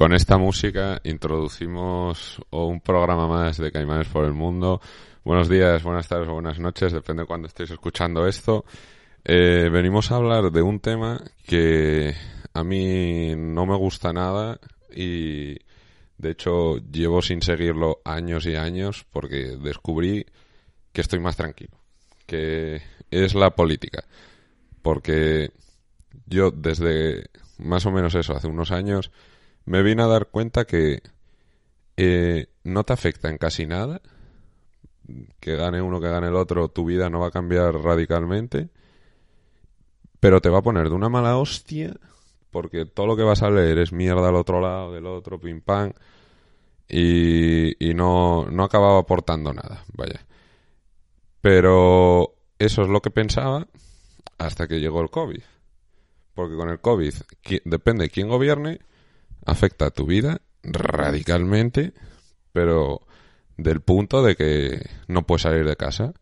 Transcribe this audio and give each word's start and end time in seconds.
Con 0.00 0.14
esta 0.14 0.38
música 0.38 0.98
introducimos 1.04 2.40
un 2.48 2.80
programa 2.80 3.28
más 3.28 3.58
de 3.58 3.70
Caimanes 3.70 4.08
por 4.08 4.24
el 4.24 4.32
Mundo. 4.32 4.80
Buenos 5.24 5.46
días, 5.46 5.82
buenas 5.82 6.08
tardes 6.08 6.26
o 6.26 6.32
buenas 6.32 6.58
noches, 6.58 6.90
depende 6.90 7.24
de 7.24 7.26
cuando 7.26 7.48
estéis 7.48 7.70
escuchando 7.70 8.26
esto. 8.26 8.64
Eh, 9.22 9.68
venimos 9.70 10.10
a 10.10 10.16
hablar 10.16 10.50
de 10.50 10.62
un 10.62 10.80
tema 10.80 11.22
que 11.46 12.14
a 12.54 12.64
mí 12.64 13.34
no 13.36 13.66
me 13.66 13.76
gusta 13.76 14.10
nada 14.14 14.58
y 14.90 15.56
de 16.16 16.30
hecho 16.30 16.78
llevo 16.78 17.20
sin 17.20 17.42
seguirlo 17.42 18.00
años 18.02 18.46
y 18.46 18.56
años 18.56 19.04
porque 19.12 19.58
descubrí 19.62 20.24
que 20.94 21.02
estoy 21.02 21.20
más 21.20 21.36
tranquilo, 21.36 21.76
que 22.24 22.80
es 23.10 23.34
la 23.34 23.50
política. 23.50 24.04
Porque 24.80 25.50
yo 26.24 26.52
desde 26.52 27.28
más 27.58 27.84
o 27.84 27.90
menos 27.92 28.14
eso, 28.14 28.34
hace 28.34 28.48
unos 28.48 28.70
años, 28.70 29.10
me 29.64 29.82
vine 29.82 30.02
a 30.02 30.06
dar 30.06 30.26
cuenta 30.26 30.64
que 30.64 31.02
eh, 31.96 32.46
no 32.64 32.84
te 32.84 32.92
afecta 32.92 33.28
en 33.28 33.38
casi 33.38 33.66
nada, 33.66 34.00
que 35.40 35.56
gane 35.56 35.82
uno, 35.82 36.00
que 36.00 36.08
gane 36.08 36.28
el 36.28 36.36
otro, 36.36 36.68
tu 36.68 36.84
vida 36.84 37.10
no 37.10 37.20
va 37.20 37.28
a 37.28 37.32
cambiar 37.32 37.74
radicalmente, 37.74 38.70
pero 40.18 40.40
te 40.40 40.50
va 40.50 40.58
a 40.58 40.62
poner 40.62 40.88
de 40.88 40.94
una 40.94 41.08
mala 41.08 41.36
hostia, 41.36 41.94
porque 42.50 42.84
todo 42.86 43.06
lo 43.06 43.16
que 43.16 43.22
vas 43.22 43.42
a 43.42 43.50
leer 43.50 43.78
es 43.78 43.92
mierda 43.92 44.28
al 44.28 44.36
otro 44.36 44.60
lado, 44.60 44.92
del 44.92 45.06
otro, 45.06 45.38
pim 45.38 45.60
pam, 45.60 45.92
y, 46.88 47.88
y 47.88 47.94
no, 47.94 48.46
no 48.50 48.64
acababa 48.64 48.98
aportando 48.98 49.52
nada, 49.52 49.84
vaya. 49.94 50.26
Pero 51.40 52.34
eso 52.58 52.82
es 52.82 52.88
lo 52.88 53.00
que 53.00 53.10
pensaba 53.10 53.66
hasta 54.38 54.66
que 54.66 54.80
llegó 54.80 55.00
el 55.00 55.10
COVID. 55.10 55.42
Porque 56.34 56.56
con 56.56 56.68
el 56.68 56.80
COVID, 56.80 57.14
depende 57.64 58.04
de 58.04 58.10
quién 58.10 58.28
gobierne, 58.28 58.80
afecta 59.46 59.86
a 59.86 59.90
tu 59.90 60.06
vida 60.06 60.40
radicalmente, 60.62 61.92
pero 62.52 63.02
del 63.56 63.80
punto 63.80 64.22
de 64.22 64.36
que 64.36 64.88
no 65.08 65.26
puedes 65.26 65.42
salir 65.42 65.64
de 65.64 65.76
casa. 65.76 66.12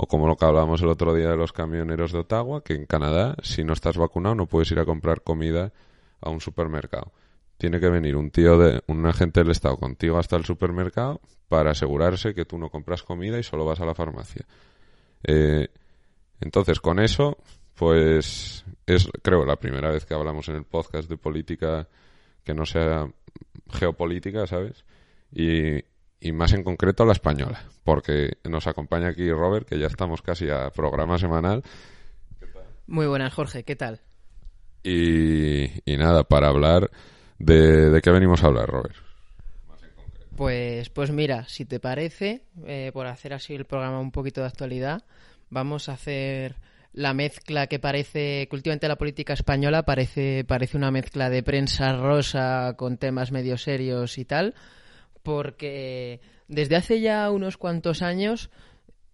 O 0.00 0.06
como 0.06 0.28
lo 0.28 0.36
que 0.36 0.44
hablábamos 0.44 0.80
el 0.80 0.88
otro 0.88 1.12
día 1.12 1.28
de 1.28 1.36
los 1.36 1.52
camioneros 1.52 2.12
de 2.12 2.20
Ottawa, 2.20 2.62
que 2.62 2.74
en 2.74 2.86
Canadá, 2.86 3.34
si 3.42 3.64
no 3.64 3.72
estás 3.72 3.96
vacunado, 3.96 4.36
no 4.36 4.46
puedes 4.46 4.70
ir 4.70 4.78
a 4.78 4.84
comprar 4.84 5.22
comida 5.22 5.72
a 6.20 6.30
un 6.30 6.40
supermercado. 6.40 7.12
Tiene 7.56 7.80
que 7.80 7.88
venir 7.88 8.14
un 8.14 8.30
tío 8.30 8.56
de 8.58 8.80
un 8.86 9.04
agente 9.06 9.40
del 9.40 9.50
Estado 9.50 9.76
contigo 9.76 10.16
hasta 10.16 10.36
el 10.36 10.44
supermercado 10.44 11.20
para 11.48 11.72
asegurarse 11.72 12.32
que 12.32 12.44
tú 12.44 12.58
no 12.58 12.70
compras 12.70 13.02
comida 13.02 13.40
y 13.40 13.42
solo 13.42 13.64
vas 13.64 13.80
a 13.80 13.86
la 13.86 13.94
farmacia. 13.94 14.46
Eh, 15.24 15.66
entonces, 16.40 16.78
con 16.78 17.00
eso, 17.00 17.36
pues 17.74 18.64
es, 18.86 19.08
creo, 19.22 19.44
la 19.44 19.56
primera 19.56 19.90
vez 19.90 20.06
que 20.06 20.14
hablamos 20.14 20.48
en 20.48 20.56
el 20.56 20.64
podcast 20.64 21.08
de 21.08 21.16
política 21.16 21.88
que 22.48 22.54
no 22.54 22.64
sea 22.64 23.06
geopolítica, 23.70 24.46
¿sabes? 24.46 24.86
Y, 25.30 25.84
más 26.32 26.54
en 26.54 26.64
concreto 26.64 27.04
la 27.04 27.12
española, 27.12 27.62
porque 27.84 28.38
nos 28.44 28.66
acompaña 28.66 29.08
aquí 29.08 29.30
Robert, 29.30 29.68
que 29.68 29.78
ya 29.78 29.86
estamos 29.86 30.22
casi 30.22 30.48
a 30.48 30.70
programa 30.70 31.18
semanal. 31.18 31.62
Muy 32.86 33.06
buenas, 33.06 33.34
Jorge, 33.34 33.64
¿qué 33.64 33.76
tal? 33.76 34.00
Y, 34.82 35.68
nada, 35.98 36.24
para 36.24 36.48
hablar 36.48 36.90
de, 37.38 37.90
de 37.90 38.00
qué 38.00 38.10
venimos 38.10 38.42
a 38.42 38.46
hablar, 38.46 38.66
Robert. 38.66 38.96
Pues, 40.34 40.88
pues 40.88 41.10
mira, 41.10 41.46
si 41.48 41.66
te 41.66 41.80
parece, 41.80 42.46
eh, 42.64 42.92
por 42.94 43.06
hacer 43.08 43.34
así 43.34 43.54
el 43.54 43.66
programa 43.66 44.00
un 44.00 44.10
poquito 44.10 44.40
de 44.40 44.46
actualidad, 44.46 45.04
vamos 45.50 45.90
a 45.90 45.92
hacer 45.92 46.54
la 46.98 47.14
mezcla 47.14 47.68
que 47.68 47.78
parece 47.78 48.48
que 48.48 48.56
últimamente 48.56 48.88
la 48.88 48.98
política 48.98 49.32
española 49.32 49.84
parece 49.84 50.42
parece 50.44 50.76
una 50.76 50.90
mezcla 50.90 51.30
de 51.30 51.44
prensa 51.44 51.92
rosa 51.92 52.74
con 52.76 52.98
temas 52.98 53.30
medio 53.30 53.56
serios 53.56 54.18
y 54.18 54.24
tal 54.24 54.56
porque 55.22 56.20
desde 56.48 56.74
hace 56.74 57.00
ya 57.00 57.30
unos 57.30 57.56
cuantos 57.56 58.02
años 58.02 58.50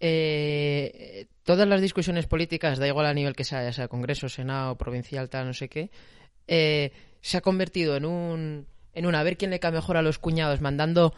eh, 0.00 1.26
todas 1.42 1.68
las 1.68 1.82
discusiones 1.82 2.26
políticas 2.26 2.78
da 2.78 2.88
igual 2.88 3.04
a 3.04 3.12
nivel 3.12 3.36
que 3.36 3.44
sea 3.44 3.62
ya 3.62 3.72
sea 3.74 3.88
Congreso 3.88 4.30
Senado 4.30 4.78
provincial 4.78 5.28
tal 5.28 5.48
no 5.48 5.52
sé 5.52 5.68
qué 5.68 5.90
eh, 6.48 6.90
se 7.20 7.36
ha 7.36 7.42
convertido 7.42 7.96
en 7.96 8.06
un 8.06 8.66
en 8.94 9.04
un 9.04 9.14
a 9.14 9.22
ver 9.22 9.36
quién 9.36 9.50
le 9.50 9.60
cae 9.60 9.72
mejor 9.72 9.98
a 9.98 10.02
los 10.02 10.18
cuñados 10.18 10.62
mandando 10.62 11.12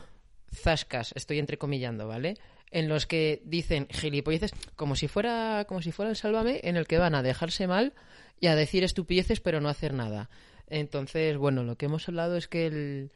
zascas 0.52 1.12
estoy 1.14 1.38
entrecomillando 1.38 2.08
vale 2.08 2.34
en 2.70 2.88
los 2.88 3.06
que 3.06 3.42
dicen 3.44 3.88
gilipolleces 3.90 4.52
como 4.74 4.96
si 4.96 5.08
fuera 5.08 5.64
como 5.68 5.82
si 5.82 5.92
fuera 5.92 6.10
el 6.10 6.16
sálvame 6.16 6.60
en 6.64 6.76
el 6.76 6.86
que 6.86 6.98
van 6.98 7.14
a 7.14 7.22
dejarse 7.22 7.66
mal 7.66 7.94
y 8.40 8.48
a 8.48 8.56
decir 8.56 8.84
estupideces 8.84 9.40
pero 9.40 9.60
no 9.60 9.68
hacer 9.68 9.94
nada. 9.94 10.28
Entonces 10.68 11.36
bueno 11.36 11.62
lo 11.62 11.76
que 11.76 11.86
hemos 11.86 12.08
hablado 12.08 12.36
es 12.36 12.48
que 12.48 12.66
el 12.66 13.10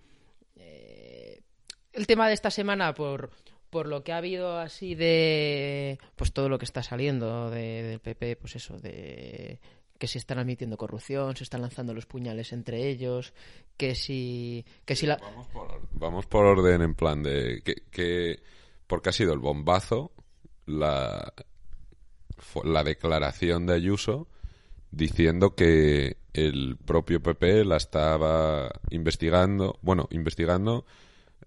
eh, 0.56 1.40
el 1.92 2.06
tema 2.06 2.28
de 2.28 2.34
esta 2.34 2.50
semana 2.50 2.94
por 2.94 3.30
por 3.70 3.86
lo 3.86 4.02
que 4.02 4.12
ha 4.12 4.18
habido 4.18 4.58
así 4.58 4.94
de 4.94 5.98
pues 6.16 6.32
todo 6.32 6.48
lo 6.48 6.58
que 6.58 6.64
está 6.64 6.82
saliendo 6.82 7.50
de, 7.50 7.82
del 7.82 8.00
PP 8.00 8.36
pues 8.36 8.56
eso 8.56 8.78
de 8.78 9.60
que 10.00 10.08
se 10.08 10.16
están 10.16 10.38
admitiendo 10.38 10.78
corrupción, 10.78 11.36
se 11.36 11.44
están 11.44 11.60
lanzando 11.60 11.92
los 11.92 12.06
puñales 12.06 12.54
entre 12.54 12.88
ellos, 12.88 13.34
que 13.76 13.94
si 13.94 14.64
que 14.86 14.96
si 14.96 15.06
la 15.06 15.16
vamos 15.16 15.46
por, 15.48 15.80
vamos 15.92 16.26
por 16.26 16.46
orden 16.46 16.80
en 16.80 16.94
plan 16.94 17.22
de 17.22 17.60
que, 17.62 17.82
que 17.90 18.40
porque 18.90 19.10
ha 19.10 19.12
sido 19.12 19.32
el 19.32 19.38
bombazo 19.38 20.10
la, 20.66 21.32
la 22.64 22.82
declaración 22.82 23.64
de 23.64 23.74
Ayuso 23.74 24.26
diciendo 24.90 25.54
que 25.54 26.16
el 26.32 26.76
propio 26.76 27.22
PP 27.22 27.64
la 27.64 27.76
estaba 27.76 28.68
investigando, 28.90 29.78
bueno, 29.80 30.08
investigando 30.10 30.86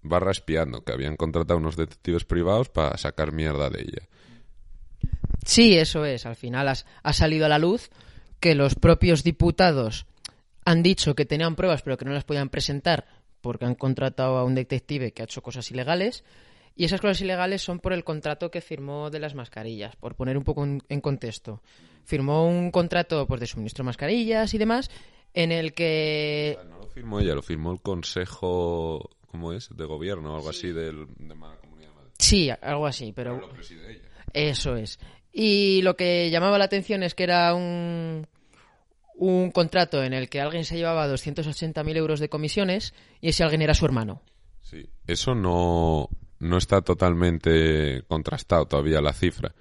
barra 0.01 0.31
espiando, 0.31 0.85
que 0.85 0.93
habían 0.93 1.17
contratado 1.17 1.59
unos 1.59 1.75
detectives 1.75 2.23
privados 2.23 2.69
para 2.69 2.97
sacar 2.97 3.33
mierda 3.33 3.69
de 3.69 3.81
ella. 3.81 4.07
Sí, 5.45 5.77
eso 5.77 6.05
es. 6.05 6.25
Al 6.25 6.37
final 6.37 6.69
ha 6.69 7.13
salido 7.13 7.45
a 7.45 7.49
la 7.49 7.59
luz 7.59 7.89
que 8.39 8.55
los 8.55 8.75
propios 8.75 9.21
diputados 9.25 10.05
han 10.63 10.81
dicho 10.81 11.13
que 11.13 11.25
tenían 11.25 11.57
pruebas 11.57 11.81
pero 11.81 11.97
que 11.97 12.05
no 12.05 12.13
las 12.13 12.23
podían 12.23 12.47
presentar 12.47 13.05
porque 13.41 13.65
han 13.65 13.75
contratado 13.75 14.37
a 14.37 14.45
un 14.45 14.55
detective 14.55 15.11
que 15.11 15.23
ha 15.23 15.25
hecho 15.25 15.43
cosas 15.43 15.69
ilegales 15.71 16.23
y 16.75 16.85
esas 16.85 17.01
cosas 17.01 17.21
ilegales 17.21 17.61
son 17.61 17.79
por 17.79 17.93
el 17.93 18.03
contrato 18.03 18.49
que 18.49 18.61
firmó 18.61 19.09
de 19.09 19.19
las 19.19 19.35
mascarillas, 19.35 19.95
por 19.95 20.15
poner 20.15 20.37
un 20.37 20.43
poco 20.43 20.63
en, 20.63 21.01
contexto. 21.01 21.61
Firmó 22.03 22.47
un 22.47 22.71
contrato 22.71 23.27
pues, 23.27 23.39
de 23.39 23.47
suministro 23.47 23.83
de 23.83 23.87
mascarillas 23.87 24.53
y 24.53 24.57
demás, 24.57 24.89
en 25.33 25.51
el 25.51 25.73
que... 25.73 26.57
no 26.67 26.79
lo 26.79 26.87
firmó 26.87 27.19
ella, 27.19 27.35
lo 27.35 27.41
firmó 27.41 27.71
el 27.71 27.81
Consejo, 27.81 29.09
¿cómo 29.27 29.53
es?, 29.53 29.69
de 29.75 29.85
Gobierno, 29.85 30.35
algo 30.35 30.49
así 30.49 30.71
del, 30.71 31.07
de 31.07 31.35
Comunidad 31.35 31.89
de 31.89 31.95
Madrid. 31.95 32.11
Sí, 32.17 32.49
algo 32.49 32.87
así, 32.87 33.13
pero... 33.13 33.35
pero 33.35 33.47
lo 33.47 33.53
preside 33.53 33.91
ella. 33.91 34.09
Eso 34.33 34.75
es. 34.75 34.99
Y 35.31 35.81
lo 35.83 35.95
que 35.95 36.29
llamaba 36.31 36.57
la 36.57 36.65
atención 36.65 37.03
es 37.03 37.13
que 37.13 37.23
era 37.23 37.53
un, 37.53 38.27
un 39.15 39.51
contrato 39.51 40.03
en 40.03 40.13
el 40.13 40.29
que 40.29 40.41
alguien 40.41 40.65
se 40.65 40.75
llevaba 40.75 41.07
280.000 41.07 41.97
euros 41.97 42.19
de 42.19 42.29
comisiones 42.29 42.93
y 43.21 43.29
ese 43.29 43.43
alguien 43.43 43.61
era 43.61 43.73
su 43.73 43.85
hermano. 43.85 44.21
Sí, 44.61 44.87
eso 45.07 45.35
no, 45.35 46.09
no 46.39 46.57
está 46.57 46.81
totalmente 46.81 48.03
contrastado 48.07 48.65
todavía 48.65 49.01
la 49.01 49.13
cifra. 49.13 49.53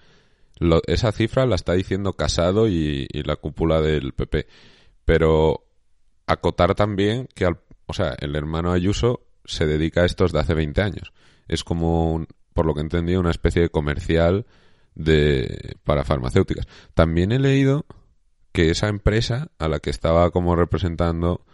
esa 0.87 1.13
cifra 1.13 1.47
la 1.47 1.55
está 1.55 1.73
diciendo 1.75 2.15
Casado 2.15 2.69
y, 2.69 3.07
la 3.25 3.37
cúpula 3.37 3.81
del 3.81 4.13
PP. 4.13 4.47
Pero 5.05 5.65
acotar 6.27 6.75
también 6.75 7.29
que, 7.35 7.47
o 7.47 7.93
sea, 7.93 8.15
el 8.21 8.37
hermano 8.37 8.73
Ayuso 8.73 9.27
se 9.45 9.67
dedica 9.67 10.03
a 10.03 10.07
esto 10.07 10.25
desde 10.25 10.41
hace 10.41 10.55
20 10.55 10.83
años. 10.83 11.13
Es 11.49 11.65
como, 11.65 12.27
por 12.53 12.67
lo 12.67 12.75
que 12.75 12.81
entendí, 12.81 13.17
una 13.17 13.31
especie 13.31 13.63
de 13.63 13.69
comercial 13.69 14.47
de, 14.95 15.77
para 15.85 16.05
farmacéuticas. 16.05 16.67
También 16.95 17.33
he 17.33 17.39
leído 17.39 17.87
que 18.53 18.71
esa 18.71 18.89
empresa 18.89 19.51
a 19.59 19.69
la 19.69 19.81
que 19.81 19.91
estaba 19.91 20.31
como 20.31 20.55
representando 20.55 21.45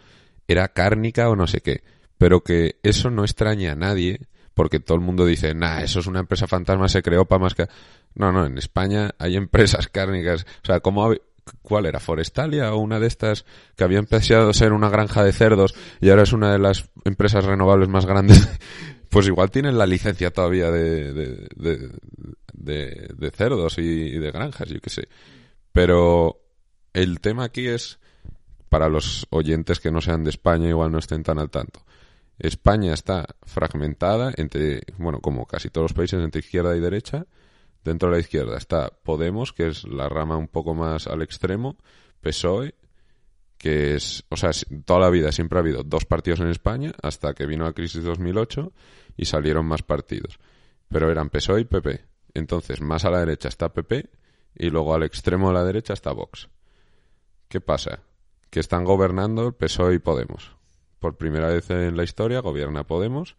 era 0.47 0.67
cárnica 0.69 1.29
o 1.29 1.35
no 1.35 1.47
sé 1.47 1.61
qué, 1.61 1.83
pero 2.17 2.43
que 2.43 2.79
eso 2.83 3.09
no 3.09 3.23
extraña 3.23 3.71
a 3.71 3.75
nadie 3.75 4.27
porque 4.59 4.81
todo 4.81 4.97
el 4.97 5.03
mundo 5.05 5.25
dice, 5.25 5.53
nah, 5.53 5.79
eso 5.79 6.01
es 6.01 6.07
una 6.07 6.19
empresa 6.19 6.45
fantasma, 6.45 6.89
se 6.89 7.01
creó 7.01 7.23
para 7.23 7.39
más 7.43 7.55
que... 7.55 7.67
No, 8.15 8.33
no, 8.33 8.45
en 8.45 8.57
España 8.57 9.11
hay 9.17 9.37
empresas 9.37 9.87
cárnicas, 9.91 10.45
o 10.61 10.65
sea, 10.65 10.81
¿cómo 10.81 11.13
¿cuál 11.61 11.85
era? 11.85 12.01
¿Forestalia 12.01 12.73
o 12.73 12.79
una 12.79 12.99
de 12.99 13.07
estas 13.07 13.45
que 13.77 13.85
había 13.85 13.99
empezado 13.99 14.49
a 14.49 14.53
ser 14.53 14.73
una 14.73 14.89
granja 14.89 15.23
de 15.23 15.31
cerdos 15.31 15.75
y 16.01 16.09
ahora 16.09 16.23
es 16.23 16.33
una 16.33 16.51
de 16.51 16.59
las 16.59 16.89
empresas 17.05 17.45
renovables 17.45 17.87
más 17.87 18.05
grandes? 18.05 18.49
pues 19.09 19.27
igual 19.27 19.49
tienen 19.49 19.77
la 19.77 19.87
licencia 19.87 20.29
todavía 20.29 20.69
de, 20.71 21.13
de, 22.53 23.31
cerdos 23.31 23.77
y, 23.77 24.17
de 24.17 24.31
granjas, 24.31 24.67
yo 24.67 24.81
qué 24.81 24.89
sé. 24.89 25.07
Pero 25.71 26.41
el 26.91 27.21
tema 27.21 27.45
aquí 27.45 27.65
es, 27.65 27.97
para 28.67 28.89
los 28.89 29.25
oyentes 29.29 29.79
que 29.79 29.89
no 29.89 30.01
sean 30.01 30.25
de 30.25 30.31
España, 30.31 30.67
igual 30.67 30.91
no 30.91 30.99
estén 30.99 31.23
tan 31.23 31.39
al 31.39 31.49
tanto. 31.49 31.79
España 32.39 32.93
está 32.93 33.35
fragmentada 33.43 34.31
entre, 34.37 34.81
bueno, 34.97 35.19
como 35.19 35.45
casi 35.45 35.69
todos 35.69 35.85
los 35.85 35.93
países, 35.93 36.21
entre 36.21 36.39
izquierda 36.39 36.75
y 36.75 36.79
derecha. 36.79 37.27
Dentro 37.83 38.09
de 38.09 38.15
la 38.15 38.21
izquierda 38.21 38.57
está 38.57 38.89
Podemos, 39.03 39.53
que 39.53 39.67
es 39.67 39.83
la 39.85 40.09
rama 40.09 40.37
un 40.37 40.47
poco 40.47 40.73
más 40.73 41.07
al 41.07 41.21
extremo, 41.21 41.77
PSOE, 42.21 42.75
que 43.57 43.95
es, 43.95 44.23
o 44.29 44.37
sea, 44.37 44.51
toda 44.85 45.01
la 45.01 45.09
vida 45.09 45.31
siempre 45.31 45.59
ha 45.59 45.61
habido 45.61 45.83
dos 45.83 46.05
partidos 46.05 46.39
en 46.39 46.47
España 46.47 46.93
hasta 47.01 47.33
que 47.33 47.45
vino 47.45 47.65
la 47.65 47.73
crisis 47.73 48.03
2008 48.03 48.71
y 49.17 49.25
salieron 49.25 49.65
más 49.65 49.83
partidos. 49.83 50.39
Pero 50.87 51.11
eran 51.11 51.29
PSOE 51.29 51.61
y 51.61 51.65
PP. 51.65 52.05
Entonces, 52.33 52.81
más 52.81 53.03
a 53.03 53.09
la 53.09 53.19
derecha 53.19 53.49
está 53.49 53.73
PP 53.73 54.09
y 54.55 54.69
luego 54.69 54.93
al 54.93 55.03
extremo 55.03 55.49
de 55.49 55.55
la 55.55 55.65
derecha 55.65 55.93
está 55.93 56.13
Vox. 56.13 56.47
¿Qué 57.49 57.59
pasa? 57.59 57.99
Que 58.49 58.61
están 58.61 58.85
gobernando 58.85 59.51
PSOE 59.51 59.95
y 59.95 59.99
Podemos. 59.99 60.58
Por 60.99 61.17
primera 61.17 61.47
vez 61.47 61.69
en 61.69 61.95
la 61.95 62.03
historia 62.03 62.41
gobierna 62.41 62.85
Podemos. 62.85 63.35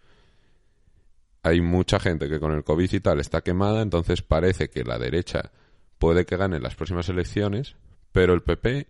Hay 1.42 1.60
mucha 1.60 1.98
gente 1.98 2.28
que 2.28 2.40
con 2.40 2.52
el 2.52 2.64
COVID 2.64 2.92
y 2.92 3.00
tal 3.00 3.20
está 3.20 3.40
quemada, 3.40 3.82
entonces 3.82 4.22
parece 4.22 4.68
que 4.68 4.84
la 4.84 4.98
derecha 4.98 5.52
puede 5.98 6.26
que 6.26 6.36
gane 6.36 6.60
las 6.60 6.74
próximas 6.74 7.08
elecciones, 7.08 7.76
pero 8.12 8.34
el 8.34 8.42
PP 8.42 8.88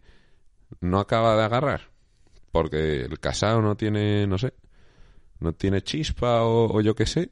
no 0.81 0.99
acaba 0.99 1.37
de 1.37 1.45
agarrar. 1.45 1.91
Porque 2.53 3.03
el 3.03 3.21
casado 3.21 3.63
no 3.63 3.77
tiene, 3.77 4.27
no 4.27 4.39
sé, 4.39 4.55
no 5.39 5.53
tiene 5.53 5.83
chispa 5.83 6.43
o, 6.43 6.81
yo 6.81 6.95
qué 6.95 7.07
sé. 7.07 7.31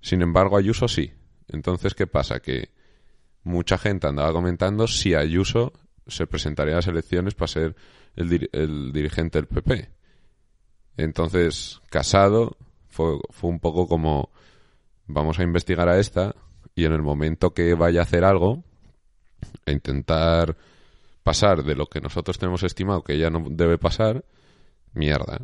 Sin 0.00 0.22
embargo, 0.22 0.56
Ayuso 0.56 0.88
sí. 0.88 1.12
Entonces, 1.48 1.94
¿qué 1.94 2.06
pasa? 2.06 2.40
Que 2.40 2.70
mucha 3.42 3.78
gente 3.78 4.06
andaba 4.06 4.32
comentando 4.32 4.86
si 4.86 5.14
Ayuso 5.14 5.72
se 6.06 6.26
presentaría 6.26 6.74
a 6.74 6.76
las 6.76 6.86
elecciones 6.86 7.34
para 7.34 7.48
ser 7.48 7.76
el, 8.14 8.48
el 8.52 8.92
dirigente 8.92 9.38
del 9.38 9.46
PP. 9.46 9.90
Entonces, 10.96 11.80
Casado 11.90 12.56
fue, 12.88 13.18
fue 13.30 13.50
un 13.50 13.60
poco 13.60 13.86
como 13.86 14.30
vamos 15.06 15.38
a 15.38 15.42
investigar 15.42 15.88
a 15.88 15.98
esta 15.98 16.34
y 16.74 16.84
en 16.84 16.92
el 16.92 17.02
momento 17.02 17.54
que 17.54 17.74
vaya 17.74 18.00
a 18.00 18.04
hacer 18.04 18.24
algo, 18.24 18.62
a 19.66 19.72
intentar 19.72 20.56
pasar 21.22 21.64
de 21.64 21.74
lo 21.74 21.86
que 21.86 22.00
nosotros 22.00 22.38
tenemos 22.38 22.62
estimado 22.62 23.02
que 23.02 23.14
ella 23.14 23.30
no 23.30 23.44
debe 23.50 23.78
pasar, 23.78 24.24
mierda. 24.92 25.40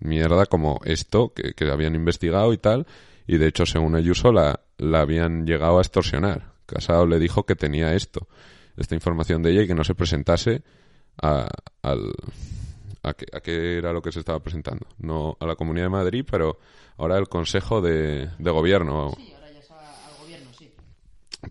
Mierda 0.00 0.46
como 0.46 0.80
esto 0.84 1.32
que, 1.32 1.54
que 1.54 1.70
habían 1.70 1.94
investigado 1.94 2.52
y 2.52 2.58
tal, 2.58 2.86
y 3.26 3.38
de 3.38 3.48
hecho, 3.48 3.66
según 3.66 3.96
Ayuso, 3.96 4.32
la, 4.32 4.60
la 4.78 5.00
habían 5.00 5.46
llegado 5.46 5.78
a 5.78 5.80
extorsionar. 5.80 6.52
Casado 6.66 7.06
le 7.06 7.18
dijo 7.18 7.44
que 7.44 7.56
tenía 7.56 7.94
esto, 7.94 8.28
esta 8.76 8.94
información 8.94 9.42
de 9.42 9.52
ella 9.52 9.62
y 9.62 9.66
que 9.66 9.74
no 9.74 9.84
se 9.84 9.94
presentase 9.94 10.62
a, 11.20 11.48
al, 11.82 12.12
a, 13.06 13.14
qué, 13.14 13.78
era 13.78 13.92
lo 13.92 14.02
que 14.02 14.12
se 14.12 14.18
estaba 14.18 14.40
presentando. 14.40 14.86
No 14.98 15.36
a 15.38 15.46
la 15.46 15.56
Comunidad 15.56 15.86
de 15.86 15.90
Madrid, 15.90 16.24
pero 16.28 16.58
ahora 16.96 17.16
el 17.18 17.28
Consejo 17.28 17.80
de, 17.80 18.30
de 18.38 18.50
Gobierno. 18.50 19.12
Sí, 19.16 19.32
ahora 19.34 19.50
ya 19.52 20.08
al 20.08 20.18
gobierno, 20.18 20.50
sí. 20.52 20.70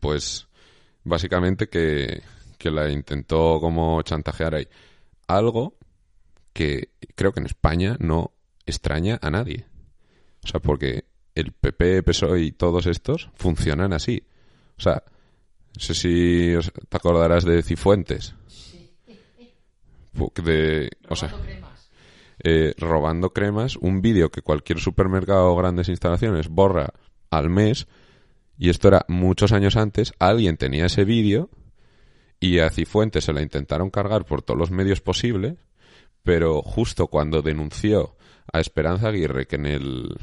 Pues 0.02 0.48
básicamente 1.04 1.70
que, 1.70 2.22
que 2.58 2.72
la 2.72 2.90
intentó 2.90 3.60
como 3.62 4.02
chantajear 4.02 4.56
ahí. 4.56 4.68
Algo 5.28 5.78
que 6.52 6.90
creo 7.16 7.32
que 7.32 7.40
en 7.40 7.46
España 7.46 7.96
no 8.00 8.32
extraña 8.66 9.18
a 9.22 9.30
nadie. 9.30 9.66
O 10.44 10.48
sea, 10.48 10.60
porque 10.60 11.06
el 11.34 11.52
PP, 11.52 12.04
PSOE 12.04 12.42
y 12.42 12.52
todos 12.52 12.86
estos 12.86 13.30
funcionan 13.36 13.94
así. 13.94 14.24
O 14.78 14.82
sea, 14.82 15.04
no 15.76 15.82
sé 15.82 15.94
si 15.94 16.54
te 16.90 16.98
acordarás 16.98 17.46
de 17.46 17.64
Cifuentes. 17.64 18.36
De, 20.44 20.90
o 21.10 21.16
sea, 21.16 21.34
eh, 22.44 22.74
robando 22.78 23.32
cremas, 23.32 23.76
un 23.76 24.02
vídeo 24.02 24.30
que 24.30 24.42
cualquier 24.42 24.80
supermercado 24.80 25.52
o 25.52 25.56
grandes 25.56 25.90
instalaciones 25.90 26.50
borra 26.50 26.94
al 27.30 27.50
mes, 27.50 27.88
y 28.58 28.70
esto 28.70 28.88
era 28.88 29.06
muchos 29.08 29.52
años 29.52 29.76
antes, 29.76 30.14
alguien 30.20 30.58
tenía 30.58 30.86
ese 30.86 31.06
vídeo 31.06 31.50
y 32.40 32.60
a 32.60 32.70
Cifuentes 32.70 33.26
se 33.26 33.34
la 33.34 33.42
intentaron 33.42 33.90
cargar 33.90 34.26
por 34.26 34.42
todos 34.42 34.60
los 34.60 34.72
medios 34.72 35.02
posibles, 35.02 35.56
pero 36.24 36.62
justo 36.62 37.08
cuando 37.08 37.42
denunció 37.42 38.16
a 38.52 38.60
Esperanza 38.60 39.10
Aguirre 39.10 39.48
que 39.48 39.56
en 39.56 39.66
el 39.66 40.16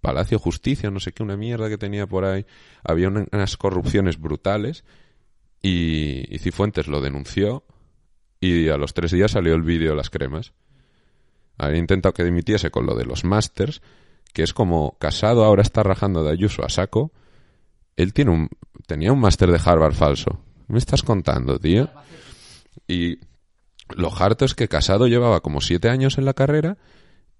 Palacio 0.00 0.38
Justicia, 0.38 0.90
no 0.90 1.00
sé 1.00 1.12
qué, 1.12 1.22
una 1.22 1.36
mierda 1.36 1.68
que 1.68 1.78
tenía 1.78 2.06
por 2.06 2.24
ahí, 2.24 2.44
había 2.82 3.08
unas 3.08 3.56
corrupciones 3.56 4.20
brutales 4.20 4.84
y, 5.62 6.38
Cifuentes 6.38 6.88
lo 6.88 7.00
denunció 7.00 7.64
y 8.44 8.68
a 8.68 8.76
los 8.76 8.92
tres 8.94 9.10
días 9.10 9.32
salió 9.32 9.54
el 9.54 9.62
vídeo 9.62 9.90
de 9.90 9.96
las 9.96 10.10
cremas. 10.10 10.52
Había 11.56 11.78
intentado 11.78 12.12
que 12.12 12.24
dimitiese 12.24 12.70
con 12.70 12.84
lo 12.84 12.94
de 12.94 13.04
los 13.04 13.24
másters, 13.24 13.80
que 14.32 14.42
es 14.42 14.52
como 14.52 14.98
casado 14.98 15.44
ahora 15.44 15.62
está 15.62 15.82
rajando 15.82 16.22
de 16.22 16.32
Ayuso 16.32 16.64
a 16.64 16.68
saco. 16.68 17.12
Él 17.96 18.12
tiene 18.12 18.32
un, 18.32 18.48
tenía 18.86 19.12
un 19.12 19.20
máster 19.20 19.50
de 19.50 19.60
Harvard 19.64 19.94
falso. 19.94 20.40
¿Me 20.66 20.78
estás 20.78 21.02
contando, 21.02 21.58
tío? 21.58 21.88
Y 22.88 23.18
lo 23.94 24.12
harto 24.14 24.44
es 24.44 24.54
que 24.54 24.68
Casado 24.68 25.06
llevaba 25.06 25.40
como 25.40 25.60
siete 25.60 25.88
años 25.88 26.18
en 26.18 26.24
la 26.24 26.34
carrera 26.34 26.76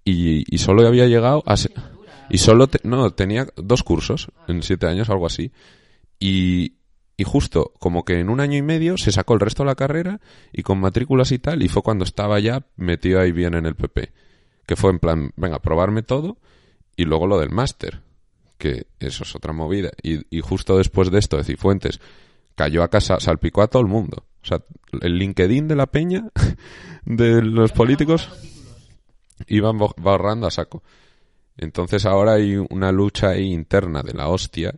y, 0.03 0.43
y 0.53 0.57
solo 0.59 0.87
había 0.87 1.07
llegado 1.07 1.43
a... 1.45 1.55
Y 2.29 2.37
solo... 2.39 2.69
no, 2.83 3.11
tenía 3.11 3.47
dos 3.55 3.83
cursos 3.83 4.31
en 4.47 4.63
siete 4.63 4.87
años, 4.87 5.09
algo 5.09 5.27
así. 5.27 5.51
Y, 6.19 6.75
y 7.17 7.23
justo 7.23 7.73
como 7.79 8.03
que 8.03 8.19
en 8.19 8.29
un 8.29 8.39
año 8.39 8.57
y 8.57 8.61
medio 8.61 8.97
se 8.97 9.11
sacó 9.11 9.33
el 9.33 9.39
resto 9.39 9.63
de 9.63 9.67
la 9.67 9.75
carrera 9.75 10.19
y 10.51 10.63
con 10.63 10.79
matrículas 10.79 11.31
y 11.31 11.39
tal, 11.39 11.63
y 11.63 11.69
fue 11.69 11.81
cuando 11.81 12.03
estaba 12.03 12.39
ya 12.39 12.65
metido 12.75 13.21
ahí 13.21 13.31
bien 13.31 13.53
en 13.53 13.65
el 13.65 13.75
PP. 13.75 14.11
Que 14.65 14.75
fue 14.75 14.91
en 14.91 14.99
plan, 14.99 15.31
venga, 15.35 15.59
probarme 15.59 16.01
todo 16.01 16.37
y 16.95 17.05
luego 17.05 17.27
lo 17.27 17.39
del 17.39 17.51
máster, 17.51 18.01
que 18.57 18.87
eso 18.99 19.23
es 19.23 19.35
otra 19.35 19.53
movida. 19.53 19.91
Y, 20.01 20.25
y 20.35 20.41
justo 20.41 20.77
después 20.77 21.11
de 21.11 21.19
esto 21.19 21.37
de 21.37 21.43
Cifuentes 21.43 21.99
cayó 22.55 22.83
a 22.83 22.89
casa, 22.89 23.19
salpicó 23.19 23.61
a 23.61 23.67
todo 23.67 23.81
el 23.81 23.87
mundo. 23.87 24.25
O 24.43 24.45
sea, 24.45 24.61
el 25.01 25.17
LinkedIn 25.17 25.67
de 25.67 25.75
la 25.75 25.87
peña, 25.87 26.29
de 27.05 27.41
los 27.41 27.71
políticos, 27.71 28.29
iban 29.47 29.77
borrando 29.77 30.47
a 30.47 30.51
saco. 30.51 30.83
Entonces 31.57 32.05
ahora 32.05 32.33
hay 32.33 32.57
una 32.69 32.91
lucha 32.91 33.29
ahí 33.29 33.53
interna 33.53 34.01
de 34.03 34.13
la 34.13 34.27
hostia 34.27 34.75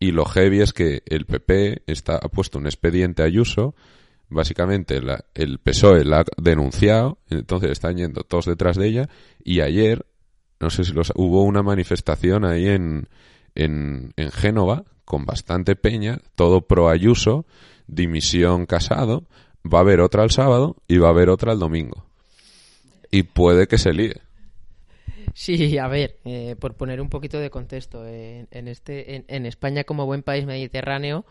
y 0.00 0.12
lo 0.12 0.24
heavy 0.24 0.62
es 0.62 0.72
que 0.72 1.02
el 1.06 1.26
PP 1.26 1.82
está, 1.86 2.16
ha 2.16 2.28
puesto 2.28 2.58
un 2.58 2.66
expediente 2.66 3.22
a 3.22 3.26
Ayuso, 3.26 3.74
básicamente 4.30 5.00
el 5.34 5.58
PSOE 5.58 6.04
la 6.04 6.20
ha 6.20 6.24
denunciado, 6.38 7.18
entonces 7.28 7.70
están 7.70 7.98
yendo 7.98 8.22
todos 8.22 8.46
detrás 8.46 8.76
de 8.76 8.88
ella 8.88 9.08
y 9.44 9.60
ayer, 9.60 10.06
no 10.58 10.70
sé 10.70 10.84
si 10.84 10.92
los, 10.92 11.12
hubo 11.14 11.44
una 11.44 11.62
manifestación 11.62 12.46
ahí 12.46 12.66
en, 12.66 13.08
en, 13.54 14.14
en 14.16 14.30
Génova 14.30 14.84
con 15.04 15.26
bastante 15.26 15.76
peña, 15.76 16.20
todo 16.34 16.62
pro 16.62 16.88
Ayuso, 16.88 17.44
dimisión 17.86 18.64
casado, 18.64 19.24
va 19.62 19.78
a 19.78 19.82
haber 19.82 20.00
otra 20.00 20.24
el 20.24 20.30
sábado 20.30 20.76
y 20.88 20.96
va 20.96 21.08
a 21.08 21.10
haber 21.10 21.28
otra 21.28 21.52
el 21.52 21.58
domingo. 21.58 22.06
Y 23.10 23.24
puede 23.24 23.66
que 23.66 23.76
se 23.76 23.92
líe. 23.92 24.22
Sí, 25.34 25.78
a 25.78 25.88
ver, 25.88 26.18
eh, 26.24 26.56
por 26.58 26.74
poner 26.74 27.00
un 27.00 27.08
poquito 27.08 27.38
de 27.38 27.50
contexto, 27.50 28.06
en, 28.06 28.68
este, 28.68 29.24
en, 29.28 29.46
España 29.46 29.84
como 29.84 30.06
buen 30.06 30.22
país 30.22 30.44
mediterráneo, 30.44 31.24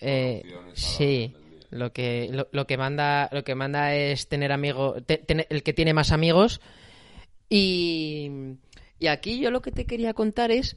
eh, 0.00 0.42
sí, 0.74 1.34
lo 1.70 1.92
que 1.92 2.30
lo, 2.50 2.66
que 2.66 2.76
manda 2.76 3.28
lo 3.32 3.44
que 3.44 3.54
manda 3.54 3.94
es 3.94 4.28
tener 4.28 4.52
amigos, 4.52 5.02
el 5.08 5.62
que 5.62 5.72
tiene 5.72 5.92
más 5.92 6.12
amigos 6.12 6.60
y, 7.48 8.30
y 8.98 9.06
aquí 9.08 9.40
yo 9.40 9.50
lo 9.50 9.60
que 9.60 9.72
te 9.72 9.84
quería 9.84 10.14
contar 10.14 10.50
es 10.50 10.76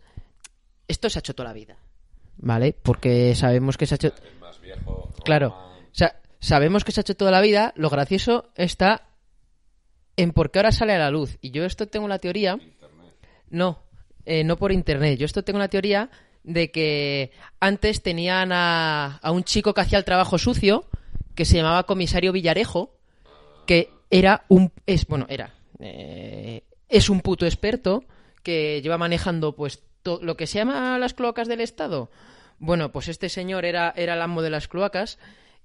esto 0.87 1.09
se 1.09 1.19
ha 1.19 1.21
hecho 1.21 1.35
toda 1.35 1.49
la 1.49 1.53
vida, 1.53 1.77
¿vale? 2.37 2.73
Porque 2.73 3.35
sabemos 3.35 3.77
que 3.77 3.85
se 3.85 3.95
ha 3.95 3.97
hecho 3.97 4.13
claro, 5.23 5.49
o 5.49 5.95
sea, 5.95 6.19
sabemos 6.39 6.83
que 6.83 6.91
se 6.91 6.99
ha 6.99 7.01
hecho 7.01 7.15
toda 7.15 7.31
la 7.31 7.41
vida. 7.41 7.73
Lo 7.75 7.89
gracioso 7.89 8.49
está 8.55 9.06
en 10.17 10.33
por 10.33 10.51
qué 10.51 10.59
ahora 10.59 10.71
sale 10.71 10.93
a 10.93 10.99
la 10.99 11.11
luz. 11.11 11.37
Y 11.41 11.51
yo 11.51 11.63
esto 11.63 11.87
tengo 11.87 12.07
la 12.07 12.19
teoría. 12.19 12.59
No, 13.49 13.83
eh, 14.25 14.43
no 14.43 14.57
por 14.57 14.71
internet. 14.73 15.17
Yo 15.17 15.25
esto 15.25 15.43
tengo 15.43 15.59
la 15.59 15.69
teoría 15.69 16.09
de 16.43 16.71
que 16.71 17.31
antes 17.59 18.01
tenían 18.01 18.51
a, 18.51 19.19
un 19.23 19.43
chico 19.43 19.73
que 19.73 19.81
hacía 19.81 19.99
el 19.99 20.05
trabajo 20.05 20.37
sucio, 20.37 20.89
que 21.35 21.45
se 21.45 21.57
llamaba 21.57 21.85
comisario 21.85 22.33
Villarejo, 22.33 22.97
que 23.65 23.91
era 24.09 24.45
un. 24.49 24.73
Es, 24.85 25.05
bueno, 25.07 25.27
era. 25.29 25.53
Eh, 25.79 26.63
es 26.89 27.09
un 27.09 27.21
puto 27.21 27.45
experto 27.45 28.03
que 28.43 28.81
lleva 28.81 28.97
manejando, 28.97 29.55
pues, 29.55 29.83
lo 30.03 30.37
que 30.37 30.47
se 30.47 30.57
llama 30.57 30.97
las 30.97 31.13
cloacas 31.13 31.47
del 31.47 31.61
Estado. 31.61 32.09
Bueno, 32.59 32.91
pues 32.91 33.07
este 33.07 33.29
señor 33.29 33.65
era, 33.65 33.93
era 33.95 34.15
el 34.15 34.21
amo 34.21 34.41
de 34.41 34.49
las 34.49 34.67
cloacas 34.67 35.19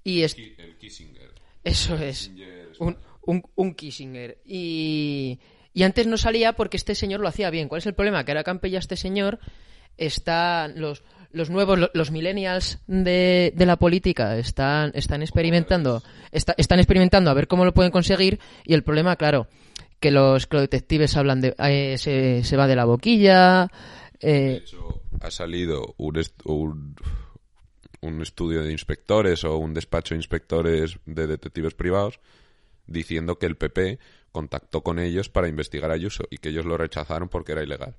y 0.04 0.22
es. 0.22 0.36
El 0.36 0.76
Kissinger. 0.76 1.32
Eso 1.64 1.96
es. 1.96 2.30
Un, 2.78 2.98
un, 3.22 3.42
un 3.54 3.74
Kissinger. 3.74 4.38
Y, 4.44 5.40
y 5.72 5.82
antes 5.82 6.06
no 6.06 6.16
salía 6.16 6.52
porque 6.52 6.76
este 6.76 6.94
señor 6.94 7.20
lo 7.20 7.28
hacía 7.28 7.50
bien. 7.50 7.68
¿Cuál 7.68 7.80
es 7.80 7.86
el 7.86 7.94
problema? 7.94 8.24
Que 8.24 8.32
ahora 8.32 8.44
que 8.60 8.70
ya 8.70 8.78
este 8.78 8.96
señor, 8.96 9.38
están 9.96 10.80
los, 10.80 11.02
los 11.32 11.50
nuevos, 11.50 11.78
los, 11.92 12.10
millennials 12.10 12.80
de, 12.86 13.52
de, 13.54 13.66
la 13.66 13.76
política 13.76 14.36
están, 14.38 14.92
están 14.94 15.22
experimentando, 15.22 16.02
están 16.30 16.78
experimentando 16.78 17.30
a 17.30 17.34
ver 17.34 17.48
cómo 17.48 17.64
lo 17.64 17.74
pueden 17.74 17.92
conseguir 17.92 18.38
y 18.64 18.74
el 18.74 18.82
problema, 18.82 19.16
claro, 19.16 19.48
que 20.00 20.10
los, 20.10 20.48
detectives 20.48 21.16
hablan 21.16 21.40
de, 21.40 21.54
eh, 21.58 21.96
se, 21.98 22.44
se, 22.44 22.56
va 22.56 22.66
de 22.66 22.76
la 22.76 22.84
boquilla. 22.84 23.68
Eh, 24.20 24.30
de 24.30 24.56
hecho, 24.56 25.02
ha 25.20 25.30
salido 25.30 25.94
un, 25.98 26.22
un, 26.44 26.96
un 28.00 28.22
estudio 28.22 28.62
de 28.62 28.72
inspectores 28.72 29.44
o 29.44 29.56
un 29.56 29.74
despacho 29.74 30.14
de 30.14 30.18
inspectores 30.18 30.98
de 31.06 31.26
detectives 31.26 31.74
privados 31.74 32.20
diciendo 32.86 33.38
que 33.38 33.46
el 33.46 33.56
PP 33.56 33.98
contactó 34.32 34.82
con 34.82 34.98
ellos 34.98 35.28
para 35.28 35.48
investigar 35.48 35.90
a 35.90 35.94
Ayuso 35.94 36.24
y 36.30 36.38
que 36.38 36.48
ellos 36.48 36.64
lo 36.64 36.76
rechazaron 36.76 37.28
porque 37.28 37.52
era 37.52 37.62
ilegal. 37.62 37.94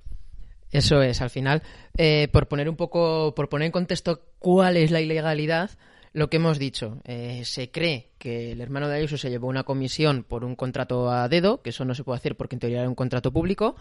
Eso 0.71 1.03
es, 1.03 1.21
al 1.21 1.29
final, 1.29 1.61
eh, 1.97 2.27
por 2.31 2.47
poner 2.47 2.67
un 2.67 2.75
poco, 2.75 3.35
por 3.35 3.47
poner 3.47 3.67
en 3.67 3.71
contexto 3.71 4.21
cuál 4.39 4.75
es 4.75 4.89
la 4.89 5.01
ilegalidad, 5.01 5.69
lo 6.13 6.29
que 6.29 6.37
hemos 6.37 6.57
dicho, 6.57 6.99
eh, 7.05 7.41
se 7.45 7.69
cree 7.69 8.09
que 8.17 8.51
el 8.51 8.61
hermano 8.61 8.87
de 8.87 8.97
Ayuso 8.97 9.17
se 9.17 9.29
llevó 9.29 9.47
una 9.47 9.63
comisión 9.63 10.23
por 10.23 10.43
un 10.43 10.55
contrato 10.55 11.11
a 11.11 11.29
dedo, 11.29 11.61
que 11.61 11.69
eso 11.69 11.85
no 11.85 11.93
se 11.93 12.03
puede 12.03 12.17
hacer 12.17 12.35
porque 12.35 12.55
en 12.55 12.59
teoría 12.59 12.79
era 12.79 12.89
un 12.89 12.95
contrato 12.95 13.31
público, 13.31 13.75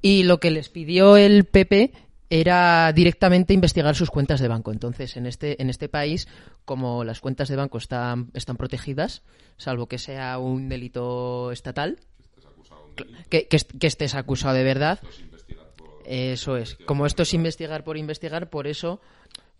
y 0.00 0.22
lo 0.22 0.38
que 0.38 0.52
les 0.52 0.68
pidió 0.68 1.16
el 1.16 1.44
PP 1.44 1.92
era 2.34 2.90
directamente 2.94 3.52
investigar 3.52 3.94
sus 3.94 4.08
cuentas 4.08 4.40
de 4.40 4.48
banco. 4.48 4.72
Entonces, 4.72 5.18
en 5.18 5.26
este, 5.26 5.60
en 5.60 5.68
este 5.68 5.90
país, 5.90 6.28
como 6.64 7.04
las 7.04 7.20
cuentas 7.20 7.50
de 7.50 7.56
banco 7.56 7.76
están, 7.76 8.30
están 8.32 8.56
protegidas, 8.56 9.22
salvo 9.58 9.86
que 9.86 9.98
sea 9.98 10.38
un 10.38 10.70
delito 10.70 11.52
estatal, 11.52 11.98
que, 13.28 13.48
que, 13.48 13.86
estés 13.86 14.14
acusado 14.14 14.54
de 14.54 14.64
verdad, 14.64 14.98
eso 16.06 16.56
es. 16.56 16.76
Como 16.86 17.04
esto 17.04 17.22
es 17.22 17.34
investigar 17.34 17.84
por 17.84 17.98
investigar, 17.98 18.48
por 18.48 18.66
eso, 18.66 19.02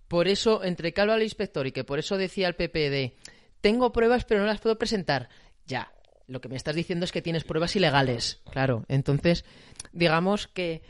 por 0.09 0.27
eso, 0.27 0.65
entre 0.65 0.95
que 0.95 1.01
al 1.03 1.23
inspector 1.23 1.67
y 1.67 1.73
que 1.73 1.85
por 1.85 1.99
eso 1.99 2.17
decía 2.17 2.49
el 2.49 2.55
PPD, 2.55 3.19
tengo 3.61 3.93
pruebas 3.93 4.25
pero 4.25 4.41
no 4.41 4.47
las 4.47 4.63
puedo 4.63 4.79
presentar. 4.79 5.29
Ya, 5.67 5.93
lo 6.27 6.41
que 6.41 6.49
me 6.49 6.57
estás 6.57 6.75
diciendo 6.75 7.05
es 7.05 7.13
que 7.13 7.21
tienes 7.21 7.45
pruebas 7.45 7.77
ilegales. 7.77 8.41
Claro, 8.51 8.87
entonces, 8.89 9.45
digamos 9.93 10.47
que 10.47 10.81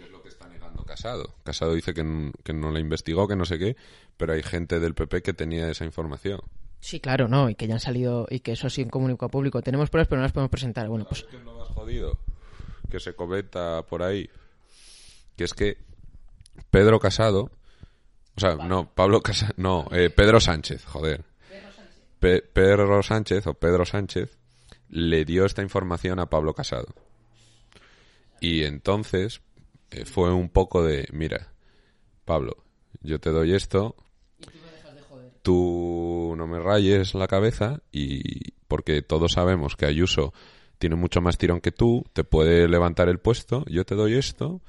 Casado. 0.85 1.35
Casado 1.45 1.75
dice 1.75 1.95
que, 1.95 2.05
no 2.05 2.71
la 2.71 2.81
investigó, 2.81 3.29
que 3.29 3.37
no 3.37 3.45
sé 3.45 3.59
qué, 3.59 3.77
pero 4.17 4.33
hay 4.33 4.43
gente 4.43 4.81
del 4.81 4.95
PP 4.95 5.23
que 5.23 5.33
tenía 5.33 5.71
esa 5.71 5.85
información. 5.85 6.41
Sí, 6.81 7.01
claro, 7.01 7.29
no, 7.29 7.49
y 7.49 7.55
que 7.55 7.67
ya 7.67 7.75
han 7.75 7.81
salido, 7.81 8.27
y 8.29 8.41
que 8.41 8.53
eso 8.53 8.67
ha 8.67 8.71
sido 8.71 8.91
comunicado 8.91 9.31
público. 9.31 9.63
Tenemos 9.63 9.91
pruebas, 9.91 10.09
pero 10.09 10.19
no 10.19 10.25
las 10.25 10.33
podemos 10.33 10.51
presentar. 10.51 10.89
Bueno, 10.89 11.05
pues... 11.09 11.25
¿Qué 11.31 11.37
es 11.37 11.43
lo 11.43 11.55
más 11.55 11.69
jodido? 11.69 12.19
Que 12.91 12.99
se 12.99 13.15
cometa 13.15 13.83
por 13.83 14.03
ahí. 14.03 14.29
Que 15.37 15.45
es 15.45 15.55
que 15.55 15.79
Pedro 16.71 16.99
Casado, 16.99 17.51
o 18.37 18.41
sea, 18.41 18.57
no, 18.57 18.93
Pablo 18.93 19.21
Casado, 19.21 19.55
no, 19.57 19.89
eh, 19.93 20.11
Pedro 20.11 20.41
Sánchez, 20.41 20.85
joder. 20.85 21.25
Pedro 22.19 23.03
Sánchez 23.03 23.47
o 23.49 23.55
Pedro 23.55 23.85
Sánchez 23.85 24.39
le 24.89 25.25
dio 25.25 25.45
esta 25.45 25.63
información 25.63 26.21
a 26.21 26.27
Pablo 26.27 26.55
Casado. 26.55 26.95
Y 28.41 28.65
entonces 28.65 29.41
fue 30.05 30.33
un 30.33 30.49
poco 30.49 30.83
de, 30.83 31.09
mira, 31.13 31.53
Pablo, 32.25 32.65
yo 33.03 33.21
te 33.21 33.31
doy 33.31 33.55
esto, 33.55 33.97
tú 35.43 36.35
no 36.37 36.47
me 36.47 36.61
rayes 36.61 37.15
la 37.15 37.29
cabeza 37.29 37.83
y 37.91 38.53
porque 38.69 39.03
todos 39.03 39.33
sabemos 39.33 39.77
que 39.77 39.87
Ayuso 39.87 40.33
tiene 40.79 40.97
mucho 40.97 41.21
más 41.21 41.39
tirón 41.39 41.61
que 41.61 41.73
tú, 41.73 42.05
te 42.13 42.25
puede 42.25 42.69
levantar 42.69 43.09
el 43.09 43.19
puesto, 43.19 43.65
yo 43.67 43.85
te 43.85 43.95
doy 43.95 44.15
esto 44.15 44.61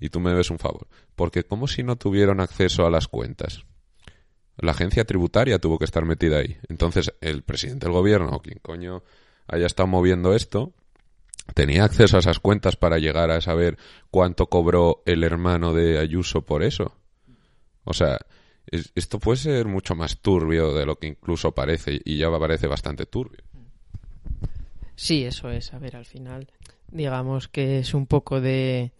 y 0.00 0.10
tú 0.10 0.20
me 0.20 0.34
ves 0.34 0.50
un 0.50 0.58
favor. 0.58 0.88
Porque 1.14 1.44
como 1.44 1.68
si 1.68 1.82
no 1.82 1.96
tuvieron 1.96 2.40
acceso 2.40 2.84
a 2.84 2.90
las 2.90 3.08
cuentas. 3.08 3.64
La 4.56 4.72
agencia 4.72 5.04
tributaria 5.04 5.58
tuvo 5.58 5.78
que 5.78 5.84
estar 5.84 6.04
metida 6.04 6.38
ahí. 6.38 6.58
Entonces, 6.68 7.14
el 7.20 7.42
presidente 7.42 7.86
del 7.86 7.94
gobierno, 7.94 8.30
o 8.32 8.40
quien 8.40 8.58
coño 8.60 9.02
haya 9.48 9.66
estado 9.66 9.86
moviendo 9.86 10.34
esto, 10.34 10.72
tenía 11.52 11.84
acceso 11.84 12.16
a 12.16 12.20
esas 12.20 12.38
cuentas 12.38 12.76
para 12.76 12.98
llegar 12.98 13.30
a 13.30 13.40
saber 13.40 13.76
cuánto 14.10 14.46
cobró 14.46 15.02
el 15.04 15.24
hermano 15.24 15.74
de 15.74 15.98
Ayuso 15.98 16.42
por 16.42 16.62
eso. 16.62 16.96
O 17.84 17.92
sea, 17.92 18.18
esto 18.94 19.18
puede 19.18 19.36
ser 19.36 19.66
mucho 19.66 19.94
más 19.94 20.18
turbio 20.18 20.72
de 20.72 20.86
lo 20.86 20.98
que 20.98 21.06
incluso 21.06 21.52
parece 21.52 22.00
y 22.04 22.16
ya 22.16 22.30
parece 22.38 22.66
bastante 22.66 23.06
turbio. 23.06 23.42
Sí, 24.96 25.24
eso 25.24 25.50
es. 25.50 25.74
A 25.74 25.78
ver, 25.78 25.96
al 25.96 26.06
final, 26.06 26.48
digamos 26.88 27.48
que 27.48 27.80
es 27.80 27.94
un 27.94 28.06
poco 28.06 28.40
de... 28.40 28.92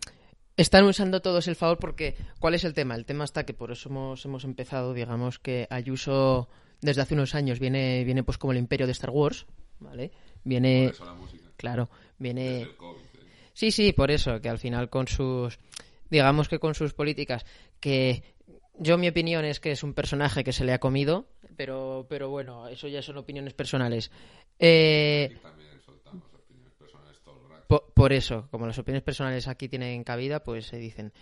Están 0.56 0.84
usando 0.84 1.22
todos 1.22 1.48
el 1.48 1.56
favor 1.56 1.78
porque... 1.78 2.16
¿Cuál 2.38 2.54
es 2.54 2.64
el 2.64 2.74
tema? 2.74 2.94
El 2.94 3.06
tema 3.06 3.24
está 3.24 3.44
que 3.44 3.54
por 3.54 3.72
eso 3.72 3.88
hemos, 3.88 4.24
hemos 4.24 4.44
empezado, 4.44 4.92
digamos 4.92 5.38
que 5.38 5.66
Ayuso 5.70 6.48
desde 6.80 7.00
hace 7.00 7.14
unos 7.14 7.34
años 7.34 7.58
viene, 7.58 8.04
viene 8.04 8.22
pues 8.22 8.38
como 8.38 8.52
el 8.52 8.58
imperio 8.58 8.86
de 8.86 8.92
Star 8.92 9.10
Wars, 9.10 9.46
¿vale? 9.80 10.12
Viene... 10.44 10.92
Claro, 11.56 11.88
viene... 12.18 12.62
¿eh? 12.62 12.68
Sí, 13.52 13.70
sí, 13.70 13.92
por 13.92 14.10
eso, 14.10 14.40
que 14.40 14.48
al 14.48 14.58
final 14.58 14.90
con 14.90 15.06
sus, 15.06 15.58
digamos 16.10 16.48
que 16.48 16.58
con 16.58 16.74
sus 16.74 16.92
políticas, 16.92 17.46
que 17.78 18.22
yo 18.78 18.98
mi 18.98 19.08
opinión 19.08 19.44
es 19.44 19.60
que 19.60 19.70
es 19.70 19.82
un 19.82 19.94
personaje 19.94 20.42
que 20.42 20.52
se 20.52 20.64
le 20.64 20.72
ha 20.72 20.80
comido, 20.80 21.26
pero, 21.56 22.06
pero 22.08 22.30
bueno, 22.30 22.66
eso 22.68 22.88
ya 22.88 23.02
son 23.02 23.18
opiniones 23.18 23.54
personales. 23.54 24.10
Eh, 24.58 25.36
por, 27.94 28.12
eso, 28.12 28.48
como 28.50 28.66
las 28.66 28.78
opiniones 28.78 29.02
personales 29.02 29.48
aquí 29.48 29.68
tienen 29.68 30.04
cabida, 30.04 30.42
pues 30.42 30.66
se 30.66 30.76
dicen. 30.78 31.12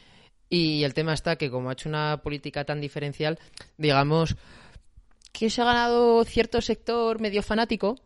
Y 0.48 0.84
el 0.84 0.94
tema 0.94 1.14
está 1.14 1.36
que 1.36 1.50
como 1.50 1.70
ha 1.70 1.72
hecho 1.72 1.88
una 1.88 2.20
política 2.22 2.64
tan 2.64 2.80
diferencial, 2.80 3.38
digamos 3.78 4.36
que 5.32 5.48
se 5.48 5.62
ha 5.62 5.64
ganado 5.64 6.24
cierto 6.24 6.60
sector 6.60 7.20
medio 7.20 7.42
fanático, 7.42 7.96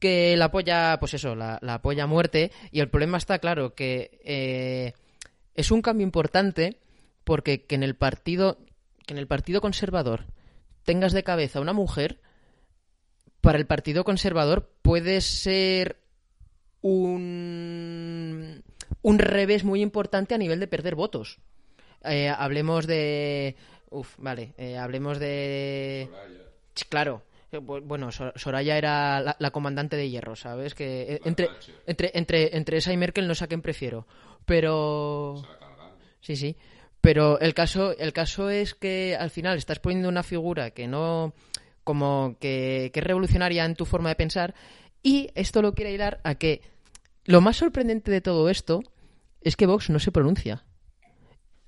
que 0.00 0.36
la 0.36 0.46
apoya, 0.46 0.96
pues 0.98 1.14
eso, 1.14 1.36
la, 1.36 1.58
apoya 1.62 2.04
a 2.04 2.08
muerte. 2.08 2.50
Y 2.72 2.80
el 2.80 2.88
problema 2.88 3.18
está 3.18 3.38
claro 3.38 3.74
que 3.74 4.20
eh, 4.24 4.94
es 5.54 5.70
un 5.70 5.82
cambio 5.82 6.04
importante 6.04 6.78
porque 7.22 7.64
que 7.66 7.76
en 7.76 7.84
el 7.84 7.94
partido, 7.94 8.58
que 9.06 9.14
en 9.14 9.18
el 9.18 9.28
partido 9.28 9.60
conservador 9.60 10.24
tengas 10.84 11.12
de 11.12 11.22
cabeza 11.22 11.60
una 11.60 11.72
mujer, 11.72 12.20
para 13.40 13.58
el 13.58 13.66
partido 13.66 14.04
conservador 14.04 14.72
puede 14.82 15.20
ser 15.20 16.00
un, 16.82 18.62
un 19.02 19.18
revés 19.18 19.64
muy 19.64 19.82
importante 19.82 20.34
a 20.34 20.38
nivel 20.38 20.60
de 20.60 20.66
perder 20.66 20.94
votos. 20.94 21.38
Eh, 22.04 22.28
hablemos 22.28 22.86
de. 22.86 23.56
Uf, 23.90 24.14
vale. 24.18 24.54
Eh, 24.56 24.76
hablemos 24.78 25.18
de. 25.18 26.08
Claro, 26.88 27.22
bueno, 27.58 28.10
Soraya 28.10 28.76
era 28.76 29.36
la, 29.38 29.50
comandante 29.50 29.96
de 29.96 30.08
hierro, 30.08 30.36
¿sabes? 30.36 30.74
Que 30.74 31.14
eh, 31.14 31.20
entre, 31.24 31.48
entre, 31.86 32.10
entre, 32.14 32.56
entre 32.56 32.76
esa 32.76 32.92
y 32.92 32.96
Merkel 32.96 33.26
no 33.26 33.34
sé 33.34 33.44
a 33.44 33.48
quién 33.48 33.62
prefiero. 33.62 34.06
Pero. 34.44 35.42
Sí, 36.20 36.36
sí. 36.36 36.56
Pero 37.00 37.40
el 37.40 37.54
caso, 37.54 37.96
el 37.96 38.12
caso 38.12 38.50
es 38.50 38.74
que 38.74 39.16
al 39.16 39.30
final 39.30 39.56
estás 39.56 39.80
poniendo 39.80 40.08
una 40.08 40.22
figura 40.22 40.70
que 40.70 40.86
no. 40.86 41.34
como 41.82 42.36
que, 42.38 42.90
que 42.92 43.00
es 43.00 43.06
revolucionaria 43.06 43.64
en 43.64 43.74
tu 43.74 43.84
forma 43.84 44.10
de 44.10 44.16
pensar. 44.16 44.54
Y 45.02 45.30
esto 45.34 45.62
lo 45.62 45.74
quiere 45.74 45.92
hilar 45.92 46.20
a 46.24 46.34
que 46.34 46.60
lo 47.24 47.40
más 47.40 47.56
sorprendente 47.56 48.10
de 48.10 48.20
todo 48.20 48.48
esto 48.50 48.82
es 49.40 49.56
que 49.56 49.66
Vox 49.66 49.90
no 49.90 49.98
se 49.98 50.12
pronuncia. 50.12 50.64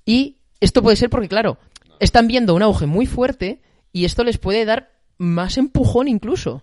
Y 0.04 0.38
esto 0.60 0.82
puede 0.82 0.96
ser 0.96 1.10
porque, 1.10 1.28
claro, 1.28 1.58
están 2.00 2.26
viendo 2.26 2.54
un 2.54 2.62
auge 2.62 2.86
muy 2.86 3.06
fuerte 3.06 3.60
y 3.92 4.04
esto 4.04 4.24
les 4.24 4.38
puede 4.38 4.64
dar 4.64 4.90
más 5.22 5.56
empujón 5.56 6.08
incluso. 6.08 6.62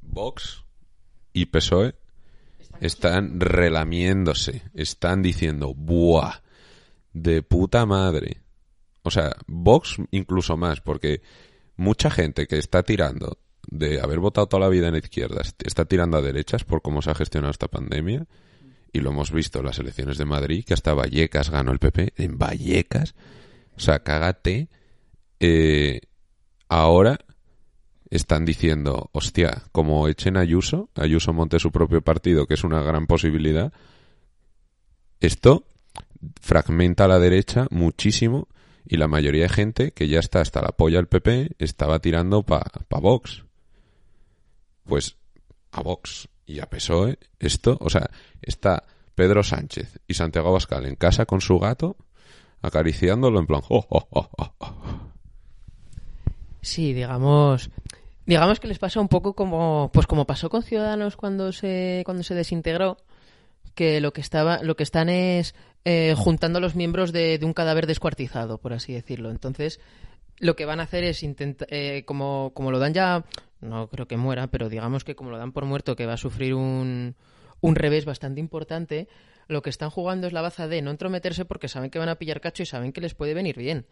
Vox 0.00 0.64
y 1.32 1.46
PSOE 1.46 1.94
están 2.80 3.38
relamiéndose, 3.38 4.62
están 4.74 5.22
diciendo, 5.22 5.74
¡buah! 5.74 6.40
De 7.12 7.42
puta 7.42 7.84
madre. 7.84 8.40
O 9.02 9.10
sea, 9.10 9.36
Vox 9.46 9.96
incluso 10.10 10.56
más, 10.56 10.80
porque 10.80 11.20
mucha 11.76 12.10
gente 12.10 12.46
que 12.46 12.58
está 12.58 12.82
tirando 12.82 13.38
de 13.68 14.00
haber 14.00 14.20
votado 14.20 14.46
toda 14.46 14.60
la 14.60 14.68
vida 14.68 14.88
en 14.88 14.96
izquierdas 14.96 15.54
está 15.62 15.84
tirando 15.84 16.16
a 16.16 16.22
derechas 16.22 16.64
por 16.64 16.80
cómo 16.80 17.02
se 17.02 17.10
ha 17.10 17.14
gestionado 17.14 17.50
esta 17.50 17.68
pandemia. 17.68 18.26
Y 18.92 19.00
lo 19.00 19.10
hemos 19.10 19.30
visto 19.30 19.58
en 19.58 19.66
las 19.66 19.78
elecciones 19.78 20.16
de 20.16 20.24
Madrid, 20.24 20.64
que 20.64 20.72
hasta 20.72 20.94
Vallecas 20.94 21.50
ganó 21.50 21.72
el 21.72 21.78
PP. 21.78 22.14
En 22.16 22.38
Vallecas. 22.38 23.14
O 23.76 23.80
sea, 23.80 23.98
cágate. 23.98 24.68
Eh, 25.40 26.00
ahora 26.68 27.18
están 28.16 28.44
diciendo, 28.44 29.10
hostia, 29.12 29.62
como 29.72 30.08
echen 30.08 30.36
a 30.36 30.40
Ayuso, 30.40 30.88
Ayuso 30.94 31.32
monte 31.32 31.58
su 31.58 31.70
propio 31.70 32.02
partido, 32.02 32.46
que 32.46 32.54
es 32.54 32.64
una 32.64 32.82
gran 32.82 33.06
posibilidad, 33.06 33.72
esto 35.20 35.64
fragmenta 36.40 37.04
a 37.04 37.08
la 37.08 37.18
derecha 37.18 37.66
muchísimo 37.70 38.48
y 38.84 38.96
la 38.96 39.08
mayoría 39.08 39.44
de 39.44 39.48
gente 39.48 39.90
que 39.92 40.08
ya 40.08 40.20
está 40.20 40.40
hasta 40.40 40.62
la 40.62 40.72
polla 40.72 40.98
del 40.98 41.08
PP 41.08 41.56
estaba 41.58 41.98
tirando 41.98 42.42
para 42.42 42.70
pa 42.88 43.00
Vox. 43.00 43.44
Pues 44.84 45.16
a 45.72 45.82
Vox 45.82 46.28
y 46.46 46.60
a 46.60 46.66
PSOE, 46.66 47.18
esto, 47.38 47.76
o 47.80 47.90
sea, 47.90 48.08
está 48.40 48.84
Pedro 49.14 49.42
Sánchez 49.42 50.00
y 50.06 50.14
Santiago 50.14 50.48
Abascal 50.48 50.86
en 50.86 50.94
casa 50.94 51.26
con 51.26 51.40
su 51.40 51.58
gato 51.58 51.96
acariciándolo 52.62 53.40
en 53.40 53.46
plan, 53.46 53.62
oh. 53.68 53.86
Sí, 56.62 56.92
digamos, 56.92 57.70
digamos 58.26 58.60
que 58.60 58.68
les 58.68 58.78
pasa 58.78 59.00
un 59.00 59.08
poco 59.08 59.34
como, 59.34 59.90
pues 59.92 60.06
como 60.06 60.26
pasó 60.26 60.50
con 60.50 60.62
Ciudadanos 60.62 61.16
cuando 61.16 61.52
se, 61.52 62.02
cuando 62.04 62.22
se 62.22 62.34
desintegró, 62.34 62.98
que 63.74 64.00
lo 64.00 64.12
que 64.12 64.20
estaba, 64.20 64.62
lo 64.62 64.74
que 64.76 64.82
están 64.82 65.08
es 65.08 65.54
eh, 65.84 66.14
juntando 66.16 66.60
los 66.60 66.74
miembros 66.74 67.12
de, 67.12 67.38
un 67.42 67.52
cadáver 67.52 67.86
descuartizado, 67.86 68.58
por 68.58 68.72
así 68.72 68.92
decirlo. 68.92 69.30
Entonces, 69.30 69.80
lo 70.38 70.56
que 70.56 70.64
van 70.64 70.80
a 70.80 70.84
hacer 70.84 71.04
es 71.04 71.22
intentar, 71.22 71.68
eh, 71.70 72.02
como, 72.04 72.52
como 72.54 72.70
lo 72.70 72.78
dan 72.78 72.94
ya, 72.94 73.24
no 73.60 73.88
creo 73.88 74.08
que 74.08 74.16
muera, 74.16 74.48
pero 74.48 74.68
digamos 74.68 75.04
que 75.04 75.14
como 75.14 75.30
lo 75.30 75.38
dan 75.38 75.52
por 75.52 75.64
muerto, 75.64 75.94
que 75.94 76.06
va 76.06 76.14
a 76.14 76.18
sufrir 76.18 76.54
un, 76.54 77.14
un 77.60 77.74
revés 77.76 78.04
bastante 78.04 78.40
importante, 78.40 79.08
lo 79.46 79.62
que 79.62 79.70
están 79.70 79.90
jugando 79.90 80.26
es 80.26 80.32
la 80.32 80.42
baza 80.42 80.66
de 80.66 80.82
no 80.82 80.90
entrometerse 80.90 81.44
porque 81.44 81.68
saben 81.68 81.90
que 81.90 81.98
van 81.98 82.08
a 82.08 82.16
pillar 82.16 82.40
cacho 82.40 82.62
y 82.62 82.66
saben 82.66 82.92
que 82.92 83.00
les 83.00 83.14
puede 83.14 83.34
venir 83.34 83.56
bien. 83.56 83.86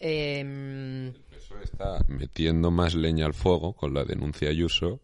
Eh, 0.00 1.12
está 1.78 2.04
metiendo 2.08 2.72
más 2.72 2.94
leña 2.94 3.26
al 3.26 3.34
fuego 3.34 3.72
con 3.72 3.94
la 3.94 4.04
denuncia 4.04 4.48
Ayuso, 4.48 5.00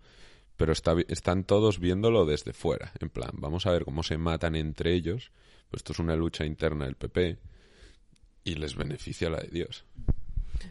pero 0.56 0.72
está, 0.72 0.96
están 1.08 1.44
todos 1.44 1.78
viéndolo 1.78 2.26
desde 2.26 2.52
fuera. 2.52 2.92
En 3.00 3.10
plan, 3.10 3.30
vamos 3.34 3.66
a 3.66 3.70
ver 3.70 3.84
cómo 3.84 4.02
se 4.02 4.18
matan 4.18 4.56
entre 4.56 4.92
ellos. 4.92 5.30
Pues 5.70 5.80
esto 5.80 5.92
es 5.92 6.00
una 6.00 6.16
lucha 6.16 6.44
interna 6.44 6.86
del 6.86 6.96
PP 6.96 7.38
y 8.42 8.54
les 8.56 8.74
beneficia 8.74 9.30
la 9.30 9.38
de 9.38 9.48
Dios. 9.48 9.84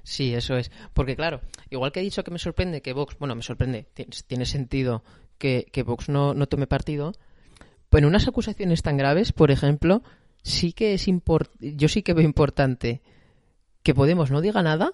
Sí, 0.04 0.34
eso 0.34 0.58
es. 0.58 0.72
Porque 0.94 1.16
claro, 1.16 1.40
igual 1.70 1.94
que 1.94 2.02
he 2.02 2.04
dicho 2.04 2.24
que 2.24 2.32
me 2.32 2.40
sorprende 2.40 2.82
que 2.82 2.92
Vox, 2.92 3.18
bueno, 3.18 3.36
me 3.36 3.42
sorprende, 3.42 3.88
tiene 4.28 4.46
sentido 4.46 5.04
que, 5.38 5.68
que 5.72 5.84
Vox 5.84 6.10
no, 6.10 6.34
no 6.34 6.48
tome 6.48 6.68
partido, 6.68 7.14
pues 7.90 8.02
en 8.02 8.08
unas 8.08 8.28
acusaciones 8.28 8.82
tan 8.82 8.98
graves, 8.98 9.32
por 9.32 9.52
ejemplo, 9.52 10.04
sí 10.42 10.74
que 10.74 10.94
es 10.94 11.08
importante, 11.08 11.76
yo 11.78 11.88
sí 11.88 12.02
que 12.02 12.14
veo 12.14 12.26
importante 12.26 13.02
que 13.84 13.94
Podemos 13.94 14.32
no 14.32 14.42
diga 14.42 14.64
nada 14.64 14.94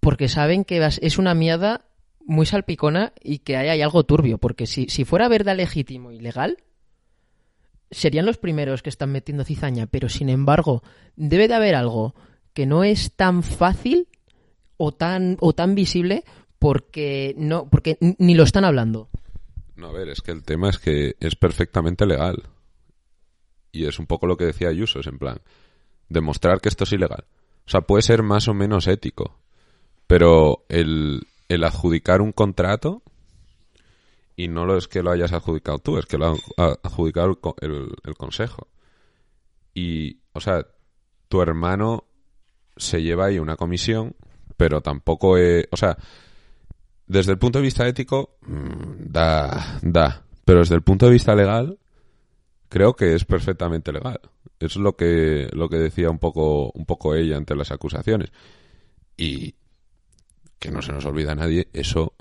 porque 0.00 0.28
saben 0.28 0.64
que 0.64 0.84
es 1.00 1.18
una 1.18 1.34
miada 1.34 1.86
muy 2.26 2.46
salpicona 2.46 3.12
y 3.22 3.38
que 3.38 3.56
hay, 3.56 3.68
hay 3.68 3.82
algo 3.82 4.04
turbio, 4.04 4.38
porque 4.38 4.66
si, 4.66 4.88
si 4.88 5.04
fuera 5.04 5.28
verdad 5.28 5.56
legítimo 5.56 6.12
y 6.12 6.20
legal, 6.20 6.58
serían 7.90 8.26
los 8.26 8.38
primeros 8.38 8.82
que 8.82 8.90
están 8.90 9.12
metiendo 9.12 9.44
cizaña, 9.44 9.86
pero 9.86 10.08
sin 10.08 10.28
embargo, 10.28 10.82
debe 11.16 11.48
de 11.48 11.54
haber 11.54 11.74
algo 11.74 12.14
que 12.52 12.66
no 12.66 12.84
es 12.84 13.12
tan 13.12 13.42
fácil 13.42 14.08
o 14.76 14.92
tan, 14.92 15.36
o 15.40 15.52
tan 15.52 15.74
visible 15.74 16.24
porque 16.58 17.34
no 17.36 17.68
porque 17.68 17.96
ni 18.00 18.34
lo 18.34 18.44
están 18.44 18.64
hablando. 18.64 19.08
No, 19.76 19.88
a 19.88 19.92
ver, 19.92 20.08
es 20.08 20.20
que 20.20 20.30
el 20.30 20.44
tema 20.44 20.68
es 20.68 20.78
que 20.78 21.16
es 21.20 21.36
perfectamente 21.36 22.06
legal. 22.06 22.42
Y 23.72 23.86
es 23.86 23.98
un 23.98 24.06
poco 24.06 24.26
lo 24.26 24.36
que 24.36 24.44
decía 24.44 24.68
Ayuso, 24.68 25.00
es 25.00 25.06
en 25.06 25.18
plan, 25.18 25.40
demostrar 26.08 26.60
que 26.60 26.68
esto 26.68 26.84
es 26.84 26.92
ilegal. 26.92 27.24
O 27.66 27.70
sea, 27.70 27.82
puede 27.82 28.02
ser 28.02 28.22
más 28.22 28.48
o 28.48 28.54
menos 28.54 28.88
ético, 28.88 29.38
pero 30.10 30.64
el, 30.68 31.20
el 31.48 31.62
adjudicar 31.62 32.20
un 32.20 32.32
contrato, 32.32 33.00
y 34.34 34.48
no 34.48 34.66
lo 34.66 34.76
es 34.76 34.88
que 34.88 35.04
lo 35.04 35.12
hayas 35.12 35.32
adjudicado 35.32 35.78
tú, 35.78 35.98
es 35.98 36.06
que 36.06 36.18
lo 36.18 36.34
ha 36.56 36.78
adjudicado 36.82 37.38
el, 37.60 37.94
el, 38.02 38.14
consejo. 38.16 38.66
Y, 39.72 40.18
o 40.32 40.40
sea, 40.40 40.66
tu 41.28 41.40
hermano 41.40 42.08
se 42.76 43.00
lleva 43.02 43.26
ahí 43.26 43.38
una 43.38 43.54
comisión, 43.54 44.16
pero 44.56 44.80
tampoco, 44.80 45.36
es, 45.36 45.68
o 45.70 45.76
sea, 45.76 45.96
desde 47.06 47.30
el 47.30 47.38
punto 47.38 47.60
de 47.60 47.66
vista 47.66 47.86
ético, 47.86 48.36
mm, 48.40 49.12
da, 49.12 49.78
da, 49.80 50.24
pero 50.44 50.58
desde 50.58 50.74
el 50.74 50.82
punto 50.82 51.06
de 51.06 51.12
vista 51.12 51.36
legal, 51.36 51.78
creo 52.68 52.94
que 52.94 53.14
es 53.14 53.24
perfectamente 53.24 53.92
legal. 53.92 54.18
Es 54.58 54.74
lo 54.74 54.96
que, 54.96 55.48
lo 55.52 55.68
que 55.68 55.76
decía 55.76 56.10
un 56.10 56.18
poco, 56.18 56.72
un 56.72 56.84
poco 56.84 57.14
ella 57.14 57.36
ante 57.36 57.54
las 57.54 57.70
acusaciones. 57.70 58.32
Y 59.16 59.54
que 60.60 60.70
no 60.70 60.82
se 60.82 60.92
nos 60.92 61.04
olvida 61.04 61.32
a 61.32 61.34
nadie, 61.34 61.68
eso, 61.72 62.14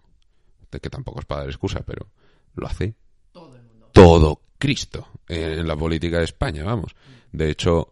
de 0.72 0.80
que 0.80 0.90
tampoco 0.90 1.20
es 1.20 1.26
para 1.26 1.42
dar 1.42 1.50
excusa, 1.50 1.82
pero 1.86 2.08
lo 2.56 2.66
hace 2.66 2.96
todo, 3.32 3.56
el 3.56 3.64
mundo. 3.64 3.90
todo 3.94 4.42
Cristo 4.58 5.08
en 5.28 5.68
la 5.68 5.76
política 5.76 6.18
de 6.18 6.24
España, 6.24 6.64
vamos. 6.64 6.96
De 7.32 7.52
hecho, 7.52 7.92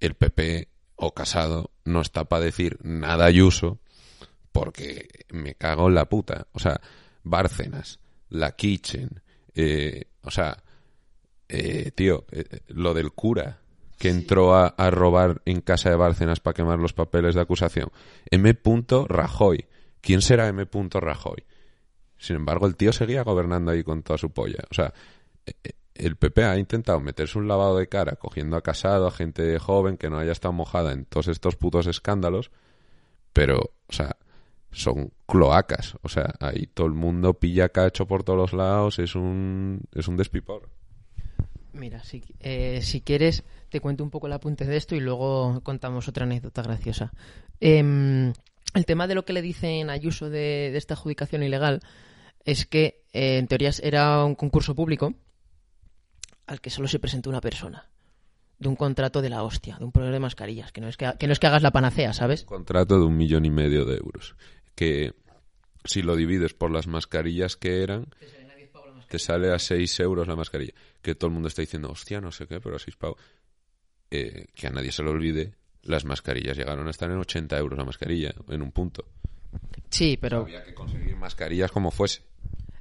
el 0.00 0.14
PP 0.14 0.68
o 0.96 1.14
Casado 1.14 1.70
no 1.84 2.02
está 2.02 2.24
para 2.24 2.44
decir 2.44 2.78
nada 2.82 3.24
Ayuso 3.24 3.78
porque 4.52 5.08
me 5.30 5.54
cago 5.54 5.88
en 5.88 5.94
la 5.94 6.08
puta. 6.08 6.46
O 6.52 6.58
sea, 6.58 6.80
Bárcenas, 7.22 8.00
La 8.28 8.52
Kitchen, 8.52 9.22
eh, 9.54 10.04
o 10.22 10.30
sea, 10.30 10.62
eh, 11.48 11.92
tío, 11.94 12.26
eh, 12.32 12.60
lo 12.68 12.94
del 12.94 13.12
cura 13.12 13.58
que 13.98 14.10
entró 14.10 14.54
a, 14.54 14.68
a, 14.68 14.90
robar 14.90 15.42
en 15.44 15.60
casa 15.60 15.90
de 15.90 15.96
Bárcenas 15.96 16.40
para 16.40 16.54
quemar 16.54 16.78
los 16.78 16.92
papeles 16.92 17.34
de 17.34 17.40
acusación. 17.40 17.90
M. 18.30 18.56
Rajoy. 19.08 19.66
¿Quién 20.00 20.22
será 20.22 20.48
M. 20.48 20.66
Rajoy? 20.92 21.44
Sin 22.18 22.36
embargo, 22.36 22.66
el 22.66 22.76
tío 22.76 22.92
seguía 22.92 23.22
gobernando 23.22 23.70
ahí 23.70 23.82
con 23.84 24.02
toda 24.02 24.18
su 24.18 24.30
polla. 24.30 24.64
O 24.70 24.74
sea, 24.74 24.92
el 25.94 26.16
PP 26.16 26.44
ha 26.44 26.58
intentado 26.58 27.00
meterse 27.00 27.38
un 27.38 27.48
lavado 27.48 27.76
de 27.78 27.88
cara 27.88 28.16
cogiendo 28.16 28.56
a 28.56 28.62
Casado, 28.62 29.06
a 29.06 29.10
gente 29.10 29.58
joven 29.58 29.96
que 29.96 30.10
no 30.10 30.18
haya 30.18 30.32
estado 30.32 30.52
mojada 30.52 30.92
en 30.92 31.04
todos 31.04 31.28
estos 31.28 31.56
putos 31.56 31.86
escándalos, 31.86 32.50
pero, 33.32 33.58
o 33.86 33.92
sea, 33.92 34.16
son 34.70 35.12
cloacas. 35.26 35.96
O 36.02 36.08
sea, 36.08 36.34
ahí 36.40 36.66
todo 36.72 36.86
el 36.86 36.94
mundo 36.94 37.34
pilla 37.34 37.68
cacho 37.68 38.06
por 38.06 38.22
todos 38.22 38.38
los 38.38 38.52
lados, 38.52 38.98
es 38.98 39.14
un, 39.14 39.82
es 39.94 40.08
un 40.08 40.16
despipor. 40.16 40.68
Mira, 41.72 42.02
si, 42.02 42.22
eh, 42.40 42.80
si 42.82 43.00
quieres, 43.00 43.44
te 43.68 43.80
cuento 43.80 44.02
un 44.02 44.10
poco 44.10 44.26
el 44.26 44.32
apunte 44.32 44.64
de 44.64 44.76
esto 44.76 44.96
y 44.96 45.00
luego 45.00 45.60
contamos 45.62 46.08
otra 46.08 46.24
anécdota 46.24 46.62
graciosa. 46.62 47.12
Eh, 47.60 48.32
el 48.74 48.86
tema 48.86 49.06
de 49.06 49.14
lo 49.14 49.24
que 49.24 49.32
le 49.32 49.42
dicen 49.42 49.90
a 49.90 49.94
Ayuso 49.94 50.30
de, 50.30 50.70
de 50.70 50.78
esta 50.78 50.94
adjudicación 50.94 51.42
ilegal 51.42 51.80
es 52.44 52.66
que, 52.66 53.02
eh, 53.12 53.38
en 53.38 53.46
teoría, 53.46 53.70
era 53.82 54.24
un 54.24 54.34
concurso 54.34 54.74
público 54.74 55.14
al 56.46 56.60
que 56.60 56.70
solo 56.70 56.88
se 56.88 56.98
presentó 56.98 57.30
una 57.30 57.40
persona. 57.40 57.90
De 58.58 58.68
un 58.68 58.74
contrato 58.76 59.22
de 59.22 59.28
la 59.28 59.42
hostia, 59.42 59.76
de 59.78 59.84
un 59.84 59.92
problema 59.92 60.14
de 60.14 60.20
mascarillas, 60.20 60.72
que 60.72 60.80
no 60.80 60.88
es 60.88 60.96
que, 60.96 61.12
que 61.18 61.26
no 61.26 61.32
es 61.32 61.38
que 61.38 61.46
hagas 61.46 61.62
la 61.62 61.70
panacea, 61.70 62.12
¿sabes? 62.12 62.42
Un 62.42 62.48
contrato 62.48 62.98
de 62.98 63.04
un 63.04 63.16
millón 63.16 63.44
y 63.44 63.50
medio 63.50 63.84
de 63.84 63.98
euros. 63.98 64.34
Que 64.74 65.12
si 65.84 66.02
lo 66.02 66.16
divides 66.16 66.54
por 66.54 66.70
las 66.70 66.86
mascarillas 66.86 67.56
que 67.56 67.82
eran, 67.82 68.06
te 69.08 69.18
sale 69.18 69.52
a 69.52 69.58
6 69.58 70.00
euros 70.00 70.26
la 70.26 70.36
mascarilla. 70.36 70.72
Que 71.02 71.14
todo 71.14 71.28
el 71.28 71.34
mundo 71.34 71.48
está 71.48 71.62
diciendo, 71.62 71.90
hostia, 71.90 72.20
no 72.20 72.32
sé 72.32 72.46
qué, 72.46 72.60
pero 72.60 72.76
a 72.76 72.78
6 72.78 72.96
pavos. 72.96 73.18
Eh, 74.10 74.46
que 74.54 74.66
a 74.66 74.70
nadie 74.70 74.90
se 74.90 75.02
le 75.02 75.10
olvide, 75.10 75.54
las 75.82 76.04
mascarillas 76.04 76.56
llegaron 76.56 76.86
a 76.86 76.90
estar 76.90 77.10
en 77.10 77.18
80 77.18 77.56
euros 77.58 77.78
la 77.78 77.84
mascarilla, 77.84 78.34
en 78.48 78.62
un 78.62 78.72
punto. 78.72 79.04
Sí, 79.90 80.18
pero... 80.20 80.40
Había 80.42 80.64
que 80.64 80.74
conseguir 80.74 81.16
mascarillas 81.16 81.70
como 81.70 81.90
fuese. 81.90 82.22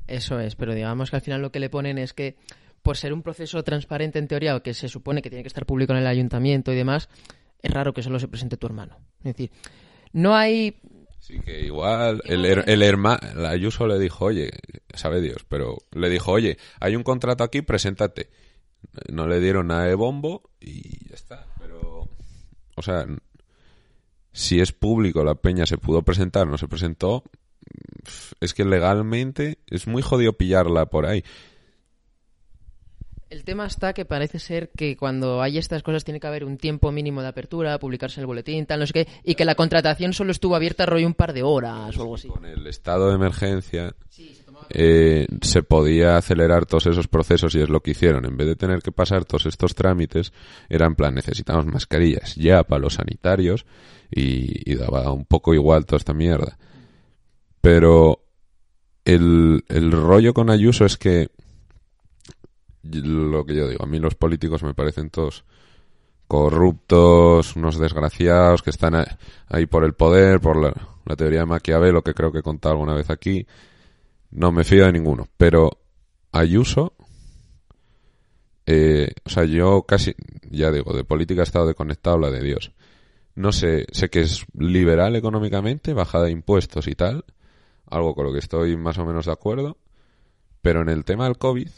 Eso 0.08 0.40
es, 0.40 0.56
pero 0.56 0.74
digamos 0.74 1.10
que 1.10 1.18
al 1.18 1.22
final 1.22 1.42
lo 1.42 1.52
que 1.52 1.60
le 1.60 1.70
ponen 1.70 1.98
es 1.98 2.14
que 2.14 2.38
por 2.82 2.96
ser 2.96 3.12
un 3.14 3.22
proceso 3.22 3.64
transparente 3.64 4.20
en 4.20 4.28
teoría, 4.28 4.56
o 4.56 4.64
que 4.64 4.74
se 4.74 4.88
supone 4.88 5.22
que 5.22 5.30
tiene 5.30 5.44
que 5.44 5.50
estar 5.50 5.66
público 5.66 5.92
en 5.94 6.00
el 6.00 6.08
ayuntamiento 6.08 6.72
y 6.72 6.76
demás, 6.76 7.10
es 7.62 7.72
raro 7.72 7.94
que 7.94 8.02
solo 8.02 8.20
se 8.20 8.28
presente 8.28 8.56
tu 8.58 8.68
hermano. 8.68 8.98
Es 9.20 9.36
decir, 9.36 9.52
no 10.14 10.36
hay 10.36 10.78
Sí, 11.20 11.42
que 11.42 11.60
igual 11.62 12.22
el, 12.24 12.46
el 12.46 12.84
hermano, 12.84 13.20
la 13.36 13.50
Ayuso 13.50 13.86
le 13.88 14.00
dijo, 14.00 14.26
oye, 14.26 14.52
sabe 14.94 15.20
Dios, 15.20 15.46
pero 15.50 15.78
le 15.92 16.10
dijo, 16.10 16.32
oye, 16.32 16.58
hay 16.80 16.96
un 16.96 17.04
contrato 17.04 17.44
aquí, 17.44 17.62
preséntate. 17.62 18.30
No 19.12 19.28
le 19.28 19.42
dieron 19.42 19.68
nada 19.68 19.84
de 19.86 19.96
bombo 19.96 20.50
y 20.62 21.10
ya 21.10 21.16
está. 21.16 21.47
O 22.78 22.84
sea, 22.84 23.06
si 24.32 24.60
es 24.60 24.72
público, 24.72 25.24
la 25.24 25.36
peña 25.36 25.66
se 25.66 25.78
pudo 25.78 26.04
presentar, 26.04 26.48
no 26.48 26.60
se 26.60 26.68
presentó, 26.68 27.24
es 28.40 28.54
que 28.54 28.64
legalmente 28.66 29.58
es 29.68 29.88
muy 29.88 30.04
jodido 30.04 30.34
pillarla 30.34 30.86
por 30.86 31.08
ahí. 31.08 31.24
El 33.30 33.44
tema 33.44 33.66
está 33.66 33.94
que 33.94 34.06
parece 34.06 34.40
ser 34.40 34.70
que 34.70 34.96
cuando 34.96 35.42
hay 35.42 35.58
estas 35.58 35.84
cosas 35.84 36.06
tiene 36.06 36.20
que 36.20 36.28
haber 36.28 36.46
un 36.46 36.58
tiempo 36.58 36.92
mínimo 36.92 37.22
de 37.22 37.28
apertura, 37.28 37.78
publicarse 37.80 38.22
el 38.22 38.28
boletín, 38.28 38.66
tal, 38.66 38.80
no 38.80 38.88
sé 38.88 38.94
qué, 38.94 39.08
y 39.24 39.36
que 39.36 39.44
la 39.44 39.56
contratación 39.56 40.14
solo 40.14 40.32
estuvo 40.32 40.56
abierta 40.56 40.86
rollo 40.86 41.08
un 41.08 41.16
par 41.16 41.34
de 41.34 41.44
horas 41.44 41.98
o 41.98 42.02
algo 42.04 42.16
así. 42.16 42.30
Con 42.30 42.46
el 42.46 42.68
estado 42.68 43.10
de 43.10 43.16
emergencia 43.16 43.94
sí, 44.08 44.37
eh, 44.70 45.28
se, 45.42 45.64
podía 45.64 46.18
acelerar 46.18 46.66
todos 46.66 46.88
esos 46.88 47.08
procesos 47.08 47.56
y 47.56 47.62
es 47.62 47.70
lo 47.70 47.82
que 47.82 47.92
hicieron. 47.92 48.26
En 48.26 48.38
vez 48.38 48.48
de 48.48 48.56
tener 48.56 48.82
que 48.82 48.92
pasar 48.92 49.26
todos 49.26 49.46
estos 49.46 49.76
trámites, 49.76 50.34
era 50.70 50.86
en 50.86 50.96
plan, 50.96 51.16
necesitamos 51.16 51.66
mascarillas 51.66 52.36
ya 52.36 52.64
para 52.64 52.82
los 52.82 52.96
sanitarios 52.96 53.66
y, 54.12 54.72
y 54.72 54.76
daba 54.76 55.12
un 55.12 55.26
poco 55.26 55.54
igual 55.54 55.86
toda 55.86 55.98
esta 55.98 56.14
mierda. 56.14 56.58
Pero 57.62 58.24
el, 59.06 59.64
el 59.68 59.92
rollo 59.92 60.34
con 60.34 60.50
Ayuso 60.50 60.86
es 60.86 60.98
que 60.98 61.30
lo 62.84 63.46
que 63.46 63.56
yo 63.56 63.68
digo, 63.68 63.84
a 63.84 63.88
mí 63.88 64.00
los 64.00 64.16
políticos 64.16 64.64
me 64.64 64.74
parecen 64.74 65.10
todos 65.10 65.44
corruptos, 66.28 67.56
unos 67.56 67.80
desgraciados 67.80 68.62
que 68.62 68.70
están 68.70 68.96
ahí 69.48 69.66
por 69.66 69.84
el 69.84 69.94
poder, 69.94 70.40
por 70.40 70.58
la, 70.62 70.74
la 71.06 71.16
teoría 71.16 71.40
de 71.40 71.46
Maquiavelo 71.46 72.04
que 72.04 72.14
creo 72.14 72.32
que 72.32 72.40
he 72.40 72.44
contado 72.44 72.74
alguna 72.74 72.94
vez 72.94 73.10
aquí. 73.10 73.48
No 74.32 74.52
me 74.52 74.64
fío 74.64 74.86
de 74.86 74.92
ninguno, 74.92 75.28
pero 75.38 75.72
Ayuso, 76.32 76.94
eh, 78.66 79.12
o 79.26 79.30
sea, 79.30 79.46
yo 79.46 79.84
casi, 79.84 80.14
ya 80.50 80.72
digo, 80.72 80.94
de 80.94 81.04
política 81.04 81.42
he 81.42 81.44
estado 81.44 81.68
desconectado 81.68 82.18
la 82.18 82.30
de 82.30 82.42
Dios. 82.42 82.74
No 83.34 83.52
sé, 83.52 83.86
sé 83.92 84.10
que 84.10 84.22
es 84.22 84.46
liberal 84.58 85.16
económicamente, 85.16 85.94
bajada 85.94 86.26
de 86.26 86.32
impuestos 86.32 86.88
y 86.88 86.96
tal, 86.96 87.26
algo 87.90 88.14
con 88.14 88.26
lo 88.26 88.34
que 88.34 88.40
estoy 88.40 88.76
más 88.78 88.98
o 88.98 89.06
menos 89.06 89.26
de 89.26 89.32
acuerdo, 89.32 89.78
pero 90.62 90.82
en 90.82 90.90
el 90.90 91.06
tema 91.06 91.26
del 91.26 91.38
COVID, 91.38 91.70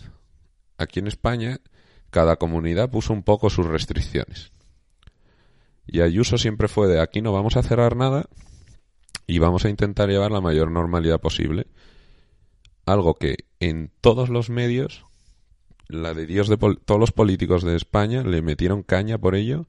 aquí 0.77 0.99
en 0.99 1.07
España 1.07 1.59
cada 2.09 2.37
comunidad 2.37 2.89
puso 2.89 3.13
un 3.13 3.23
poco 3.23 3.49
sus 3.49 3.67
restricciones. 3.67 4.51
Y 5.85 6.01
Ayuso 6.01 6.37
siempre 6.37 6.67
fue 6.67 6.87
de 6.87 7.01
aquí 7.01 7.21
no 7.21 7.33
vamos 7.33 7.57
a 7.57 7.63
cerrar 7.63 7.95
nada 7.95 8.25
y 9.27 9.39
vamos 9.39 9.65
a 9.65 9.69
intentar 9.69 10.09
llevar 10.09 10.31
la 10.31 10.41
mayor 10.41 10.71
normalidad 10.71 11.19
posible. 11.19 11.67
Algo 12.91 13.13
que 13.15 13.45
en 13.59 13.91
todos 14.01 14.29
los 14.29 14.49
medios, 14.49 15.05
la 15.87 16.13
de 16.13 16.25
Dios 16.25 16.47
de 16.47 16.57
todos 16.57 16.99
los 16.99 17.11
políticos 17.11 17.63
de 17.63 17.75
España 17.75 18.23
le 18.23 18.41
metieron 18.41 18.83
caña 18.83 19.17
por 19.17 19.35
ello. 19.35 19.67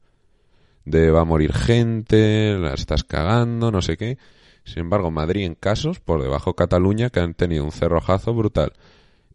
De 0.84 1.10
va 1.10 1.20
a 1.20 1.26
morir 1.26 1.52
gente, 1.52 2.56
la 2.58 2.74
estás 2.74 3.04
cagando, 3.04 3.70
no 3.70 3.82
sé 3.82 3.96
qué. 3.96 4.18
Sin 4.64 4.80
embargo, 4.80 5.10
Madrid 5.10 5.44
en 5.44 5.54
casos, 5.54 6.00
por 6.00 6.22
debajo 6.22 6.54
Cataluña, 6.54 7.10
que 7.10 7.20
han 7.20 7.34
tenido 7.34 7.64
un 7.64 7.72
cerrojazo 7.72 8.34
brutal. 8.34 8.72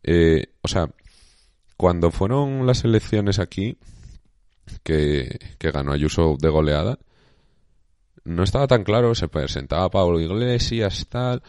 Eh, 0.03 0.47
o 0.61 0.67
sea, 0.67 0.89
cuando 1.77 2.11
fueron 2.11 2.65
las 2.65 2.83
elecciones 2.85 3.39
aquí, 3.39 3.77
que, 4.83 5.39
ganó 5.59 5.91
Ayuso 5.91 6.37
de 6.39 6.49
goleada, 6.49 6.99
no 8.23 8.43
estaba 8.43 8.67
tan 8.67 8.83
claro, 8.83 9.13
se 9.13 9.27
presentaba 9.27 9.89
Pablo 9.89 10.19
Iglesias, 10.19 11.05
tal, 11.09 11.43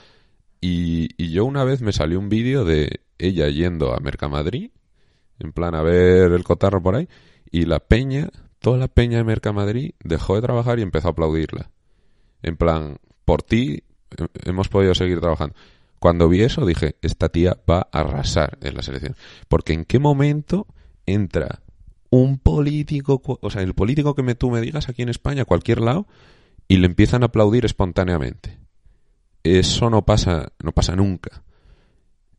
y, 0.60 1.32
yo 1.32 1.44
una 1.44 1.64
vez 1.64 1.82
me 1.82 1.92
salió 1.92 2.18
un 2.18 2.28
vídeo 2.28 2.64
de 2.64 3.00
ella 3.18 3.48
yendo 3.48 3.94
a 3.94 4.00
Mercamadrid, 4.00 4.70
en 5.38 5.52
plan 5.52 5.74
a 5.74 5.82
ver 5.82 6.32
el 6.32 6.44
cotarro 6.44 6.82
por 6.82 6.96
ahí, 6.96 7.08
y 7.50 7.64
la 7.64 7.80
peña, 7.80 8.30
toda 8.58 8.78
la 8.78 8.88
peña 8.88 9.18
de 9.18 9.24
Mercamadrid 9.24 9.92
dejó 10.02 10.34
de 10.34 10.42
trabajar 10.42 10.78
y 10.78 10.82
empezó 10.82 11.08
a 11.08 11.10
aplaudirla. 11.12 11.70
En 12.42 12.56
plan, 12.56 12.98
por 13.24 13.42
ti 13.42 13.84
hemos 14.44 14.68
podido 14.68 14.94
seguir 14.94 15.20
trabajando. 15.20 15.54
Cuando 15.98 16.28
vi 16.28 16.42
eso 16.42 16.66
dije, 16.66 16.96
esta 17.02 17.28
tía 17.28 17.56
va 17.68 17.88
a 17.90 18.00
arrasar 18.00 18.58
en 18.62 18.74
la 18.74 18.82
selección. 18.82 19.16
Porque 19.48 19.72
en 19.72 19.84
qué 19.84 19.98
momento 19.98 20.66
entra 21.06 21.62
un 22.10 22.38
político, 22.38 23.20
o 23.24 23.50
sea, 23.50 23.62
el 23.62 23.74
político 23.74 24.14
que 24.14 24.22
me, 24.22 24.34
tú 24.34 24.50
me 24.50 24.60
digas 24.60 24.88
aquí 24.88 25.02
en 25.02 25.08
España, 25.08 25.44
cualquier 25.44 25.80
lado, 25.80 26.06
y 26.68 26.76
le 26.78 26.86
empiezan 26.86 27.22
a 27.22 27.26
aplaudir 27.26 27.64
espontáneamente. 27.64 28.55
Eso 29.46 29.88
no 29.90 30.02
pasa, 30.02 30.52
no 30.62 30.72
pasa 30.72 30.96
nunca. 30.96 31.42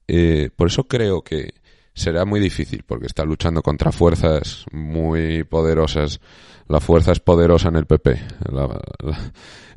Eh, 0.07 0.49
por 0.55 0.67
eso 0.67 0.87
creo 0.87 1.21
que 1.21 1.53
será 1.93 2.25
muy 2.25 2.41
difícil, 2.41 2.83
porque 2.85 3.07
está 3.07 3.23
luchando 3.23 3.61
contra 3.61 3.93
fuerzas 3.93 4.65
muy 4.71 5.45
poderosas. 5.45 6.19
La 6.67 6.81
fuerza 6.81 7.13
es 7.13 7.21
poderosa 7.21 7.69
en 7.69 7.77
el 7.77 7.85
PP, 7.85 8.21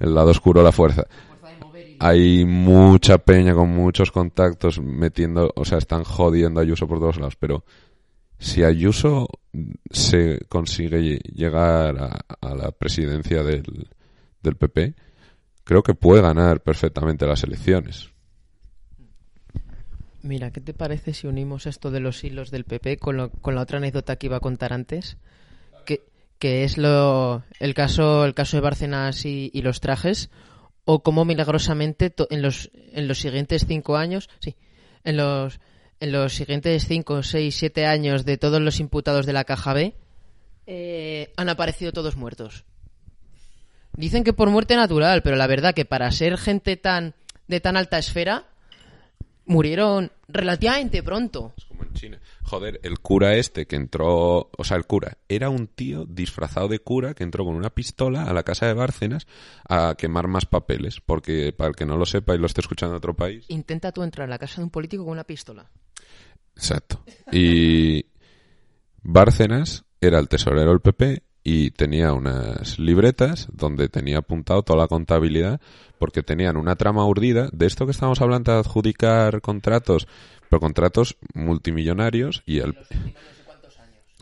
el 0.01 0.15
lado 0.15 0.31
oscuro 0.31 0.63
la 0.63 0.73
fuerza. 0.73 1.07
Hay 2.01 2.45
mucha 2.45 3.19
peña 3.19 3.55
con 3.55 3.69
muchos 3.69 4.11
contactos 4.11 4.81
metiendo, 4.81 5.53
o 5.55 5.65
sea, 5.65 5.79
están 5.79 6.03
jodiendo 6.03 6.59
a 6.59 6.65
Ayuso 6.65 6.89
por 6.89 6.99
todos 6.99 7.19
lados, 7.19 7.37
pero 7.37 7.65
si 8.39 8.65
Ayuso 8.65 9.29
se 9.91 10.41
consigue 10.49 11.21
llegar 11.33 11.97
a, 12.41 12.55
la 12.55 12.73
presidencia 12.73 13.45
del, 13.45 13.89
del 14.43 14.57
PP, 14.57 14.95
creo 15.71 15.85
que 15.85 15.95
puede 15.95 16.21
ganar 16.21 16.63
perfectamente 16.63 17.29
las 17.29 17.45
elecciones. 17.45 18.11
Mira, 20.21 20.51
¿qué 20.51 20.61
te 20.61 20.75
parece 20.75 21.15
si 21.15 21.29
unimos 21.29 21.67
esto 21.67 21.93
de 21.93 22.01
los 22.01 22.25
hilos 22.25 22.51
del 22.51 22.65
PP 22.65 22.97
con, 22.97 23.29
con 23.29 23.55
la 23.55 23.61
otra 23.61 23.79
anécdota 23.79 24.17
que 24.17 24.27
iba 24.27 24.39
a 24.39 24.41
contar 24.41 24.73
antes? 24.73 25.17
Que, 26.41 26.65
es 26.65 26.77
lo, 26.77 27.45
el, 27.61 27.75
caso, 27.75 28.25
el 28.25 28.35
caso 28.35 28.57
de 28.57 28.63
Bárcenas 28.63 29.25
y, 29.25 29.63
los 29.63 29.79
trajes, 29.79 30.31
o 30.87 31.05
cómo 31.05 31.25
milagrosamente 31.25 32.13
en, 32.31 32.43
los, 32.43 32.73
en 32.93 33.07
los 33.07 33.19
siguientes 33.19 33.65
cinco 33.69 33.97
años, 33.97 34.29
sí, 34.41 34.57
en 35.05 35.19
los, 35.19 35.61
en 36.01 36.11
los 36.11 36.33
siguientes 36.33 36.85
5, 36.89 37.23
6, 37.23 37.55
7 37.55 37.87
años 37.87 38.25
de 38.25 38.39
todos 38.39 38.61
los 38.61 38.81
imputados 38.81 39.25
de 39.25 39.35
la 39.35 39.45
caja 39.45 39.73
B 39.75 39.95
eh, 40.67 41.33
han 41.37 41.49
aparecido 41.49 41.93
todos 41.93 42.17
muertos. 42.17 42.65
Dicen 44.01 44.25
que 44.25 44.33
por 44.33 44.49
muerte 44.49 44.77
natural, 44.77 45.21
pero 45.23 45.37
la 45.37 45.47
verdad 45.47 45.75
que 45.75 45.85
para 45.85 46.11
ser 46.11 46.39
gente 46.39 46.79
tan 46.79 47.15
de 47.49 47.61
tan 47.61 47.77
alta 47.77 47.99
esfera 47.99 48.47
murieron 49.45 50.11
relativamente 50.27 51.03
pronto. 51.03 51.53
Es 51.59 51.67
como 51.67 51.83
en 51.83 51.93
China. 51.93 52.19
Joder, 52.45 52.81
el 52.83 53.01
cura 53.01 53.35
este 53.35 53.67
que 53.67 53.77
entró, 53.77 54.49
o 54.57 54.65
sea, 54.65 54.79
el 54.79 54.87
cura 54.87 55.19
era 55.29 55.51
un 55.51 55.67
tío 55.67 56.07
disfrazado 56.07 56.69
de 56.69 56.79
cura 56.79 57.13
que 57.13 57.25
entró 57.25 57.45
con 57.45 57.55
una 57.57 57.69
pistola 57.69 58.23
a 58.23 58.33
la 58.33 58.43
casa 58.43 58.65
de 58.65 58.73
Bárcenas 58.73 59.27
a 59.69 59.95
quemar 59.99 60.29
más 60.29 60.47
papeles, 60.47 61.03
porque 61.05 61.53
para 61.53 61.69
el 61.69 61.77
que 61.77 61.85
no 61.85 61.99
lo 61.99 62.07
sepa 62.07 62.35
y 62.35 62.39
lo 62.39 62.47
esté 62.47 62.63
escuchando 62.63 62.95
en 62.95 62.99
otro 62.99 63.15
país. 63.15 63.45
Intenta 63.49 63.93
tú 63.93 64.03
entrar 64.03 64.29
a 64.29 64.31
la 64.31 64.39
casa 64.39 64.63
de 64.63 64.65
un 64.65 64.71
político 64.71 65.05
con 65.05 65.13
una 65.13 65.25
pistola. 65.25 65.71
Exacto. 66.57 67.05
Y 67.31 68.07
Bárcenas 69.03 69.85
era 70.01 70.19
el 70.19 70.29
tesorero 70.29 70.71
del 70.71 70.81
PP 70.81 71.23
y 71.43 71.71
tenía 71.71 72.13
unas 72.13 72.79
libretas 72.79 73.49
donde 73.53 73.89
tenía 73.89 74.19
apuntado 74.19 74.63
toda 74.63 74.81
la 74.81 74.89
contabilidad 74.89 75.61
porque 75.99 76.23
tenían 76.23 76.57
una 76.57 76.77
trama 76.77 77.07
urdida 77.07 77.49
de 77.53 77.67
esto 77.67 77.87
que 77.87 77.93
estamos 77.93 78.21
hablando 78.21 78.53
de 78.53 78.59
adjudicar 78.59 79.41
contratos, 79.41 80.07
pero 80.49 80.61
contratos 80.61 81.17
multimillonarios 81.35 82.43
y 82.47 82.59
el 82.59 82.77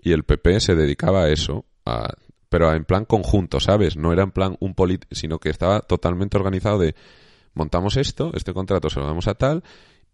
y 0.03 0.13
el 0.13 0.23
PP 0.23 0.61
se 0.61 0.77
dedicaba 0.77 1.25
a 1.25 1.29
eso, 1.29 1.65
a, 1.85 2.15
pero 2.49 2.73
en 2.73 2.85
plan 2.85 3.05
conjunto, 3.05 3.59
¿sabes? 3.61 3.97
No 3.97 4.13
era 4.13 4.23
en 4.23 4.31
plan 4.31 4.57
un 4.61 4.75
político, 4.75 5.15
sino 5.15 5.39
que 5.39 5.51
estaba 5.51 5.81
totalmente 5.81 6.37
organizado 6.37 6.79
de 6.79 6.95
montamos 7.53 7.97
esto, 7.97 8.31
este 8.35 8.55
contrato 8.55 8.89
se 8.89 9.01
lo 9.01 9.07
damos 9.07 9.27
a 9.27 9.35
tal 9.35 9.65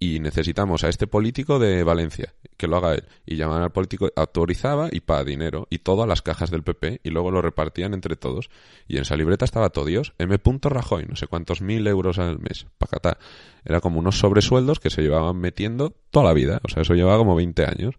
y 0.05 0.21
necesitamos 0.21 0.85
a 0.85 0.91
este 0.91 1.07
político 1.07 1.59
de 1.59 1.83
Valencia 1.83 2.35
que 2.59 2.67
lo 2.67 2.77
haga 2.77 2.95
él 2.95 3.05
y 3.25 3.37
llamaban 3.37 3.63
al 3.63 3.73
político 3.73 4.11
autorizaba 4.17 4.89
y 4.93 5.01
pa 5.01 5.25
dinero 5.25 5.67
y 5.71 5.79
todo 5.79 6.03
a 6.03 6.07
las 6.07 6.21
cajas 6.21 6.51
del 6.51 6.63
PP 6.63 7.01
y 7.03 7.09
luego 7.09 7.31
lo 7.31 7.41
repartían 7.41 7.95
entre 7.95 8.15
todos 8.15 8.51
y 8.87 8.97
en 8.97 9.03
esa 9.03 9.17
libreta 9.17 9.47
estaba 9.47 9.71
todo 9.71 9.87
Dios 9.87 10.13
M. 10.19 10.39
Rajoy 10.63 11.07
no 11.07 11.17
sé 11.17 11.27
cuántos 11.27 11.63
mil 11.63 11.87
euros 11.87 12.19
al 12.19 12.39
mes 12.39 12.67
pacata 12.77 13.17
era 13.65 13.81
como 13.81 13.99
unos 13.99 14.19
sobresueldos 14.19 14.79
que 14.79 14.91
se 14.91 15.01
llevaban 15.01 15.39
metiendo 15.39 15.95
toda 16.11 16.27
la 16.27 16.35
vida 16.35 16.61
o 16.65 16.69
sea 16.69 16.83
eso 16.83 16.93
llevaba 16.93 17.17
como 17.17 17.35
20 17.35 17.65
años 17.65 17.95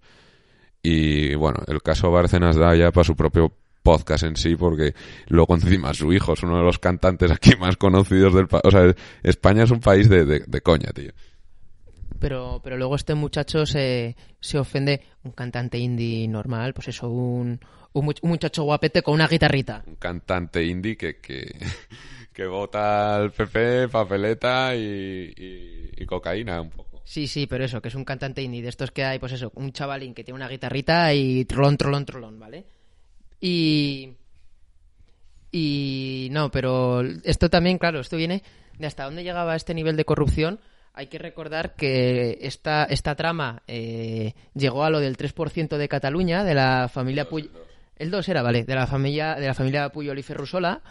y 0.84 1.34
bueno 1.34 1.64
el 1.68 1.82
caso 1.82 2.12
Bárcenas 2.12 2.56
da 2.56 2.76
ya 2.76 2.92
para 2.92 3.04
su 3.04 3.16
propio 3.16 3.52
podcast 3.82 4.24
en 4.24 4.36
sí, 4.36 4.56
porque 4.56 4.96
luego 5.28 5.54
encima 5.54 5.94
su 5.94 6.12
hijo 6.12 6.34
es 6.34 6.42
uno 6.42 6.58
de 6.58 6.64
los 6.64 6.80
cantantes 6.80 7.30
aquí 7.30 7.52
más 7.60 7.78
conocidos 7.78 8.34
del 8.34 8.48
país. 8.48 8.64
O 8.64 8.72
sea, 8.72 8.96
España 9.22 9.62
es 9.62 9.70
un 9.70 9.80
país 9.80 10.10
de, 10.10 10.26
de 10.26 10.62
coña, 10.62 10.90
tío 10.92 11.12
pero, 12.20 12.62
pero 12.64 12.78
luego 12.78 12.96
este 12.96 13.16
muchacho 13.16 13.66
se, 13.66 14.16
se 14.40 14.58
ofende, 14.58 15.02
un 15.24 15.32
cantante 15.32 15.78
indie 15.78 16.28
normal, 16.28 16.74
pues 16.74 16.90
eso, 16.90 17.10
un, 17.10 17.60
un, 17.94 18.14
muchacho 18.24 18.64
guapete 18.64 19.02
con 19.02 19.14
una 19.14 19.28
guitarrita. 19.28 19.84
Un 19.86 19.96
cantante 19.96 20.64
indie 20.66 20.98
que, 20.98 21.18
que, 21.20 21.56
que 22.34 22.46
vota 22.46 23.16
al 23.16 23.32
PP, 23.32 23.90
papeleta 23.90 24.76
y, 24.76 25.34
y, 25.98 26.06
cocaína 26.06 26.62
un 26.62 26.70
poco. 26.70 27.02
Sí, 27.04 27.28
sí, 27.28 27.48
pero 27.48 27.64
eso, 27.64 27.82
que 27.82 27.88
es 27.88 27.96
un 27.96 28.06
cantante 28.06 28.42
indie, 28.42 28.62
de 28.62 28.70
estos 28.70 28.92
que 28.92 29.04
hay, 29.04 29.20
pues 29.20 29.32
eso, 29.32 29.52
un 29.56 29.72
chavalín 29.72 30.14
que 30.14 30.24
tiene 30.24 30.36
una 30.36 30.48
guitarrita 30.48 31.14
y 31.14 31.46
trolón, 31.46 31.78
trolón, 31.78 32.06
trolón, 32.06 32.40
¿vale? 32.40 32.66
Y... 33.40 34.14
Y 35.52 36.28
no, 36.32 36.52
pero 36.52 37.02
esto 37.24 37.50
también, 37.50 37.78
claro, 37.78 38.02
esto 38.02 38.18
viene 38.18 38.44
de 38.78 38.88
hasta 38.88 39.06
dónde 39.06 39.24
llegaba 39.24 39.56
este 39.56 39.74
nivel 39.74 39.96
de 39.96 40.04
corrupción 40.04 40.60
hay 40.96 41.08
que 41.08 41.18
recordar 41.18 41.76
que 41.76 42.40
esta, 42.42 42.86
esta 42.86 43.16
trama 43.16 43.62
eh, 43.68 44.34
llegó 44.54 44.84
a 44.84 44.90
lo 44.90 45.00
del 45.00 45.18
3% 45.18 45.78
de 45.78 45.88
Cataluña, 45.90 46.44
de 46.44 46.56
la 46.56 46.90
familia 46.92 47.28
Puyol. 47.28 47.52
El 47.98 48.12
2 48.12 48.30
era, 48.30 48.42
vale, 48.42 48.64
de 48.64 48.76
la 48.76 48.88
familia, 48.88 49.36
de 49.36 49.48
la 49.48 49.54
familia 49.54 49.90
Puyol 49.90 50.18
y 50.18 50.24
Ferrusola, 50.24 50.82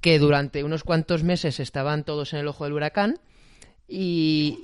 que 0.00 0.18
durante 0.18 0.64
unos 0.64 0.82
cuantos 0.82 1.22
meses 1.22 1.60
estaban 1.60 2.04
todos 2.04 2.32
en 2.32 2.40
el 2.40 2.48
ojo 2.48 2.64
del 2.64 2.72
huracán. 2.72 3.18
Y. 3.86 4.62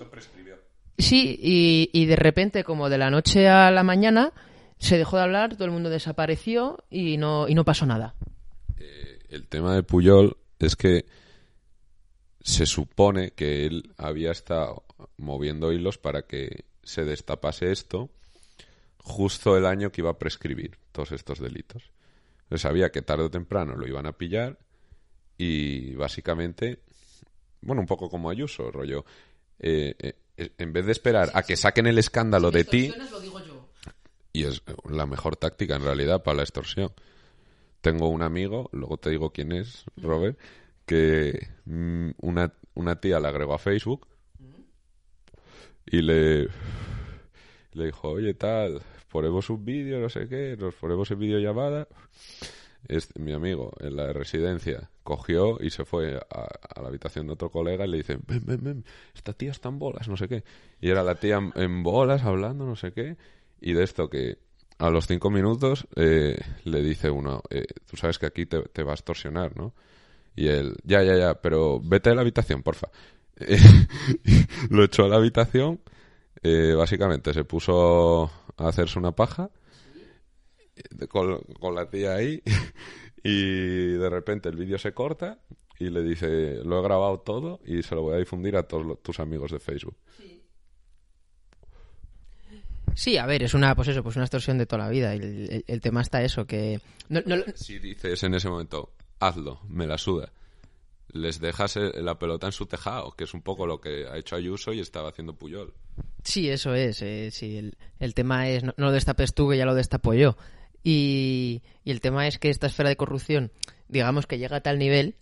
Sí, 0.98 1.38
y, 1.40 1.90
y 1.92 2.06
de 2.06 2.16
repente, 2.16 2.64
como 2.64 2.88
de 2.88 2.98
la 2.98 3.10
noche 3.10 3.48
a 3.48 3.70
la 3.70 3.82
mañana, 3.82 4.32
se 4.78 4.98
dejó 4.98 5.16
de 5.16 5.22
hablar, 5.22 5.54
todo 5.54 5.66
el 5.66 5.70
mundo 5.70 5.90
desapareció 5.90 6.84
y 6.90 7.18
no, 7.18 7.48
y 7.48 7.54
no 7.54 7.64
pasó 7.64 7.86
nada. 7.86 8.14
Eh, 8.78 9.18
el 9.28 9.46
tema 9.46 9.74
de 9.74 9.82
Puyol 9.82 10.36
es 10.58 10.76
que 10.76 11.04
se 12.42 12.66
supone 12.66 13.32
que 13.32 13.66
él 13.66 13.92
había 13.96 14.30
estado 14.30 14.84
moviendo 15.16 15.72
hilos 15.72 15.98
para 15.98 16.22
que 16.22 16.64
se 16.82 17.04
destapase 17.04 17.70
esto 17.70 18.10
justo 18.98 19.56
el 19.56 19.66
año 19.66 19.90
que 19.90 20.00
iba 20.00 20.10
a 20.10 20.18
prescribir 20.18 20.78
todos 20.92 21.12
estos 21.12 21.38
delitos. 21.38 21.90
Él 22.48 22.58
sabía 22.58 22.90
que 22.90 23.02
tarde 23.02 23.24
o 23.24 23.30
temprano 23.30 23.76
lo 23.76 23.86
iban 23.86 24.06
a 24.06 24.12
pillar 24.12 24.58
y 25.38 25.94
básicamente, 25.94 26.80
bueno, 27.60 27.80
un 27.80 27.86
poco 27.86 28.10
como 28.10 28.30
Ayuso, 28.30 28.70
rollo, 28.70 29.04
eh, 29.58 29.94
eh, 30.36 30.50
en 30.58 30.72
vez 30.72 30.86
de 30.86 30.92
esperar 30.92 31.30
a 31.34 31.42
que 31.42 31.56
saquen 31.56 31.86
el 31.86 31.98
escándalo 31.98 32.50
de 32.50 32.64
ti, 32.64 32.92
y 34.32 34.44
es 34.44 34.62
la 34.88 35.06
mejor 35.06 35.36
táctica 35.36 35.76
en 35.76 35.82
realidad 35.82 36.22
para 36.22 36.38
la 36.38 36.42
extorsión. 36.42 36.92
Tengo 37.80 38.08
un 38.08 38.22
amigo, 38.22 38.68
luego 38.72 38.98
te 38.98 39.10
digo 39.10 39.30
quién 39.30 39.52
es, 39.52 39.84
Robert, 39.96 40.38
que 40.90 41.46
mm, 41.66 42.10
una, 42.22 42.52
una 42.74 43.00
tía 43.00 43.20
le 43.20 43.28
agregó 43.28 43.54
a 43.54 43.58
Facebook 43.58 44.08
y 45.86 46.02
le, 46.02 46.48
le 47.74 47.84
dijo, 47.84 48.08
oye, 48.08 48.34
tal, 48.34 48.82
ponemos 49.08 49.50
un 49.50 49.64
vídeo, 49.64 50.00
no 50.00 50.08
sé 50.08 50.26
qué, 50.28 50.56
nos 50.58 50.74
ponemos 50.74 51.08
en 51.12 51.20
videollamada. 51.20 51.86
es, 52.88 53.16
mi 53.16 53.32
amigo 53.32 53.72
en 53.78 53.94
la 53.94 54.12
residencia 54.12 54.90
cogió 55.04 55.58
y 55.62 55.70
se 55.70 55.84
fue 55.84 56.16
a, 56.16 56.80
la 56.80 56.88
habitación 56.88 57.28
de 57.28 57.34
otro 57.34 57.50
colega 57.52 57.86
y 57.86 57.90
le 57.90 57.98
dice, 57.98 58.18
ven, 58.26 58.42
ven, 58.44 58.64
ven, 58.64 58.84
esta 59.14 59.32
tía 59.32 59.52
está 59.52 59.68
en 59.68 59.78
bolas, 59.78 60.08
no 60.08 60.16
sé 60.16 60.26
qué. 60.26 60.42
Y 60.80 60.90
era 60.90 61.04
la 61.04 61.14
tía 61.14 61.38
en- 61.54 61.82
bolas 61.84 62.24
hablando, 62.24 62.66
no 62.66 62.74
sé 62.74 62.92
qué. 62.92 63.16
Y 63.60 63.74
de 63.74 63.84
esto 63.84 64.10
que 64.10 64.38
a 64.78 64.90
los 64.90 65.06
cinco 65.06 65.30
minutos 65.30 65.86
eh, 65.94 66.36
le 66.64 66.82
dice 66.82 67.10
uno, 67.10 67.44
eh, 67.48 67.66
tú 67.88 67.96
sabes 67.96 68.18
que 68.18 68.26
aquí 68.26 68.46
te, 68.46 68.62
te 68.62 68.82
va 68.82 68.90
a 68.90 68.94
extorsionar, 68.94 69.56
¿no? 69.56 69.72
Y 70.36 70.48
él, 70.48 70.76
ya, 70.84 71.02
ya, 71.02 71.16
ya, 71.16 71.34
pero 71.40 71.80
vete 71.82 72.10
de 72.10 72.16
la 72.16 72.22
habitación, 72.22 72.62
porfa. 72.62 72.88
Lo 74.70 74.84
echó 74.84 75.04
a 75.04 75.08
la 75.08 75.16
habitación, 75.16 75.80
eh, 76.42 76.74
básicamente 76.76 77.32
se 77.34 77.44
puso 77.44 78.24
a 78.56 78.68
hacerse 78.68 78.98
una 78.98 79.12
paja 79.12 79.50
eh, 80.76 81.06
con, 81.08 81.38
con 81.58 81.74
la 81.74 81.88
tía 81.90 82.14
ahí 82.14 82.42
y 83.24 83.92
de 83.92 84.08
repente 84.10 84.48
el 84.48 84.56
vídeo 84.56 84.78
se 84.78 84.92
corta 84.92 85.38
y 85.78 85.88
le 85.90 86.02
dice, 86.02 86.62
lo 86.64 86.78
he 86.78 86.82
grabado 86.82 87.20
todo 87.20 87.60
y 87.64 87.82
se 87.82 87.94
lo 87.94 88.02
voy 88.02 88.14
a 88.14 88.18
difundir 88.18 88.56
a 88.56 88.64
todos 88.64 88.84
los- 88.86 89.02
tus 89.02 89.18
amigos 89.20 89.50
de 89.52 89.58
Facebook. 89.60 89.96
Sí, 92.94 93.16
a 93.16 93.24
ver, 93.26 93.42
es 93.42 93.54
una, 93.54 93.74
pues 93.74 93.88
eso, 93.88 94.02
pues 94.02 94.16
una 94.16 94.24
extorsión 94.24 94.58
de 94.58 94.66
toda 94.66 94.84
la 94.84 94.90
vida. 94.90 95.14
El, 95.14 95.22
el- 95.50 95.64
el 95.66 95.80
tema 95.80 96.02
está 96.02 96.22
eso, 96.22 96.46
que... 96.46 96.80
no- 97.08 97.22
no- 97.24 97.36
Si 97.54 97.78
dices 97.78 98.22
en 98.24 98.34
ese 98.34 98.48
momento, 98.50 98.92
hazlo, 99.20 99.60
me 99.68 99.86
la 99.86 99.98
suda, 99.98 100.32
les 101.12 101.40
dejas 101.40 101.76
la 101.76 102.18
pelota 102.18 102.46
en 102.46 102.52
su 102.52 102.66
tejado, 102.66 103.12
que 103.12 103.24
es 103.24 103.34
un 103.34 103.42
poco 103.42 103.66
lo 103.66 103.80
que 103.80 104.06
ha 104.06 104.16
hecho 104.16 104.36
Ayuso 104.36 104.72
y 104.72 104.80
estaba 104.80 105.10
haciendo 105.10 105.34
Puyol. 105.34 105.72
Sí, 106.22 106.48
eso 106.48 106.74
es. 106.74 107.02
eh, 107.02 107.30
sí, 107.30 107.56
el, 107.56 107.76
el 107.98 108.14
tema 108.14 108.48
es, 108.48 108.62
no, 108.62 108.74
lo 108.76 108.92
destapes 108.92 109.34
tú, 109.34 109.48
que 109.48 109.56
ya 109.56 109.64
lo 109.64 109.74
destapo 109.74 110.14
yo. 110.14 110.36
Y, 110.82 111.62
y 111.84 111.90
el 111.90 112.00
tema 112.00 112.26
es 112.26 112.38
que 112.38 112.48
esta 112.48 112.66
esfera 112.66 112.88
de 112.88 112.96
corrupción, 112.96 113.52
digamos 113.88 114.26
que 114.26 114.38
llega 114.38 114.56
a 114.56 114.62
tal 114.62 114.78
nivel 114.78 115.16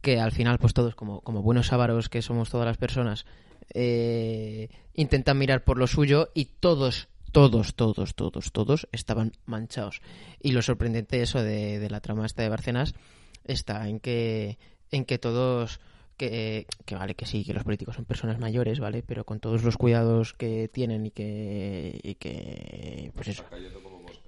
que 0.00 0.20
al 0.20 0.32
final, 0.32 0.58
pues 0.58 0.72
todos, 0.72 0.94
como, 0.94 1.20
como 1.22 1.42
buenos 1.42 1.72
ávaros 1.72 2.08
que 2.08 2.22
somos 2.22 2.48
todas 2.50 2.66
las 2.66 2.76
personas, 2.76 3.26
eh, 3.74 4.68
intentan 4.94 5.38
mirar 5.38 5.64
por 5.64 5.78
lo 5.78 5.86
suyo 5.86 6.30
y 6.34 6.44
todos, 6.44 7.08
todos, 7.32 7.74
todos, 7.74 8.14
todos, 8.14 8.52
todos 8.52 8.88
estaban 8.92 9.32
manchados. 9.44 10.00
Y 10.40 10.52
lo 10.52 10.62
sorprendente 10.62 11.20
eso 11.22 11.42
de, 11.42 11.78
de 11.80 11.90
la 11.90 12.00
trama 12.00 12.24
esta 12.24 12.42
de 12.42 12.48
Bárcenas 12.48 12.94
está 13.46 13.88
en 13.88 14.00
que, 14.00 14.58
en 14.90 15.04
que 15.04 15.18
todos 15.18 15.80
que, 16.16 16.66
que 16.84 16.94
vale 16.94 17.14
que 17.14 17.26
sí, 17.26 17.44
que 17.44 17.52
los 17.52 17.64
políticos 17.64 17.96
son 17.96 18.04
personas 18.04 18.38
mayores, 18.38 18.80
¿vale? 18.80 19.02
Pero 19.06 19.24
con 19.24 19.40
todos 19.40 19.62
los 19.62 19.76
cuidados 19.76 20.32
que 20.32 20.68
tienen 20.72 21.06
y 21.06 21.10
que, 21.10 22.00
y 22.02 22.14
que 22.14 23.12
pues 23.14 23.28
eso. 23.28 23.44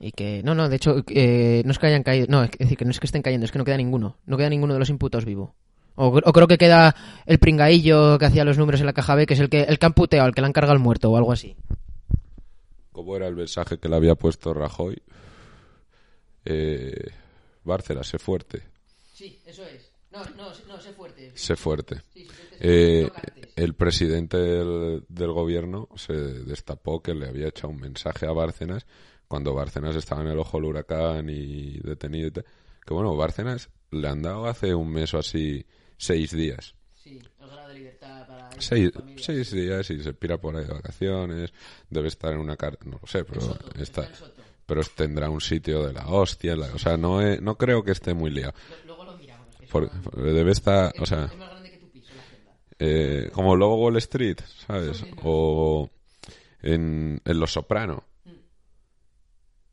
Y 0.01 0.13
que, 0.13 0.43
no, 0.45 0.55
no, 0.55 0.69
de 0.69 0.77
hecho, 0.77 1.03
eh, 1.09 1.63
no 1.65 1.73
es 1.73 1.79
que 1.79 1.87
hayan 1.87 2.05
caído, 2.05 2.27
no, 2.29 2.45
es 2.45 2.51
decir, 2.53 2.79
que 2.79 2.85
no 2.85 2.93
es 2.93 3.01
que 3.01 3.07
estén 3.07 3.23
cayendo, 3.23 3.47
es 3.47 3.53
que 3.53 3.59
no 3.59 3.65
queda 3.65 3.77
ninguno, 3.77 4.17
no 4.27 4.37
queda 4.37 4.49
ninguno 4.49 4.75
de 4.75 4.79
los 4.79 4.91
imputados 4.91 5.25
vivo. 5.25 5.55
O, 5.97 6.07
o 6.07 6.33
creo 6.33 6.47
que 6.47 6.59
queda 6.59 6.95
el 7.27 7.41
pringaillo 7.41 8.19
que 8.19 8.27
hacía 8.27 8.45
los 8.45 8.59
números 8.59 8.81
en 8.81 8.87
la 8.87 8.93
caja 8.93 9.17
B, 9.17 9.27
que 9.27 9.35
es 9.35 9.41
el 9.41 9.49
que, 9.49 9.63
el 9.63 9.81
que 9.81 9.87
han 9.87 9.95
puteado, 9.95 10.29
el 10.29 10.35
que 10.35 10.41
le 10.41 10.47
han 10.47 10.53
cargado 10.53 10.75
el 10.75 10.83
muerto 10.83 11.11
o 11.11 11.17
algo 11.17 11.33
así. 11.33 11.57
¿Cómo 12.93 13.17
era 13.17 13.27
el 13.27 13.35
mensaje 13.35 13.79
que 13.79 13.89
le 13.89 13.97
había 13.97 14.15
puesto 14.15 14.55
Rajoy? 14.55 15.03
Eh, 16.45 17.11
Bárcenas, 17.65 18.07
sé 18.07 18.19
fuerte, 18.19 18.63
Sí, 19.19 19.41
eso 19.47 19.65
es. 19.65 19.91
No, 20.11 20.25
no, 20.37 20.49
no, 20.69 20.81
sé 20.81 20.93
fuerte. 20.93 21.33
sé 21.35 21.57
fuerte. 21.57 22.01
Eh, 22.61 23.11
el 23.57 23.75
presidente 23.75 24.37
del, 24.39 25.05
del 25.09 25.33
gobierno 25.33 25.89
se 25.97 26.13
destapó 26.15 27.03
que 27.03 27.15
le 27.15 27.29
había 27.29 27.49
echado 27.49 27.69
un 27.71 27.81
mensaje 27.81 28.27
a 28.27 28.33
Bárcenas 28.33 28.87
cuando 29.27 29.53
Bárcenas 29.55 29.97
estaba 29.97 30.23
en 30.23 30.29
el 30.29 30.39
ojo 30.39 30.57
del 30.59 30.67
huracán 30.67 31.29
y 31.29 31.79
detenido. 31.81 32.29
y 32.29 32.31
tal. 32.31 32.45
Que 32.87 32.95
bueno, 32.95 33.15
Bárcenas 33.17 33.69
le 33.91 34.09
han 34.09 34.23
dado 34.23 34.47
hace 34.47 34.75
un 34.75 34.89
mes 34.91 35.13
o 35.15 35.19
así 35.19 35.67
seis 35.99 36.31
días. 36.31 36.75
Sí, 36.95 37.19
el 37.41 37.47
grado 37.49 37.69
de 37.69 37.75
libertad 37.75 38.27
para 38.27 38.51
Seis, 38.61 38.91
seis 39.17 39.51
días 39.51 39.91
y 39.91 40.03
se 40.03 40.15
pira 40.15 40.39
por 40.41 40.57
ahí 40.57 40.65
de 40.65 40.73
vacaciones. 40.73 41.53
Debe 41.91 42.09
estar 42.09 42.33
en 42.33 42.39
una 42.39 42.57
car 42.57 42.79
no 42.87 42.99
lo 43.03 43.07
sé, 43.07 43.25
pero 43.25 43.41
está, 43.79 44.09
pero 44.65 44.81
tendrá 44.97 45.29
un 45.31 45.41
sitio 45.41 45.87
de 45.87 45.93
la 45.93 46.07
hostia. 46.09 46.57
la- 46.57 46.73
o 46.75 46.79
sea, 46.79 46.97
no, 46.97 47.21
he- 47.23 47.41
no 47.41 47.57
creo 47.59 47.83
que 47.85 47.93
esté 47.93 48.15
muy 48.15 48.31
liado. 48.31 48.55
Lo 48.87 48.97
Por- 49.71 49.91
debe 50.17 50.53
estar, 50.53 50.93
o 50.99 51.07
sea, 51.07 51.29
eh, 52.79 53.31
como 53.33 53.55
el 53.55 53.61
logo 53.61 53.77
Wall 53.77 53.97
Street, 53.99 54.39
¿sabes? 54.67 55.05
O 55.23 55.91
en, 56.63 57.21
en 57.25 57.41
Los 57.41 57.53
Soprano. 57.53 58.05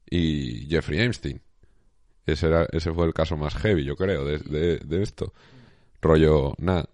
Y 0.09 0.67
Jeffrey 0.69 0.99
Epstein. 1.01 1.41
Ese, 2.25 2.47
era, 2.47 2.67
ese 2.71 2.91
fue 2.91 3.05
el 3.05 3.13
caso 3.13 3.37
más 3.37 3.55
heavy, 3.55 3.83
yo 3.83 3.95
creo, 3.95 4.25
de, 4.25 4.39
de, 4.39 4.77
de 4.79 5.03
esto. 5.03 5.33
Rollo, 6.01 6.53
nada. 6.57 6.89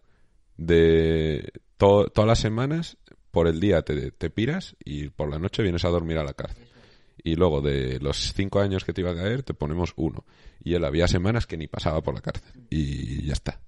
De 0.57 1.51
to- 1.77 2.07
todas 2.13 2.27
las 2.27 2.39
semanas, 2.39 2.97
por 3.31 3.47
el 3.47 3.59
día 3.59 3.81
te, 3.81 4.11
te 4.11 4.29
piras 4.29 4.75
y 4.83 5.09
por 5.09 5.29
la 5.29 5.39
noche 5.39 5.63
vienes 5.63 5.85
a 5.85 5.89
dormir 5.89 6.17
a 6.17 6.23
la 6.23 6.33
cárcel. 6.33 6.67
Y 7.23 7.35
luego 7.35 7.61
de 7.61 7.99
los 7.99 8.33
cinco 8.33 8.59
años 8.59 8.83
que 8.83 8.93
te 8.93 9.01
iba 9.01 9.11
a 9.11 9.15
caer, 9.15 9.43
te 9.43 9.53
ponemos 9.53 9.93
uno. 9.95 10.25
Y 10.63 10.73
él 10.73 10.85
había 10.85 11.07
semanas 11.07 11.45
que 11.45 11.57
ni 11.57 11.67
pasaba 11.67 12.01
por 12.01 12.15
la 12.15 12.21
cárcel. 12.21 12.63
Y 12.69 13.23
ya 13.25 13.33
está. 13.33 13.59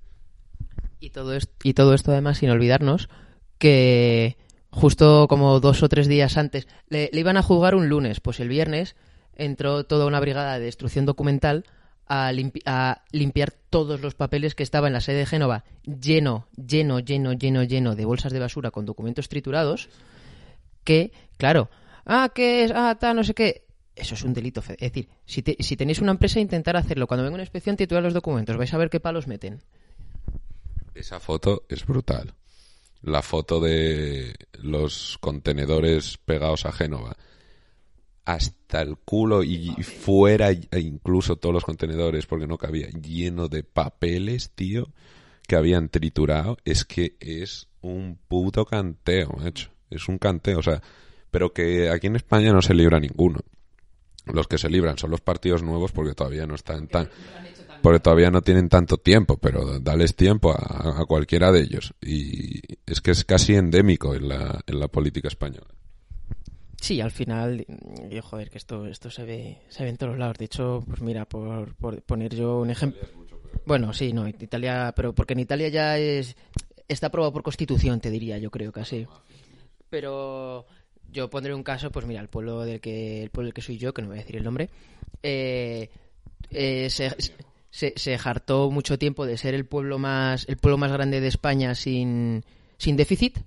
Y 0.99 1.09
todo, 1.09 1.33
esto, 1.33 1.53
y 1.63 1.73
todo 1.73 1.93
esto 1.93 2.11
además 2.11 2.37
sin 2.37 2.49
olvidarnos 2.49 3.09
que 3.57 4.37
justo 4.69 5.27
como 5.27 5.59
dos 5.59 5.83
o 5.83 5.89
tres 5.89 6.07
días 6.07 6.37
antes 6.37 6.67
le, 6.89 7.09
iban 7.13 7.37
a 7.37 7.43
juzgar 7.43 7.75
un 7.75 7.89
lunes, 7.89 8.19
pues 8.19 8.39
el 8.39 8.49
viernes 8.49 8.95
entró 9.35 9.83
toda 9.85 10.05
una 10.05 10.19
brigada 10.19 10.57
de 10.57 10.65
destrucción 10.65 11.05
documental 11.05 11.65
a, 12.07 12.31
a 12.65 13.01
limpiar 13.11 13.51
todos 13.69 14.01
los 14.01 14.15
papeles 14.15 14.55
que 14.55 14.63
estaba 14.63 14.87
en 14.87 14.93
la 14.93 15.01
sede 15.01 15.17
de 15.19 15.25
Génova 15.25 15.63
lleno, 15.83 16.47
lleno, 16.55 16.99
lleno, 16.99 17.33
lleno, 17.33 17.63
lleno 17.63 17.95
de 17.95 18.05
bolsas 18.05 18.33
de 18.33 18.39
basura 18.39 18.71
con 18.71 18.85
documentos 18.85 19.29
triturados 19.29 19.89
que, 20.83 21.11
claro, 21.37 21.69
ah, 22.05 22.31
que 22.33 22.63
es, 22.65 22.71
ah, 22.73 22.95
tal, 22.99 23.15
no 23.15 23.23
sé 23.23 23.33
qué. 23.33 23.65
Eso 23.95 24.15
es 24.15 24.23
un 24.23 24.33
delito. 24.33 24.61
Es 24.61 24.77
decir, 24.77 25.07
si, 25.25 25.41
te- 25.43 25.57
si 25.59 25.77
tenéis 25.77 25.99
una 25.99 26.11
empresa, 26.11 26.39
intentar 26.39 26.75
hacerlo. 26.75 27.05
Cuando 27.07 27.23
venga 27.23 27.35
una 27.35 27.43
inspección, 27.43 27.77
titular 27.77 28.01
los 28.03 28.13
documentos. 28.13 28.57
Vais 28.57 28.73
a 28.73 28.77
ver 28.77 28.89
qué 28.89 28.99
palos 28.99 29.27
meten. 29.27 29.61
Esa 30.95 31.19
foto 31.19 31.63
es 31.69 31.85
brutal. 31.85 32.33
La 33.01 33.21
foto 33.21 33.59
de 33.59 34.35
los 34.53 35.17
contenedores 35.19 36.17
pegados 36.25 36.65
a 36.65 36.71
Génova. 36.71 37.15
Hasta 38.25 38.81
el 38.81 38.95
culo 38.97 39.43
y 39.43 39.67
fuera 39.83 40.49
e 40.51 40.79
incluso 40.79 41.35
todos 41.35 41.53
los 41.53 41.65
contenedores 41.65 42.25
porque 42.25 42.47
no 42.47 42.57
cabía 42.57 42.87
lleno 42.89 43.49
de 43.49 43.63
papeles, 43.63 44.51
tío, 44.55 44.87
que 45.45 45.57
habían 45.57 45.89
triturado. 45.89 46.57
Es 46.63 46.85
que 46.85 47.17
es 47.19 47.67
un 47.81 48.17
puto 48.29 48.65
canteo, 48.65 49.29
macho. 49.37 49.69
Es 49.89 50.07
un 50.07 50.17
canteo, 50.17 50.59
o 50.59 50.63
sea, 50.63 50.81
pero 51.33 51.51
que 51.51 51.89
aquí 51.89 52.05
en 52.05 52.15
España 52.15 52.53
no 52.53 52.61
se 52.61 52.75
libra 52.75 52.99
ninguno. 52.99 53.39
Los 54.31 54.47
que 54.47 54.59
se 54.59 54.69
libran 54.69 54.99
son 54.99 55.09
los 55.09 55.19
partidos 55.19 55.63
nuevos 55.63 55.91
porque 55.91 56.13
todavía 56.13 56.45
no 56.45 56.53
están 56.53 56.87
tan 56.87 57.09
porque 57.81 57.99
todavía 57.99 58.29
no 58.29 58.41
tienen 58.41 58.69
tanto 58.69 58.97
tiempo, 58.97 59.37
pero 59.37 59.79
dales 59.79 60.15
tiempo 60.15 60.51
a, 60.53 61.01
a 61.01 61.05
cualquiera 61.05 61.51
de 61.51 61.61
ellos. 61.61 61.95
Y 62.01 62.61
es 62.85 63.01
que 63.01 63.11
es 63.11 63.25
casi 63.25 63.55
endémico 63.55 64.13
en 64.13 64.29
la, 64.29 64.61
en 64.67 64.79
la 64.79 64.87
política 64.87 65.27
española. 65.27 65.67
Sí, 66.79 67.01
al 67.01 67.11
final, 67.11 67.65
y, 68.11 68.19
joder, 68.21 68.51
que 68.51 68.59
esto, 68.59 68.85
esto 68.85 69.09
se 69.09 69.23
ve, 69.25 69.57
se 69.69 69.83
ve 69.83 69.89
en 69.89 69.97
todos 69.97 70.17
lados. 70.17 70.37
De 70.37 70.45
hecho, 70.45 70.83
pues 70.87 71.01
mira, 71.01 71.25
por, 71.25 71.73
por 71.75 71.99
poner 72.03 72.35
yo 72.35 72.59
un 72.59 72.69
ejemplo. 72.69 73.01
Bueno, 73.65 73.91
sí, 73.91 74.13
no, 74.13 74.27
en 74.27 74.35
Italia, 74.39 74.93
pero 74.95 75.13
porque 75.13 75.33
en 75.33 75.39
Italia 75.39 75.69
ya 75.69 75.97
es 75.97 76.37
está 76.87 77.07
aprobado 77.07 77.33
por 77.33 77.43
constitución, 77.43 77.99
te 77.99 78.11
diría, 78.11 78.37
yo 78.37 78.51
creo 78.51 78.71
casi. 78.71 79.07
Pero 79.89 80.65
yo 81.13 81.29
pondré 81.29 81.53
un 81.53 81.63
caso, 81.63 81.91
pues 81.91 82.05
mira, 82.05 82.19
el 82.19 82.27
pueblo 82.27 82.65
del 82.65 82.81
que 82.81 83.23
el 83.23 83.29
pueblo 83.29 83.47
del 83.47 83.53
que 83.53 83.61
soy 83.61 83.77
yo, 83.77 83.93
que 83.93 84.01
no 84.01 84.09
voy 84.09 84.17
a 84.17 84.21
decir 84.21 84.35
el 84.35 84.43
nombre, 84.43 84.69
eh, 85.21 85.89
eh, 86.49 86.89
se, 86.89 87.15
se, 87.95 88.15
hartó 88.23 88.69
mucho 88.69 88.99
tiempo 88.99 89.25
de 89.25 89.37
ser 89.37 89.55
el 89.55 89.65
pueblo 89.65 89.97
más 89.97 90.45
el 90.47 90.57
pueblo 90.57 90.77
más 90.77 90.91
grande 90.91 91.21
de 91.21 91.27
España 91.27 91.73
sin, 91.73 92.43
sin 92.77 92.95
déficit 92.95 93.39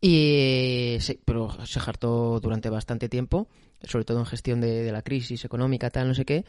y 0.00 0.98
pero 1.24 1.50
se 1.64 1.78
hartó 1.78 2.40
durante 2.40 2.70
bastante 2.70 3.08
tiempo 3.08 3.46
sobre 3.84 4.04
todo 4.04 4.18
en 4.18 4.26
gestión 4.26 4.60
de, 4.60 4.82
de 4.82 4.92
la 4.92 5.02
crisis 5.02 5.44
económica 5.44 5.90
tal 5.90 6.08
no 6.08 6.14
sé 6.14 6.24
qué 6.24 6.44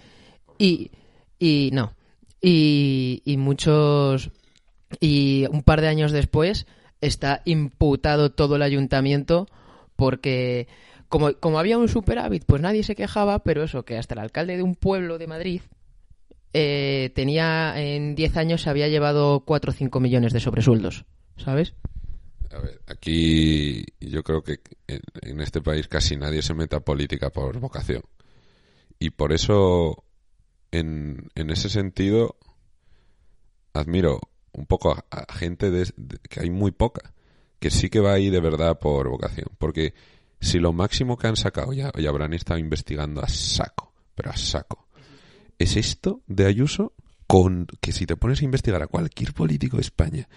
y, 0.58 0.90
y 1.38 1.70
no 1.72 1.94
y, 2.42 3.22
y 3.26 3.38
muchos 3.38 4.32
y 5.00 5.46
un 5.52 5.62
par 5.62 5.82
de 5.82 5.88
años 5.88 6.12
después 6.12 6.66
está 7.02 7.42
imputado 7.46 8.32
todo 8.32 8.56
el 8.56 8.64
ayuntamiento 8.64 9.48
porque 9.96 10.68
como, 11.08 11.34
como 11.34 11.60
había 11.60 11.78
un 11.78 11.88
superávit 11.88 12.44
pues 12.46 12.62
nadie 12.62 12.84
se 12.84 12.96
quejaba 12.96 13.40
pero 13.40 13.64
eso 13.64 13.86
que 13.86 13.98
hasta 13.98 14.14
el 14.16 14.20
alcalde 14.20 14.58
de 14.58 14.64
un 14.64 14.76
pueblo 14.76 15.18
de 15.18 15.28
Madrid 15.28 15.62
eh, 16.54 17.12
tenía 17.16 17.74
en 17.82 18.16
10 18.16 18.38
años 18.38 18.62
se 18.62 18.70
había 18.70 18.88
llevado 18.88 19.42
4 19.46 19.72
o 19.72 19.74
5 19.74 20.00
millones 20.00 20.34
de 20.34 20.40
sobresueldos 20.40 21.06
¿sabes? 21.38 21.74
A 22.52 22.60
ver, 22.60 22.82
aquí 22.88 23.86
yo 24.00 24.24
creo 24.24 24.44
que 24.44 24.60
en, 24.88 25.42
este 25.42 25.62
país 25.62 25.88
casi 25.88 26.16
nadie 26.16 26.42
se 26.42 26.54
mete 26.54 26.78
a 26.78 26.80
política 26.80 27.30
por 27.30 27.60
vocación. 27.60 28.04
Y 28.98 29.10
por 29.10 29.34
eso 29.34 30.06
en, 30.72 31.30
en 31.36 31.50
ese 31.50 31.70
sentido 31.70 32.38
admiro 33.74 34.22
un 34.54 34.66
poco 34.66 34.92
a, 34.94 35.34
gente 35.34 35.70
de, 35.70 35.92
que 36.30 36.40
hay 36.40 36.50
muy 36.50 36.72
poca, 36.72 37.14
que 37.66 37.72
sí 37.72 37.90
que 37.90 38.00
va 38.00 38.14
ahí 38.14 38.30
de 38.30 38.40
verdad 38.42 38.78
por 38.78 39.10
vocación. 39.10 39.48
Porque 39.58 39.96
si 40.40 40.60
lo 40.60 40.72
máximo 40.72 41.18
que 41.18 41.26
han 41.26 41.36
sacado, 41.36 41.74
ya, 41.74 41.92
ya 41.98 42.10
habrán 42.10 42.36
estado 42.36 42.60
investigando 42.60 43.24
a 43.24 43.28
saco, 43.28 43.92
pero 44.14 44.30
a 44.30 44.38
saco, 44.38 44.88
es 45.58 45.76
esto 45.76 46.22
de 46.28 46.46
Ayuso, 46.46 46.94
con 47.26 47.66
que 47.82 47.92
si 47.92 48.06
te 48.06 48.18
pones 48.18 48.40
a 48.42 48.46
investigar 48.46 48.84
a 48.84 48.88
cualquier 48.88 49.34
político 49.34 49.78
de 49.78 49.82
España, 49.82 50.30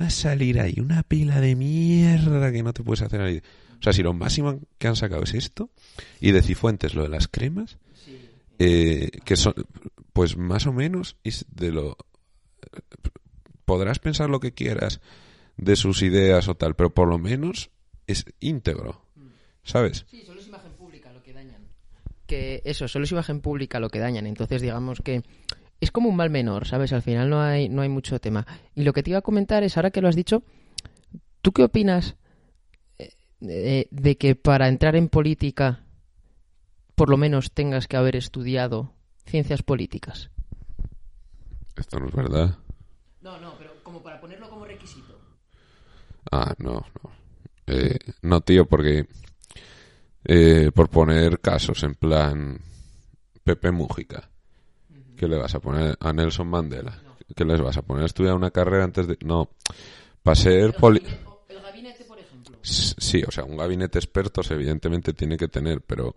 va 0.00 0.06
a 0.06 0.10
salir 0.10 0.60
ahí 0.60 0.76
una 0.78 1.02
pila 1.02 1.40
de 1.40 1.56
mierda 1.56 2.52
que 2.52 2.62
no 2.62 2.72
te 2.72 2.84
puedes 2.84 3.02
hacer 3.02 3.20
ahí. 3.20 3.42
O 3.80 3.82
sea, 3.82 3.92
si 3.92 4.04
lo 4.04 4.12
máximo 4.12 4.60
que 4.78 4.86
han 4.86 4.94
sacado 4.94 5.24
es 5.24 5.34
esto, 5.34 5.70
y 6.20 6.30
de 6.30 6.40
Cifuentes 6.40 6.94
lo 6.94 7.02
de 7.02 7.08
las 7.08 7.26
cremas, 7.26 7.78
eh, 8.60 9.10
que 9.24 9.34
son, 9.34 9.54
pues 10.12 10.36
más 10.36 10.68
o 10.68 10.72
menos 10.72 11.16
es 11.24 11.46
de 11.50 11.72
lo 11.72 11.96
podrás 13.64 13.98
pensar 13.98 14.30
lo 14.30 14.38
que 14.38 14.52
quieras 14.52 15.00
de 15.56 15.76
sus 15.76 16.02
ideas 16.02 16.48
o 16.48 16.54
tal, 16.54 16.74
pero 16.74 16.92
por 16.92 17.08
lo 17.08 17.18
menos 17.18 17.70
es 18.06 18.24
íntegro. 18.40 19.02
¿Sabes? 19.62 20.06
Sí, 20.08 20.22
solo 20.24 20.40
es 20.40 20.46
imagen 20.46 20.72
pública 20.74 21.12
lo 21.12 21.22
que 21.22 21.32
dañan. 21.32 21.66
Que 22.26 22.62
eso, 22.64 22.86
solo 22.86 23.04
es 23.04 23.12
imagen 23.12 23.40
pública 23.40 23.80
lo 23.80 23.88
que 23.88 23.98
dañan. 23.98 24.26
Entonces, 24.26 24.62
digamos 24.62 25.00
que 25.00 25.22
es 25.80 25.90
como 25.90 26.08
un 26.08 26.16
mal 26.16 26.30
menor, 26.30 26.66
¿sabes? 26.66 26.92
Al 26.92 27.02
final 27.02 27.28
no 27.28 27.40
hay, 27.40 27.68
no 27.68 27.82
hay 27.82 27.88
mucho 27.88 28.20
tema. 28.20 28.46
Y 28.74 28.84
lo 28.84 28.92
que 28.92 29.02
te 29.02 29.10
iba 29.10 29.18
a 29.18 29.22
comentar 29.22 29.64
es, 29.64 29.76
ahora 29.76 29.90
que 29.90 30.00
lo 30.00 30.08
has 30.08 30.16
dicho, 30.16 30.42
¿tú 31.42 31.52
qué 31.52 31.64
opinas 31.64 32.16
eh, 33.40 33.88
de 33.90 34.16
que 34.16 34.34
para 34.34 34.68
entrar 34.68 34.96
en 34.96 35.08
política 35.08 35.84
por 36.94 37.10
lo 37.10 37.16
menos 37.18 37.52
tengas 37.52 37.88
que 37.88 37.96
haber 37.96 38.16
estudiado 38.16 38.92
ciencias 39.26 39.62
políticas? 39.62 40.30
Esto 41.76 42.00
no 42.00 42.08
es 42.08 42.14
verdad. 42.14 42.58
No, 43.20 43.38
no, 43.38 43.54
pero 43.58 43.82
como 43.82 44.02
para 44.02 44.20
ponerlo 44.20 44.48
como 44.48 44.64
requisito. 44.64 45.05
Ah, 46.36 46.54
no, 46.58 46.72
no. 46.72 47.10
Eh, 47.66 47.98
no, 48.20 48.42
tío, 48.42 48.66
porque 48.66 49.06
eh, 50.22 50.70
por 50.74 50.90
poner 50.90 51.40
casos 51.40 51.82
en 51.82 51.94
plan 51.94 52.60
Pepe 53.42 53.70
Mújica, 53.70 54.28
¿qué 55.16 55.28
le 55.28 55.38
vas 55.38 55.54
a 55.54 55.60
poner 55.60 55.96
a 55.98 56.12
Nelson 56.12 56.46
Mandela? 56.46 57.02
¿Qué 57.34 57.46
les 57.46 57.60
vas 57.60 57.78
a 57.78 57.82
poner 57.82 58.02
a 58.02 58.06
estudiar 58.06 58.34
una 58.34 58.50
carrera 58.50 58.84
antes 58.84 59.06
de...? 59.06 59.16
No, 59.24 59.48
para 60.22 60.34
ser... 60.34 60.74
Poli... 60.74 61.02
El 61.48 61.62
gabinete, 61.62 62.04
por 62.04 62.18
ejemplo. 62.18 62.58
Sí, 62.60 63.22
o 63.26 63.30
sea, 63.30 63.44
un 63.44 63.56
gabinete 63.56 63.98
expertos 63.98 64.50
evidentemente 64.50 65.14
tiene 65.14 65.38
que 65.38 65.48
tener, 65.48 65.80
pero 65.80 66.16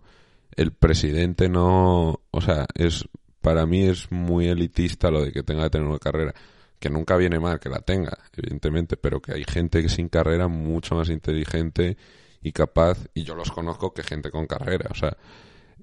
el 0.54 0.72
presidente 0.72 1.48
no... 1.48 2.20
O 2.30 2.40
sea, 2.42 2.66
es 2.74 3.08
para 3.40 3.64
mí 3.64 3.84
es 3.84 4.12
muy 4.12 4.48
elitista 4.48 5.10
lo 5.10 5.24
de 5.24 5.32
que 5.32 5.42
tenga 5.42 5.62
que 5.64 5.70
tener 5.70 5.88
una 5.88 5.98
carrera 5.98 6.34
que 6.80 6.90
nunca 6.90 7.16
viene 7.16 7.38
mal 7.38 7.60
que 7.60 7.68
la 7.68 7.80
tenga, 7.80 8.18
evidentemente, 8.36 8.96
pero 8.96 9.20
que 9.20 9.34
hay 9.34 9.44
gente 9.44 9.86
sin 9.88 10.08
carrera 10.08 10.48
mucho 10.48 10.96
más 10.96 11.10
inteligente 11.10 11.96
y 12.42 12.52
capaz, 12.52 12.98
y 13.14 13.22
yo 13.22 13.34
los 13.34 13.52
conozco 13.52 13.92
que 13.92 14.02
gente 14.02 14.30
con 14.30 14.46
carrera, 14.46 14.88
o 14.90 14.94
sea, 14.94 15.16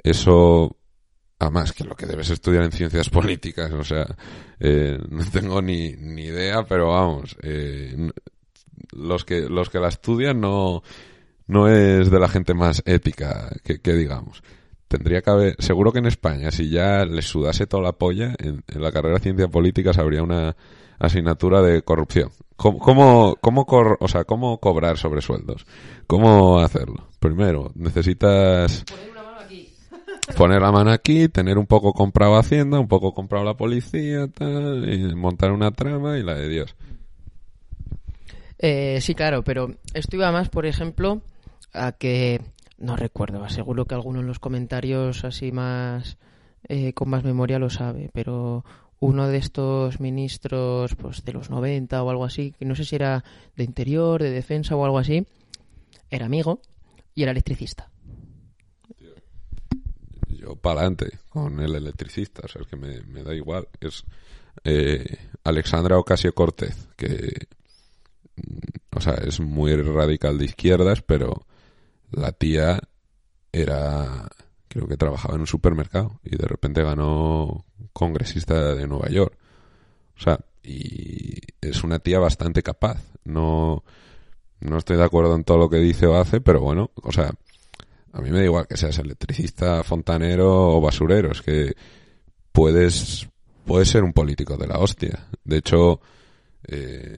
eso, 0.03 0.75
además 1.39 1.71
que 1.71 1.83
lo 1.83 1.95
que 1.95 2.07
debes 2.07 2.31
estudiar 2.31 2.63
en 2.63 2.71
ciencias 2.71 3.09
políticas, 3.11 3.71
o 3.71 3.83
sea, 3.83 4.07
eh, 4.59 4.97
no 5.09 5.23
tengo 5.31 5.61
ni, 5.61 5.93
ni 5.93 6.23
idea, 6.23 6.63
pero 6.63 6.89
vamos, 6.89 7.37
eh, 7.43 8.09
los 8.91 9.23
que 9.23 9.41
los 9.41 9.69
que 9.69 9.79
la 9.79 9.89
estudian 9.89 10.39
no 10.39 10.81
no 11.47 11.67
es 11.67 12.11
de 12.11 12.19
la 12.19 12.27
gente 12.27 12.53
más 12.53 12.83
ética 12.85 13.49
que, 13.63 13.93
digamos. 13.93 14.43
Tendría 14.87 15.21
que 15.21 15.29
haber, 15.29 15.55
seguro 15.59 15.91
que 15.91 15.99
en 15.99 16.05
España, 16.05 16.51
si 16.51 16.69
ya 16.69 17.05
les 17.05 17.25
sudase 17.25 17.67
toda 17.67 17.83
la 17.83 17.93
polla, 17.93 18.35
en, 18.37 18.63
en 18.67 18.81
la 18.81 18.91
carrera 18.91 19.15
de 19.15 19.23
ciencias 19.23 19.49
políticas 19.49 19.97
habría 19.97 20.23
una 20.23 20.55
asignatura 20.99 21.61
de 21.61 21.81
corrupción. 21.81 22.31
¿Cómo, 22.55 22.79
cómo, 22.79 23.35
cómo, 23.39 23.65
o 23.99 24.07
sea, 24.07 24.23
cómo 24.23 24.59
cobrar 24.59 24.97
sobre 24.97 25.21
sueldos? 25.21 25.65
¿Cómo 26.07 26.59
hacerlo? 26.59 27.07
Primero, 27.19 27.71
necesitas 27.75 28.83
poner, 28.83 29.11
una 29.11 29.23
mano 29.23 29.39
aquí. 29.41 29.69
poner 30.35 30.61
la 30.61 30.71
mano 30.71 30.91
aquí, 30.91 31.27
tener 31.29 31.57
un 31.57 31.67
poco 31.67 31.93
comprado 31.93 32.35
Hacienda, 32.35 32.79
un 32.79 32.87
poco 32.87 33.13
comprado 33.13 33.45
la 33.45 33.55
policía, 33.55 34.27
tal, 34.27 34.91
y 34.91 35.13
montar 35.13 35.51
una 35.51 35.71
trama 35.71 36.17
y 36.17 36.23
la 36.23 36.33
de 36.33 36.49
Dios. 36.49 36.75
Eh, 38.59 38.99
sí, 39.01 39.13
claro, 39.13 39.43
pero 39.43 39.75
esto 39.93 40.15
iba 40.15 40.31
más, 40.31 40.49
por 40.49 40.65
ejemplo, 40.65 41.21
a 41.73 41.91
que 41.91 42.41
no 42.79 42.95
recuerdo, 42.95 43.47
seguro 43.49 43.85
que 43.85 43.95
alguno 43.95 44.19
en 44.19 44.27
los 44.27 44.39
comentarios 44.39 45.23
así 45.23 45.51
más 45.51 46.17
eh, 46.67 46.93
con 46.93 47.09
más 47.09 47.23
memoria 47.23 47.59
lo 47.59 47.69
sabe, 47.69 48.09
pero 48.13 48.65
uno 48.99 49.27
de 49.27 49.37
estos 49.37 49.99
ministros 49.99 50.95
pues 50.95 51.23
de 51.23 51.33
los 51.33 51.49
90 51.49 52.01
o 52.01 52.09
algo 52.09 52.25
así, 52.25 52.53
que 52.57 52.65
no 52.65 52.75
sé 52.75 52.85
si 52.85 52.95
era 52.95 53.23
de 53.55 53.63
interior, 53.63 54.21
de 54.21 54.31
defensa 54.31 54.75
o 54.75 54.83
algo 54.85 54.97
así, 54.97 55.25
era 56.09 56.25
amigo 56.25 56.61
y 57.13 57.23
era 57.23 57.31
electricista. 57.31 57.89
Yo 60.27 60.55
para 60.55 60.81
adelante 60.81 61.19
con 61.29 61.59
el 61.59 61.75
electricista, 61.75 62.41
o 62.45 62.47
sea, 62.47 62.61
es 62.61 62.67
que 62.67 62.75
me, 62.75 63.01
me 63.01 63.23
da 63.23 63.33
igual. 63.33 63.67
Es 63.79 64.03
eh, 64.63 65.17
Alexandra 65.43 65.97
Ocasio 65.97 66.33
Cortez, 66.33 66.87
que, 66.95 67.47
o 68.95 69.01
sea, 69.01 69.13
es 69.15 69.39
muy 69.39 69.75
radical 69.75 70.37
de 70.37 70.45
izquierdas, 70.45 71.01
pero 71.01 71.45
la 72.11 72.31
tía 72.31 72.79
era, 73.51 74.29
creo 74.77 74.87
que 74.87 74.97
trabajaba 74.97 75.33
en 75.33 75.41
un 75.41 75.47
supermercado 75.47 76.19
y 76.23 76.37
de 76.37 76.45
repente 76.45 76.83
ganó 76.83 77.65
congresista 77.93 78.75
de 78.75 78.85
Nueva 78.85 79.09
York. 79.09 79.35
O 80.15 80.19
sea, 80.19 80.39
y 80.61 81.39
es 81.59 81.83
una 81.83 81.97
tía 81.97 82.19
bastante 82.19 82.61
capaz. 82.61 83.01
No, 83.23 83.83
no 84.59 84.77
estoy 84.77 84.97
de 84.97 85.03
acuerdo 85.03 85.33
en 85.33 85.43
todo 85.43 85.57
lo 85.57 85.67
que 85.67 85.77
dice 85.77 86.05
o 86.05 86.15
hace, 86.15 86.41
pero 86.41 86.61
bueno, 86.61 86.91
o 87.01 87.11
sea, 87.11 87.31
a 88.13 88.21
mí 88.21 88.29
me 88.29 88.37
da 88.37 88.45
igual 88.45 88.67
que 88.67 88.77
seas 88.77 88.99
electricista, 88.99 89.83
fontanero 89.83 90.75
o 90.75 90.79
basurero, 90.79 91.31
es 91.31 91.41
que 91.41 91.73
puedes, 92.51 93.27
puedes 93.65 93.89
ser 93.89 94.03
un 94.03 94.13
político 94.13 94.57
de 94.57 94.67
la 94.67 94.77
hostia. 94.77 95.27
De 95.43 95.57
hecho, 95.57 96.01
eh, 96.67 97.17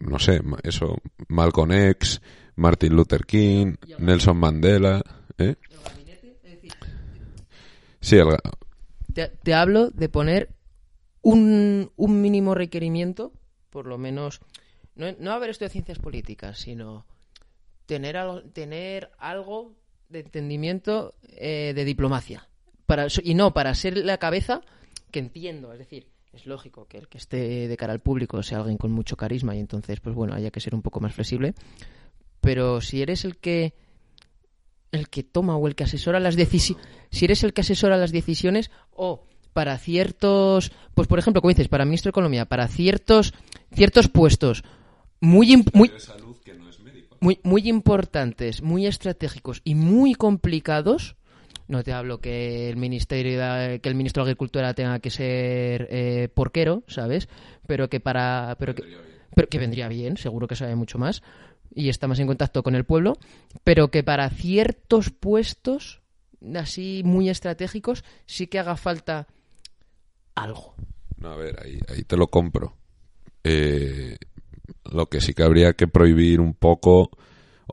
no 0.00 0.18
sé, 0.18 0.40
eso, 0.64 0.96
Malcolm 1.28 1.70
X, 1.70 2.20
Martin 2.56 2.96
Luther 2.96 3.24
King, 3.24 3.76
Nelson 4.00 4.36
Mandela, 4.36 5.00
¿eh? 5.40 5.56
Sí, 8.00 8.18
te, 9.42 9.54
hablo 9.54 9.90
de 9.90 10.08
poner 10.08 10.50
un, 11.22 11.90
un, 11.96 12.20
mínimo 12.20 12.54
requerimiento, 12.54 13.32
por 13.68 13.86
lo 13.86 13.98
menos, 13.98 14.40
no, 14.94 15.06
no 15.18 15.32
haber 15.32 15.50
estudiado 15.50 15.72
ciencias 15.72 15.98
políticas, 15.98 16.58
sino 16.58 17.04
tener, 17.86 18.16
algo, 18.16 18.42
tener 18.42 19.10
algo 19.18 19.74
de 20.08 20.20
entendimiento 20.20 21.14
eh, 21.36 21.72
de 21.74 21.84
diplomacia. 21.84 22.48
Para, 22.86 23.06
y 23.22 23.34
no 23.34 23.52
para 23.52 23.74
ser 23.74 23.96
la 23.98 24.18
cabeza 24.18 24.62
que 25.10 25.20
entiendo, 25.20 25.72
es 25.72 25.78
decir, 25.78 26.08
es 26.32 26.46
lógico 26.46 26.86
que 26.86 26.98
el 26.98 27.08
que 27.08 27.18
esté 27.18 27.68
de 27.68 27.76
cara 27.76 27.92
al 27.92 28.00
público 28.00 28.42
sea 28.42 28.58
alguien 28.58 28.78
con 28.78 28.92
mucho 28.92 29.16
carisma 29.16 29.56
y 29.56 29.60
entonces, 29.60 30.00
pues 30.00 30.14
bueno, 30.14 30.34
haya 30.34 30.50
que 30.50 30.60
ser 30.60 30.74
un 30.74 30.82
poco 30.82 31.00
más 31.00 31.14
flexible. 31.14 31.54
Pero 32.40 32.80
si 32.80 33.02
eres 33.02 33.24
el 33.24 33.36
que 33.36 33.74
el 34.92 35.08
que 35.08 35.22
toma 35.22 35.56
o 35.56 35.66
el 35.68 35.74
que 35.74 35.84
asesora 35.84 36.20
las 36.20 36.36
decisiones, 36.36 36.86
si 37.10 37.24
eres 37.24 37.42
el 37.44 37.52
que 37.52 37.60
asesora 37.60 37.96
las 37.96 38.12
decisiones 38.12 38.70
o 38.92 39.24
para 39.52 39.78
ciertos, 39.78 40.72
pues 40.94 41.08
por 41.08 41.18
ejemplo, 41.18 41.40
como 41.42 41.50
dices, 41.50 41.68
para 41.68 41.84
ministro 41.84 42.08
de 42.08 42.12
Economía, 42.12 42.46
para 42.46 42.68
ciertos 42.68 43.34
ciertos 43.72 44.08
puestos 44.08 44.64
muy 45.20 45.64
muy 45.72 45.90
muy 47.20 47.40
muy 47.42 47.68
importantes, 47.68 48.62
muy 48.62 48.86
estratégicos 48.86 49.60
y 49.64 49.74
muy 49.74 50.14
complicados, 50.14 51.16
no 51.68 51.84
te 51.84 51.92
hablo 51.92 52.20
que 52.20 52.68
el 52.68 52.76
ministerio 52.76 53.38
que 53.80 53.88
el 53.88 53.94
ministro 53.94 54.24
de 54.24 54.30
Agricultura 54.30 54.74
tenga 54.74 54.98
que 54.98 55.10
ser 55.10 55.88
eh, 55.90 56.28
porquero, 56.32 56.82
¿sabes? 56.86 57.28
Pero 57.66 57.88
que 57.88 58.00
para 58.00 58.56
pero 58.58 58.74
que, 58.74 58.82
pero 59.34 59.48
que 59.48 59.58
vendría 59.58 59.88
bien, 59.88 60.16
seguro 60.16 60.48
que 60.48 60.56
sabe 60.56 60.74
mucho 60.74 60.98
más 60.98 61.22
y 61.74 61.88
está 61.88 62.08
más 62.08 62.18
en 62.18 62.26
contacto 62.26 62.62
con 62.62 62.74
el 62.74 62.84
pueblo, 62.84 63.16
pero 63.64 63.90
que 63.90 64.02
para 64.02 64.28
ciertos 64.30 65.10
puestos 65.10 66.00
así 66.54 67.02
muy 67.04 67.28
estratégicos 67.28 68.04
sí 68.26 68.46
que 68.46 68.58
haga 68.58 68.76
falta 68.76 69.26
algo. 70.34 70.74
No, 71.18 71.32
a 71.32 71.36
ver, 71.36 71.60
ahí, 71.62 71.78
ahí 71.88 72.02
te 72.04 72.16
lo 72.16 72.28
compro. 72.28 72.76
Eh, 73.44 74.16
lo 74.92 75.06
que 75.06 75.20
sí 75.20 75.34
que 75.34 75.42
habría 75.42 75.74
que 75.74 75.86
prohibir 75.86 76.40
un 76.40 76.54
poco 76.54 77.10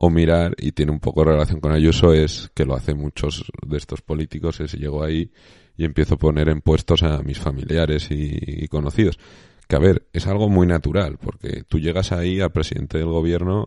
o 0.00 0.10
mirar, 0.10 0.54
y 0.58 0.72
tiene 0.72 0.92
un 0.92 1.00
poco 1.00 1.24
relación 1.24 1.60
con 1.60 1.72
Ayuso, 1.72 2.12
es 2.12 2.50
que 2.54 2.64
lo 2.64 2.76
hacen 2.76 2.98
muchos 2.98 3.44
de 3.66 3.76
estos 3.76 4.00
políticos, 4.00 4.60
es 4.60 4.74
llego 4.74 5.02
ahí 5.02 5.32
y 5.76 5.84
empiezo 5.84 6.14
a 6.14 6.18
poner 6.18 6.48
en 6.48 6.60
puestos 6.60 7.02
a 7.02 7.20
mis 7.22 7.38
familiares 7.38 8.08
y, 8.10 8.68
conocidos. 8.68 9.18
Que 9.66 9.76
a 9.76 9.80
ver, 9.80 10.06
es 10.12 10.26
algo 10.26 10.48
muy 10.48 10.66
natural, 10.66 11.18
porque 11.18 11.64
tú 11.64 11.78
llegas 11.78 12.12
ahí 12.12 12.40
al 12.40 12.52
presidente 12.52 12.98
del 12.98 13.08
gobierno 13.08 13.66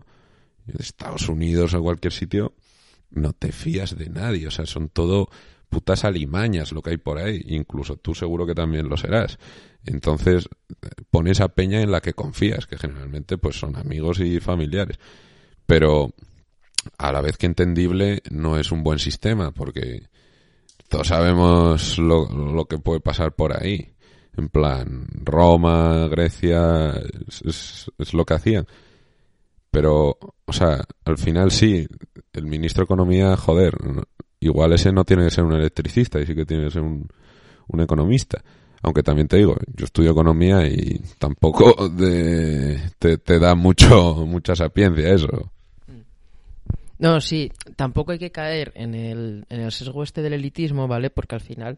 Estados 0.67 1.29
Unidos 1.29 1.73
o 1.73 1.81
cualquier 1.81 2.13
sitio, 2.13 2.53
no 3.09 3.33
te 3.33 3.51
fías 3.51 3.97
de 3.97 4.09
nadie. 4.09 4.47
O 4.47 4.51
sea, 4.51 4.65
son 4.65 4.89
todo 4.89 5.29
putas 5.69 6.03
alimañas 6.03 6.71
lo 6.71 6.81
que 6.81 6.91
hay 6.91 6.97
por 6.97 7.17
ahí. 7.17 7.41
Incluso 7.47 7.97
tú 7.97 8.13
seguro 8.13 8.45
que 8.45 8.55
también 8.55 8.89
lo 8.89 8.97
serás. 8.97 9.37
Entonces, 9.85 10.47
pone 11.09 11.31
esa 11.31 11.49
peña 11.49 11.81
en 11.81 11.91
la 11.91 12.01
que 12.01 12.13
confías, 12.13 12.67
que 12.67 12.77
generalmente 12.77 13.37
pues 13.37 13.57
son 13.57 13.75
amigos 13.75 14.19
y 14.19 14.39
familiares. 14.39 14.99
Pero 15.65 16.13
a 16.97 17.11
la 17.11 17.21
vez 17.21 17.37
que 17.37 17.45
entendible, 17.45 18.21
no 18.29 18.57
es 18.57 18.71
un 18.71 18.83
buen 18.83 18.99
sistema, 18.99 19.51
porque 19.51 20.07
todos 20.89 21.07
sabemos 21.07 21.97
lo, 21.97 22.27
lo 22.29 22.65
que 22.65 22.77
puede 22.77 22.99
pasar 22.99 23.33
por 23.33 23.55
ahí. 23.55 23.93
En 24.37 24.49
plan, 24.49 25.07
Roma, 25.23 26.07
Grecia, 26.07 26.93
es, 27.27 27.89
es, 27.97 28.13
lo 28.13 28.25
que 28.25 28.33
hacían. 28.33 28.67
Pero, 29.71 30.17
o 30.45 30.53
sea, 30.53 30.83
al 31.05 31.17
final 31.17 31.49
sí, 31.49 31.87
el 32.33 32.45
ministro 32.45 32.81
de 32.81 32.85
Economía, 32.85 33.37
joder, 33.37 33.73
igual 34.41 34.73
ese 34.73 34.91
no 34.91 35.05
tiene 35.05 35.23
que 35.23 35.31
ser 35.31 35.45
un 35.45 35.53
electricista 35.53 36.19
y 36.19 36.25
sí 36.25 36.35
que 36.35 36.45
tiene 36.45 36.65
que 36.65 36.71
ser 36.71 36.81
un, 36.81 37.07
un 37.67 37.79
economista. 37.79 38.43
Aunque 38.83 39.03
también 39.03 39.27
te 39.27 39.37
digo, 39.37 39.55
yo 39.75 39.85
estudio 39.85 40.11
economía 40.11 40.67
y 40.67 40.99
tampoco 41.19 41.87
de, 41.89 42.79
te, 42.99 43.17
te 43.17 43.39
da 43.39 43.55
mucho, 43.55 44.25
mucha 44.25 44.55
sapiencia 44.55 45.13
eso. 45.13 45.51
No, 46.97 47.19
sí, 47.21 47.51
tampoco 47.75 48.11
hay 48.11 48.19
que 48.19 48.31
caer 48.31 48.71
en 48.75 48.93
el, 48.93 49.45
en 49.49 49.61
el 49.61 49.71
sesgo 49.71 50.03
este 50.03 50.21
del 50.21 50.33
elitismo, 50.33 50.87
¿vale? 50.87 51.09
Porque 51.09 51.35
al 51.35 51.41
final, 51.41 51.77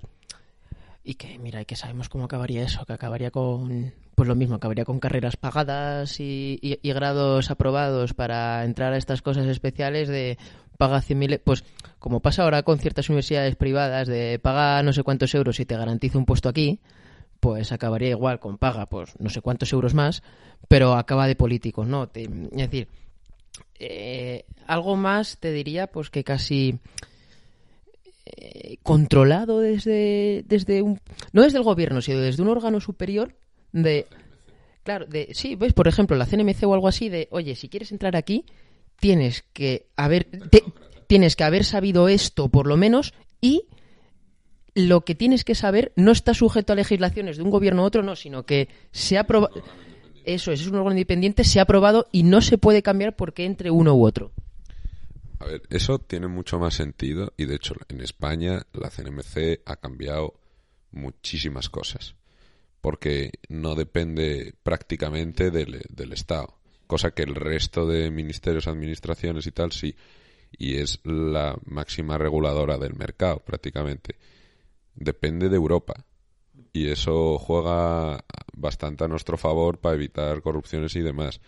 y 1.04 1.14
que 1.14 1.38
mira, 1.40 1.62
y 1.62 1.66
que 1.66 1.76
sabemos 1.76 2.10
cómo 2.10 2.26
acabaría 2.26 2.64
eso, 2.64 2.86
que 2.86 2.94
acabaría 2.94 3.32
con, 3.32 3.94
pues 4.16 4.28
lo 4.28 4.36
mismo, 4.36 4.56
acabaría 4.56 4.86
con 4.86 5.00
carreras 5.00 5.38
pagadas 5.38 6.20
y, 6.20 6.60
y, 6.62 6.80
y 6.82 6.94
grados 6.94 7.52
aprobados 7.52 8.14
para 8.14 8.64
entrar 8.64 8.94
a 8.94 8.98
estas 8.98 9.22
cosas 9.22 9.48
especiales 9.48 10.08
de 10.08 10.38
paga 10.78 11.02
100.000, 11.02 11.42
pues 11.44 11.64
como 12.00 12.20
pasa 12.20 12.44
ahora 12.44 12.64
con 12.64 12.80
ciertas 12.80 13.10
universidades 13.10 13.56
privadas 13.56 14.08
de 14.08 14.40
paga 14.40 14.84
no 14.84 14.94
sé 14.94 15.04
cuántos 15.04 15.34
euros 15.36 15.60
y 15.60 15.66
te 15.66 15.78
garantizo 15.78 16.18
un 16.18 16.26
puesto 16.26 16.50
aquí, 16.50 16.80
pues 17.40 17.72
acabaría 17.72 18.10
igual 18.10 18.40
con 18.40 18.58
paga 18.58 18.86
pues 18.88 19.14
no 19.20 19.30
sé 19.30 19.42
cuántos 19.42 19.72
euros 19.74 19.94
más, 19.94 20.24
pero 20.68 20.94
acaba 20.94 21.28
de 21.28 21.36
políticos, 21.36 21.88
¿no? 21.88 22.08
Te, 22.08 22.24
es 22.24 22.52
decir, 22.52 22.88
eh, 23.80 24.46
algo 24.68 24.96
más 24.96 25.38
te 25.38 25.52
diría 25.52 25.88
pues 25.88 26.10
que 26.10 26.24
casi 26.24 26.80
eh, 28.26 28.78
controlado 28.84 29.60
desde 29.60 30.44
desde 30.48 30.82
un 30.82 31.00
no 31.34 31.42
desde 31.42 31.58
el 31.58 31.64
gobierno 31.64 32.02
sino 32.02 32.20
desde 32.20 32.42
un 32.42 32.48
órgano 32.48 32.80
superior 32.80 33.36
de 33.74 34.08
claro 34.84 35.06
de 35.06 35.30
sí 35.34 35.56
ves 35.56 35.74
por 35.74 35.88
ejemplo 35.88 36.16
la 36.16 36.26
CNMC 36.26 36.64
o 36.64 36.74
algo 36.74 36.88
así 36.88 37.10
de 37.10 37.28
oye 37.32 37.56
si 37.56 37.68
quieres 37.68 37.92
entrar 37.92 38.16
aquí 38.16 38.46
tienes 39.00 39.44
que 39.54 39.88
haber 39.98 40.28
tienes 41.08 41.36
que 41.36 41.44
haber 41.44 41.66
sabido 41.66 42.08
esto 42.08 42.48
por 42.48 42.68
lo 42.68 42.78
menos 42.78 43.14
y 43.42 43.66
lo 44.76 45.02
que 45.02 45.14
tienes 45.14 45.44
que 45.44 45.56
saber 45.56 45.92
no 45.96 46.12
está 46.12 46.34
sujeto 46.34 46.74
a 46.74 46.76
legislaciones 46.76 47.38
de 47.38 47.44
un 47.44 47.50
gobierno 47.50 47.84
u 47.84 47.86
otro 47.86 48.04
no 48.04 48.16
sino 48.16 48.46
que 48.46 48.70
se 48.92 49.18
ha 49.18 49.22
aprobado 49.22 49.64
eso 50.26 50.52
es, 50.52 50.62
es 50.62 50.68
un 50.68 50.76
órgano 50.76 50.92
independiente, 50.92 51.44
se 51.44 51.60
ha 51.60 51.64
aprobado 51.64 52.08
y 52.12 52.24
no 52.24 52.42
se 52.42 52.58
puede 52.58 52.82
cambiar 52.82 53.16
porque 53.16 53.46
entre 53.46 53.72
uno 53.72 53.94
u 53.94 54.06
otro. 54.06 54.32
A 55.40 55.46
ver, 55.46 55.64
eso 55.70 56.00
tiene 56.00 56.28
mucho 56.28 56.60
más 56.60 56.76
sentido 56.76 57.34
y 57.36 57.46
de 57.46 57.56
hecho 57.56 57.76
en 57.90 58.00
España 58.02 58.66
la 58.72 58.90
CNMC 58.90 59.62
ha 59.66 59.76
cambiado 59.76 60.40
muchísimas 60.92 61.70
cosas 61.70 62.16
porque 62.84 63.32
no 63.48 63.76
depende 63.76 64.56
prácticamente 64.62 65.52
del, 65.52 66.12
Estado, 66.12 66.58
cosa 66.86 67.12
que 67.12 67.24
el 67.24 67.34
resto 67.34 67.88
de 67.88 68.12
ministerios, 68.12 68.68
administraciones 68.68 69.48
y 69.48 69.54
tal 69.54 69.72
sí, 69.72 69.96
y 70.52 70.76
es 70.76 71.00
la 71.06 71.58
máxima 71.64 72.18
reguladora 72.18 72.78
del 72.78 72.96
mercado 72.96 73.40
prácticamente. 73.40 74.18
Depende 74.96 75.48
de 75.48 75.56
Europa 75.56 76.04
y 76.74 76.90
eso 76.90 77.40
juega 77.40 78.26
bastante 78.52 79.06
a 79.06 79.08
nuestro 79.08 79.38
favor 79.38 79.80
para 79.80 79.96
evitar 79.96 80.42
corrupciones 80.42 80.94
y 80.98 81.02
demás. 81.02 81.40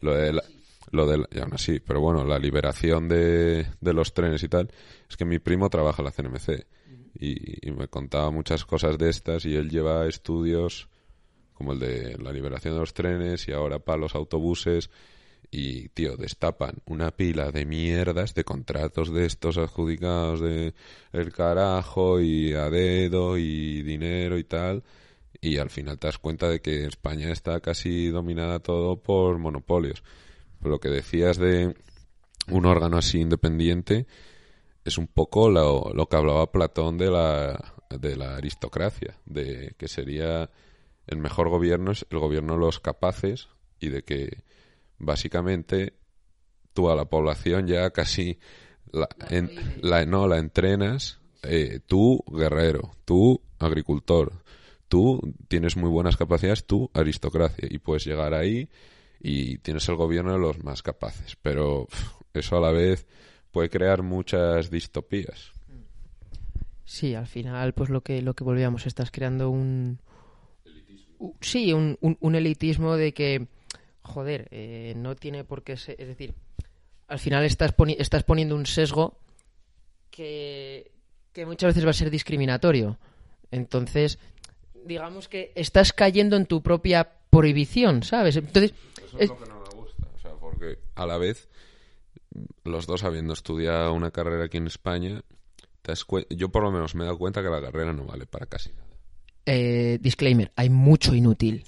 Lo 0.00 0.16
de 0.16 0.32
la, 0.32 0.42
lo 0.90 1.06
de 1.06 1.18
la, 1.18 1.28
y 1.30 1.38
aún 1.38 1.54
así, 1.54 1.78
pero 1.78 2.00
bueno, 2.00 2.24
la 2.24 2.40
liberación 2.40 3.08
de, 3.08 3.64
de, 3.80 3.92
los 3.92 4.12
trenes 4.12 4.42
y 4.42 4.48
tal, 4.48 4.68
es 5.08 5.16
que 5.16 5.24
mi 5.24 5.38
primo 5.38 5.70
trabaja 5.70 6.02
en 6.02 6.06
la 6.06 6.10
CNMC 6.10 6.66
y, 7.14 7.68
y, 7.68 7.72
me 7.72 7.88
contaba 7.88 8.30
muchas 8.30 8.64
cosas 8.64 8.98
de 8.98 9.10
estas 9.10 9.44
y 9.44 9.54
él 9.54 9.70
lleva 9.70 10.06
estudios 10.06 10.88
como 11.54 11.72
el 11.72 11.78
de 11.78 12.16
la 12.18 12.32
liberación 12.32 12.74
de 12.74 12.80
los 12.80 12.94
trenes 12.94 13.46
y 13.48 13.52
ahora 13.52 13.78
para 13.78 13.98
los 13.98 14.14
autobuses 14.14 14.90
y, 15.50 15.88
tío, 15.88 16.16
destapan 16.16 16.76
una 16.86 17.10
pila 17.10 17.50
de 17.50 17.66
mierdas 17.66 18.34
de 18.34 18.44
contratos 18.44 19.12
de 19.12 19.26
estos 19.26 19.58
adjudicados 19.58 20.40
de 20.40 20.74
el 21.12 21.32
carajo 21.32 22.20
y 22.20 22.52
a 22.54 22.70
dedo 22.70 23.36
y 23.36 23.82
dinero 23.82 24.38
y 24.38 24.44
tal. 24.44 24.84
Y 25.40 25.58
al 25.58 25.70
final 25.70 25.98
te 25.98 26.06
das 26.06 26.18
cuenta 26.18 26.48
de 26.48 26.60
que 26.60 26.86
España 26.86 27.32
está 27.32 27.60
casi 27.60 28.08
dominada 28.08 28.60
todo 28.60 28.96
por 29.02 29.38
monopolios. 29.38 30.04
Lo 30.62 30.78
que 30.78 30.88
decías 30.88 31.38
de 31.38 31.74
un 32.48 32.66
órgano 32.66 32.98
así 32.98 33.20
independiente 33.20 34.06
es 34.84 34.98
un 34.98 35.06
poco 35.06 35.50
lo, 35.50 35.92
lo 35.94 36.08
que 36.08 36.16
hablaba 36.16 36.52
Platón 36.52 36.98
de 36.98 37.10
la, 37.10 37.74
de 37.90 38.16
la 38.16 38.36
aristocracia, 38.36 39.16
de 39.26 39.74
que 39.78 39.88
sería 39.88 40.50
el 41.06 41.18
mejor 41.18 41.48
gobierno 41.48 41.92
es 41.92 42.06
el 42.10 42.18
gobierno 42.18 42.54
de 42.54 42.60
los 42.60 42.80
capaces 42.80 43.48
y 43.80 43.88
de 43.88 44.02
que 44.02 44.44
básicamente 44.98 45.94
tú 46.72 46.88
a 46.88 46.94
la 46.94 47.06
población 47.06 47.66
ya 47.66 47.90
casi 47.90 48.38
la, 48.92 49.08
en, 49.28 49.50
la 49.82 50.04
no 50.06 50.28
la 50.28 50.38
entrenas 50.38 51.20
eh, 51.42 51.80
tú 51.84 52.22
guerrero 52.28 52.92
tú 53.04 53.42
agricultor 53.58 54.44
tú 54.88 55.20
tienes 55.48 55.76
muy 55.76 55.88
buenas 55.88 56.16
capacidades 56.16 56.66
tú 56.66 56.90
aristocracia 56.94 57.66
y 57.68 57.78
puedes 57.78 58.04
llegar 58.04 58.34
ahí 58.34 58.68
y 59.20 59.58
tienes 59.58 59.88
el 59.88 59.96
gobierno 59.96 60.32
de 60.32 60.38
los 60.38 60.62
más 60.62 60.82
capaces 60.82 61.36
pero 61.42 61.88
eso 62.34 62.56
a 62.56 62.60
la 62.60 62.70
vez 62.70 63.06
puede 63.50 63.70
crear 63.70 64.02
muchas 64.02 64.70
distopías 64.70 65.52
sí 66.84 67.14
al 67.14 67.26
final 67.26 67.72
pues 67.72 67.90
lo 67.90 68.02
que 68.02 68.22
lo 68.22 68.34
que 68.34 68.44
volvíamos 68.44 68.86
estás 68.86 69.10
creando 69.10 69.50
un 69.50 70.00
elitismo. 70.64 71.34
sí 71.40 71.72
un, 71.72 71.98
un, 72.00 72.16
un 72.20 72.34
elitismo 72.34 72.96
de 72.96 73.12
que 73.12 73.48
joder, 74.10 74.48
eh, 74.50 74.94
no 74.96 75.16
tiene 75.16 75.44
por 75.44 75.62
qué 75.62 75.76
ser. 75.76 75.96
Es 75.98 76.08
decir, 76.08 76.34
al 77.08 77.18
final 77.18 77.44
estás, 77.44 77.72
poni 77.72 77.96
estás 77.98 78.24
poniendo 78.24 78.54
un 78.54 78.66
sesgo 78.66 79.18
que, 80.10 80.90
que, 81.32 81.46
muchas 81.46 81.68
veces 81.68 81.86
va 81.86 81.90
a 81.90 81.94
ser 81.94 82.10
discriminatorio. 82.10 82.98
Entonces, 83.50 84.18
digamos 84.84 85.28
que 85.28 85.52
estás 85.54 85.92
cayendo 85.92 86.36
en 86.36 86.46
tu 86.46 86.62
propia 86.62 87.08
prohibición, 87.30 88.02
¿sabes? 88.02 88.36
Entonces. 88.36 88.74
Eso 88.96 89.18
es, 89.18 89.22
es... 89.24 89.28
lo 89.30 89.38
que 89.38 89.48
no 89.48 89.60
me 89.60 89.80
gusta. 89.80 90.06
O 90.14 90.18
sea, 90.18 90.32
porque 90.34 90.78
a 90.94 91.06
la 91.06 91.18
vez, 91.18 91.48
los 92.64 92.86
dos 92.86 93.04
habiendo 93.04 93.32
estudiado 93.32 93.92
una 93.92 94.10
carrera 94.10 94.44
aquí 94.44 94.56
en 94.58 94.66
España, 94.66 95.22
yo 96.30 96.50
por 96.50 96.62
lo 96.62 96.70
menos 96.70 96.94
me 96.94 97.02
he 97.02 97.06
dado 97.06 97.18
cuenta 97.18 97.42
que 97.42 97.48
la 97.48 97.60
carrera 97.60 97.92
no 97.92 98.04
vale 98.04 98.26
para 98.26 98.46
casi 98.46 98.70
nada. 98.72 98.86
Eh, 99.46 99.98
disclaimer, 100.00 100.52
hay 100.56 100.70
mucho 100.70 101.14
inútil. 101.14 101.64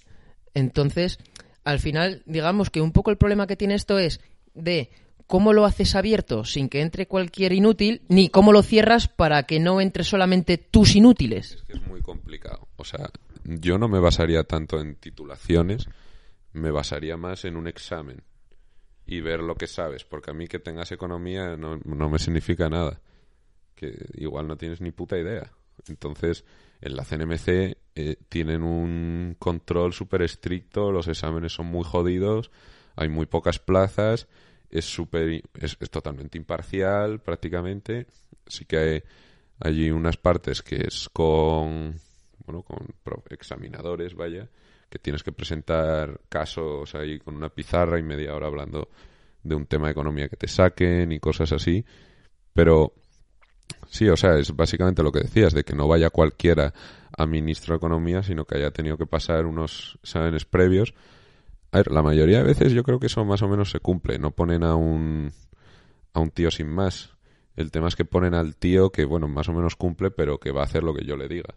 Entonces, 0.55 1.19
al 1.65 1.81
final, 1.81 2.23
digamos 2.27 2.71
que 2.71 2.81
un 2.81 2.93
poco 2.93 3.11
el 3.11 3.17
problema 3.17 3.47
que 3.47 3.57
tiene 3.57 3.75
esto 3.75 3.99
es 3.99 4.21
de 4.55 4.91
cómo 5.27 5.53
lo 5.53 5.65
haces 5.65 5.95
abierto 5.95 6.45
sin 6.45 6.69
que 6.69 6.83
entre 6.83 7.07
cualquier 7.07 7.53
inútil, 7.53 8.03
ni 8.09 8.29
cómo 8.29 8.53
lo 8.53 8.63
cierras 8.63 9.09
para 9.09 9.45
que 9.45 9.61
no 9.61 9.81
entre 9.81 10.05
solamente 10.05 10.59
tus 10.59 10.95
inútiles. 10.95 11.53
Es 11.53 11.63
que 11.63 11.73
es 11.73 11.87
muy 11.87 12.03
complicado. 12.03 12.69
O 12.77 12.85
sea, 12.85 13.11
yo 13.45 13.79
no 13.79 13.89
me 13.89 13.99
basaría 13.99 14.45
tanto 14.45 14.81
en 14.81 14.97
titulaciones, 14.97 15.89
me 16.53 16.71
basaría 16.71 17.17
más 17.17 17.45
en 17.45 17.57
un 17.57 17.67
examen 17.67 18.23
y 19.07 19.21
ver 19.21 19.41
lo 19.41 19.55
que 19.57 19.67
sabes, 19.67 20.05
porque 20.05 20.31
a 20.31 20.35
mí 20.35 20.47
que 20.47 20.59
tengas 20.59 20.93
economía 20.93 21.57
no, 21.57 21.79
no 21.85 22.09
me 22.09 22.19
significa 22.19 22.69
nada, 22.69 23.01
que 23.75 24.07
igual 24.15 24.47
no 24.47 24.57
tienes 24.57 24.81
ni 24.81 24.93
puta 24.93 25.19
idea. 25.19 25.53
Entonces, 25.89 26.45
en 26.81 26.97
la 26.97 27.05
CNMC 27.05 27.77
eh, 27.95 28.17
tienen 28.29 28.63
un 28.63 29.37
control 29.39 29.93
súper 29.93 30.23
estricto, 30.23 30.93
los 30.93 31.09
exámenes 31.09 31.53
son 31.53 31.67
muy 31.67 31.85
jodidos, 31.85 32.51
hay 32.97 33.09
muy 33.09 33.27
pocas 33.27 33.59
plazas, 33.59 34.29
es, 34.71 34.85
super, 34.85 35.43
es, 35.55 35.77
es 35.81 35.91
totalmente 35.91 36.39
imparcial 36.39 37.21
prácticamente. 37.21 38.07
Sí 38.47 38.65
que 38.65 38.77
hay 38.79 39.03
allí 39.61 39.91
unas 39.91 40.17
partes 40.17 40.63
que 40.63 40.77
es 40.87 41.09
con, 41.13 41.95
bueno, 42.47 42.63
con 42.63 42.95
examinadores, 43.31 44.15
vaya, 44.15 44.49
que 44.93 44.99
tienes 44.99 45.23
que 45.23 45.33
presentar 45.33 46.21
casos 46.29 46.95
ahí 46.95 47.19
con 47.19 47.35
una 47.35 47.49
pizarra 47.49 47.99
y 47.99 48.03
media 48.03 48.35
hora 48.35 48.47
hablando 48.47 48.91
de 49.43 49.55
un 49.55 49.67
tema 49.67 49.87
de 49.87 49.93
economía 49.93 50.29
que 50.29 50.37
te 50.37 50.47
saquen 50.47 51.11
y 51.11 51.19
cosas 51.19 51.51
así. 51.53 51.85
Pero 52.53 52.93
Sí, 53.93 54.09
o 54.09 54.17
sea, 54.17 54.39
es 54.39 54.57
básicamente 54.57 55.03
lo 55.03 55.13
que 55.13 55.21
decías, 55.21 55.53
de 55.53 55.65
que 55.65 55.75
no 55.75 55.87
vaya 55.87 56.09
cualquiera 56.09 56.73
a 57.17 57.27
ministro 57.27 57.75
de 57.75 57.77
Economía, 57.77 58.23
sino 58.23 58.47
que 58.47 58.57
haya 58.57 58.71
tenido 58.71 58.97
que 58.97 59.07
pasar 59.07 59.45
unos 59.45 59.99
exámenes 60.03 60.47
previos. 60.47 60.95
A 61.73 61.79
ver, 61.79 61.93
la 61.93 62.03
mayoría 62.03 62.39
de 62.39 62.45
veces 62.45 62.73
yo 62.73 62.85
creo 62.85 62.99
que 62.99 63.07
eso 63.07 63.23
más 63.27 63.43
o 63.43 63.49
menos 63.49 63.71
se 63.71 63.81
cumple. 63.81 64.19
No 64.19 64.31
ponen 64.31 64.65
a 64.65 64.77
un, 64.77 65.31
a 66.15 66.21
un 66.21 66.31
tío 66.31 66.51
sin 66.51 66.69
más. 66.69 67.15
El 67.55 67.71
tema 67.71 67.89
es 67.89 67.97
que 67.97 68.07
ponen 68.07 68.33
al 68.33 68.57
tío 68.57 68.91
que, 68.91 69.05
bueno, 69.05 69.29
más 69.29 69.51
o 69.51 69.53
menos 69.53 69.77
cumple, 69.77 70.11
pero 70.11 70.39
que 70.39 70.53
va 70.53 70.63
a 70.63 70.65
hacer 70.65 70.83
lo 70.83 70.95
que 70.95 71.05
yo 71.05 71.17
le 71.17 71.29
diga. 71.29 71.55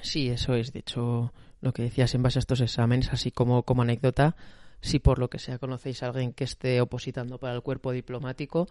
Sí, 0.00 0.30
eso 0.30 0.54
es. 0.54 0.72
De 0.72 0.78
hecho, 0.80 1.34
lo 1.62 1.72
que 1.72 1.82
decías 1.82 2.14
en 2.14 2.22
base 2.22 2.38
a 2.38 2.40
estos 2.40 2.60
exámenes, 2.60 3.10
así 3.12 3.30
como, 3.30 3.62
como 3.62 3.82
anécdota, 3.82 4.36
si 4.82 4.98
por 4.98 5.18
lo 5.18 5.30
que 5.30 5.38
sea 5.38 5.58
conocéis 5.58 6.02
a 6.02 6.08
alguien 6.08 6.32
que 6.32 6.44
esté 6.44 6.80
opositando 6.80 7.38
para 7.38 7.54
el 7.54 7.62
cuerpo 7.62 7.92
diplomático, 7.92 8.68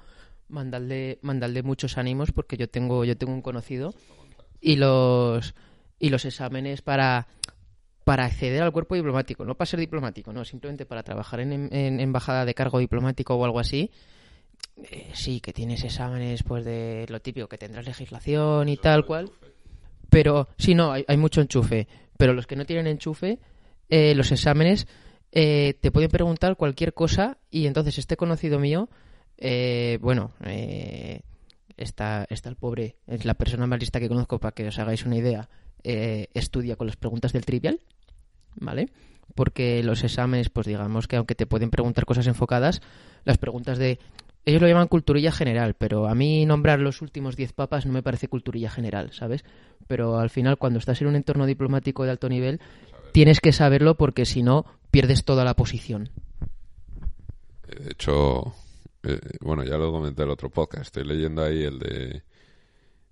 mandadle, 0.50 1.18
mandadle 1.22 1.64
muchos 1.64 1.98
ánimos 1.98 2.32
porque 2.32 2.58
yo 2.58 2.70
tengo, 2.70 3.06
yo 3.06 3.18
tengo 3.18 3.34
un 3.34 3.42
conocido 3.42 3.94
y 4.60 4.76
los 4.76 5.56
y 5.98 6.10
los 6.10 6.26
exámenes 6.26 6.82
para 6.82 7.28
para 8.04 8.26
acceder 8.26 8.62
al 8.62 8.72
cuerpo 8.72 8.96
diplomático, 8.96 9.46
no 9.46 9.56
para 9.56 9.68
ser 9.68 9.80
diplomático, 9.80 10.34
no, 10.34 10.44
simplemente 10.44 10.86
para 10.86 11.04
trabajar 11.04 11.40
en, 11.40 11.74
en 11.74 12.00
embajada 12.00 12.46
de 12.46 12.54
cargo 12.54 12.80
diplomático 12.80 13.36
o 13.36 13.46
algo 13.46 13.60
así, 13.60 13.92
eh, 14.84 15.12
sí, 15.14 15.40
que 15.40 15.54
tienes 15.54 15.84
exámenes 15.84 16.44
pues 16.44 16.66
de 16.66 17.06
lo 17.10 17.22
típico, 17.22 17.48
que 17.48 17.58
tendrás 17.58 17.86
legislación 17.86 18.70
y 18.70 18.78
tal 18.78 19.06
cual. 19.06 19.32
Pero 20.12 20.50
sí, 20.58 20.76
no, 20.76 20.92
hay, 20.92 21.06
hay 21.08 21.18
mucho 21.18 21.42
enchufe. 21.42 21.88
Pero 22.18 22.34
los 22.34 22.46
que 22.46 22.56
no 22.56 22.66
tienen 22.66 22.86
enchufe, 22.86 23.40
eh, 23.90 24.14
los 24.14 24.32
exámenes 24.32 24.86
eh, 25.32 25.76
te 25.80 25.90
pueden 25.90 26.12
preguntar 26.12 26.58
cualquier 26.58 26.94
cosa 26.94 27.38
y 27.50 27.66
entonces 27.66 27.98
este 27.98 28.18
conocido 28.18 28.60
mío, 28.60 28.90
eh, 29.38 29.98
bueno, 30.02 30.34
eh, 30.46 31.22
está, 31.78 32.28
está 32.30 32.50
el 32.50 32.58
pobre, 32.58 32.98
es 33.08 33.24
la 33.24 33.34
persona 33.34 33.66
más 33.68 33.80
lista 33.80 34.02
que 34.02 34.10
conozco 34.10 34.40
para 34.40 34.54
que 34.54 34.68
os 34.68 34.78
hagáis 34.80 35.06
una 35.06 35.16
idea, 35.16 35.50
eh, 35.84 36.28
estudia 36.34 36.76
con 36.76 36.88
las 36.88 36.98
preguntas 36.98 37.32
del 37.32 37.46
trivial, 37.46 37.80
¿vale? 38.56 38.90
Porque 39.34 39.82
los 39.82 40.04
exámenes, 40.04 40.50
pues 40.50 40.68
digamos 40.68 41.08
que 41.08 41.16
aunque 41.16 41.36
te 41.36 41.48
pueden 41.48 41.72
preguntar 41.72 42.06
cosas 42.06 42.28
enfocadas, 42.28 42.82
las 43.24 43.38
preguntas 43.38 43.78
de... 43.78 43.98
Ellos 44.44 44.62
lo 44.62 44.68
llaman 44.68 44.88
culturilla 44.88 45.32
general, 45.32 45.76
pero 45.76 46.08
a 46.08 46.16
mí 46.16 46.46
nombrar 46.46 46.80
los 46.80 47.02
últimos 47.02 47.36
10 47.36 47.54
papas 47.54 47.86
no 47.86 47.94
me 47.94 48.02
parece 48.02 48.28
culturilla 48.28 48.70
general, 48.70 49.14
¿sabes? 49.14 49.46
Pero 49.88 50.18
al 50.18 50.30
final, 50.30 50.58
cuando 50.58 50.80
estás 50.80 51.02
en 51.02 51.08
un 51.08 51.16
entorno 51.16 51.46
diplomático 51.46 52.04
de 52.04 52.12
alto 52.12 52.28
nivel, 52.28 52.60
tienes 53.12 53.40
que 53.40 53.52
saberlo 53.52 53.96
porque 53.96 54.26
si 54.26 54.42
no, 54.42 54.66
pierdes 54.90 55.26
toda 55.26 55.46
la 55.46 55.56
posición. 55.56 56.10
De 57.68 57.92
hecho, 57.92 58.54
eh, 59.04 59.20
bueno, 59.42 59.64
ya 59.64 59.78
lo 59.78 59.92
comenté 59.92 60.24
en 60.24 60.30
el 60.30 60.34
otro 60.34 60.50
podcast. 60.50 60.86
Estoy 60.86 61.04
leyendo 61.06 61.44
ahí 61.44 61.64
el 61.64 61.80
de 61.80 62.24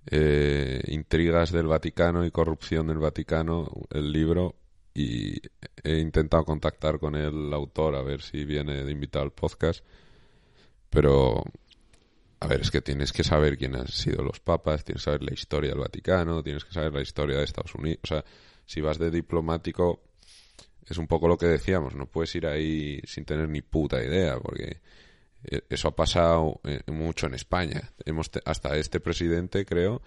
eh, 0.07 0.81
Intrigas 0.87 1.51
del 1.51 1.67
Vaticano 1.67 2.25
y 2.25 2.31
Corrupción 2.31 2.87
del 2.87 2.97
Vaticano, 2.97 3.69
el 3.91 4.11
libro, 4.11 4.55
y 4.93 5.39
he 5.83 5.99
intentado 5.99 6.43
contactar 6.43 6.99
con 6.99 7.15
el 7.15 7.53
autor 7.53 7.95
a 7.95 8.01
ver 8.01 8.21
si 8.21 8.45
viene 8.45 8.83
de 8.83 8.91
invitado 8.91 9.23
al 9.23 9.31
podcast. 9.31 9.85
Pero, 10.89 11.43
a 12.39 12.47
ver, 12.47 12.61
es 12.61 12.71
que 12.71 12.81
tienes 12.81 13.11
que 13.11 13.23
saber 13.23 13.57
quién 13.57 13.75
han 13.75 13.87
sido 13.87 14.23
los 14.23 14.39
papas, 14.39 14.83
tienes 14.83 15.03
que 15.03 15.11
saber 15.11 15.23
la 15.23 15.33
historia 15.33 15.71
del 15.71 15.79
Vaticano, 15.79 16.43
tienes 16.43 16.65
que 16.65 16.73
saber 16.73 16.93
la 16.93 17.01
historia 17.01 17.37
de 17.37 17.43
Estados 17.43 17.75
Unidos. 17.75 17.99
O 18.03 18.07
sea, 18.07 18.25
si 18.65 18.81
vas 18.81 18.97
de 18.97 19.11
diplomático, 19.11 20.01
es 20.85 20.97
un 20.97 21.07
poco 21.07 21.27
lo 21.27 21.37
que 21.37 21.45
decíamos, 21.45 21.95
no 21.95 22.07
puedes 22.07 22.33
ir 22.35 22.47
ahí 22.47 22.99
sin 23.05 23.25
tener 23.25 23.47
ni 23.49 23.61
puta 23.61 24.03
idea, 24.03 24.39
porque 24.39 24.81
eh, 25.43 25.61
eso 25.69 25.87
ha 25.87 25.95
pasado 25.95 26.59
eh, 26.63 26.81
mucho 26.87 27.27
en 27.27 27.35
España. 27.35 27.91
Hemos 28.05 28.31
hasta 28.45 28.75
este 28.75 28.99
presidente, 28.99 29.65
creo, 29.65 30.01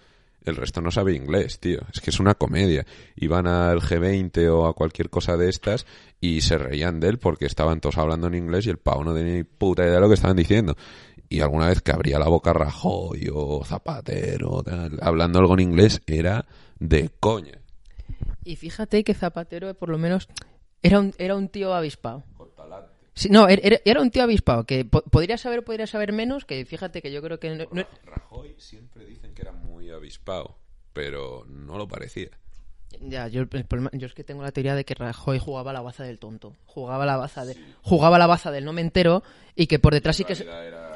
el 0.45 0.55
resto 0.55 0.81
no 0.81 0.91
sabe 0.91 1.13
inglés, 1.13 1.59
tío. 1.59 1.79
Es 1.93 2.01
que 2.01 2.09
es 2.09 2.19
una 2.19 2.35
comedia. 2.35 2.85
Iban 3.15 3.47
al 3.47 3.79
G20 3.79 4.49
o 4.49 4.67
a 4.67 4.73
cualquier 4.73 5.09
cosa 5.09 5.37
de 5.37 5.49
estas 5.49 5.85
y 6.19 6.41
se 6.41 6.57
reían 6.57 6.99
de 6.99 7.09
él 7.09 7.19
porque 7.19 7.45
estaban 7.45 7.79
todos 7.79 7.97
hablando 7.97 8.27
en 8.27 8.35
inglés 8.35 8.65
y 8.65 8.69
el 8.69 8.77
pavo 8.77 9.03
no 9.03 9.13
tenía 9.13 9.33
ni 9.33 9.43
puta 9.43 9.83
idea 9.83 9.95
de 9.95 10.01
lo 10.01 10.07
que 10.07 10.15
estaban 10.15 10.37
diciendo. 10.37 10.75
Y 11.29 11.41
alguna 11.41 11.67
vez 11.67 11.81
que 11.81 11.91
abría 11.91 12.19
la 12.19 12.27
boca 12.27 12.53
Rajoy 12.53 13.29
o 13.33 13.63
Zapatero, 13.65 14.63
hablando 15.01 15.39
algo 15.39 15.53
en 15.55 15.61
inglés, 15.61 16.01
era 16.05 16.45
de 16.79 17.09
coña. 17.19 17.59
Y 18.43 18.55
fíjate 18.55 19.03
que 19.03 19.13
Zapatero, 19.13 19.73
por 19.73 19.89
lo 19.89 19.97
menos, 19.97 20.27
era 20.81 20.99
un, 20.99 21.13
era 21.17 21.35
un 21.35 21.47
tío 21.47 21.73
avispado. 21.73 22.23
Sí, 23.15 23.29
no, 23.29 23.47
er- 23.47 23.59
era, 23.63 23.79
era 23.85 24.01
un 24.01 24.09
tío 24.11 24.23
avispado, 24.23 24.63
que 24.65 24.85
po- 24.85 25.03
podría 25.03 25.37
saber, 25.37 25.63
podría 25.63 25.85
saber 25.87 26.11
menos, 26.13 26.45
que 26.45 26.65
fíjate 26.65 27.01
que 27.01 27.11
yo 27.11 27.21
creo 27.21 27.39
que... 27.39 27.49
no- 27.55 27.65
no- 27.71 27.87
Rajoy 28.05 28.55
siempre 28.57 29.05
dicen 29.05 29.33
que 29.33 29.41
era 29.43 29.51
muy 29.51 29.89
avispado, 29.91 30.57
pero 30.93 31.45
no 31.47 31.77
lo 31.77 31.87
parecía. 31.87 32.29
ya, 33.01 33.27
yo, 33.27 33.41
el 33.41 33.47
problema- 33.47 33.89
yo 33.93 34.07
es 34.07 34.13
que 34.13 34.23
tengo 34.23 34.41
la 34.43 34.51
teoría 34.51 34.73
de 34.75 34.83
que 34.85 34.93
Rajoy 34.95 35.37
jugaba 35.39 35.73
la 35.73 35.81
baza 35.81 36.03
del 36.03 36.17
tonto. 36.19 36.55
Jugaba 36.65 37.05
la 37.05 37.17
baza 37.17 37.45
de, 37.45 37.55
jugaba 37.81 38.17
la 38.17 38.27
baza 38.27 38.49
del 38.51 38.65
no 38.65 38.73
me 38.73 38.81
entero 38.81 39.23
y 39.55 39.67
que 39.67 39.77
por 39.79 39.93
detrás 39.93 40.15
sí 40.15 40.23
que... 40.25 40.33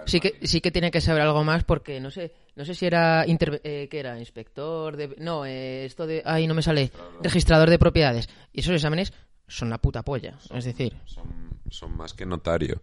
Sí 0.07 0.19
que, 0.19 0.39
sí 0.47 0.61
que 0.61 0.71
tiene 0.71 0.89
que 0.91 1.01
saber 1.01 1.21
algo 1.21 1.43
más 1.43 1.63
porque 1.65 1.99
no 1.99 2.09
sé 2.11 2.31
no 2.55 2.65
sé 2.65 2.73
si 2.75 2.85
era 2.87 3.25
interve- 3.27 3.61
eh, 3.63 3.87
¿qué 3.91 3.99
era 3.99 4.17
inspector 4.19 4.95
de 4.97 5.15
no 5.19 5.45
eh, 5.45 5.85
esto 5.85 6.07
de 6.07 6.23
ay 6.25 6.47
no 6.47 6.53
me 6.55 6.61
sale 6.63 6.91
registrador 7.21 7.69
de 7.69 7.77
propiedades 7.77 8.29
y 8.53 8.61
esos 8.61 8.73
exámenes 8.73 9.11
son 9.47 9.69
la 9.69 9.77
puta 9.77 10.03
polla 10.03 10.37
es 10.53 10.65
decir 10.65 10.93
Son, 11.05 11.25
son 11.69 11.95
más 11.95 12.13
que 12.13 12.25
notario. 12.25 12.81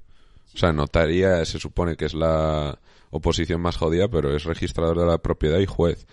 O 0.55 0.57
sea, 0.57 0.73
notaría 0.73 1.45
se 1.45 1.59
supone 1.59 1.97
que 1.97 2.05
es 2.05 2.15
la 2.15 2.79
oposición 3.11 3.61
más 3.61 3.77
jodida, 3.77 4.09
pero 4.09 4.35
es 4.35 4.45
registrador 4.45 4.99
de 4.99 5.07
la 5.07 5.19
propiedad 5.19 5.59
y 5.59 5.67
juez. 5.67 6.07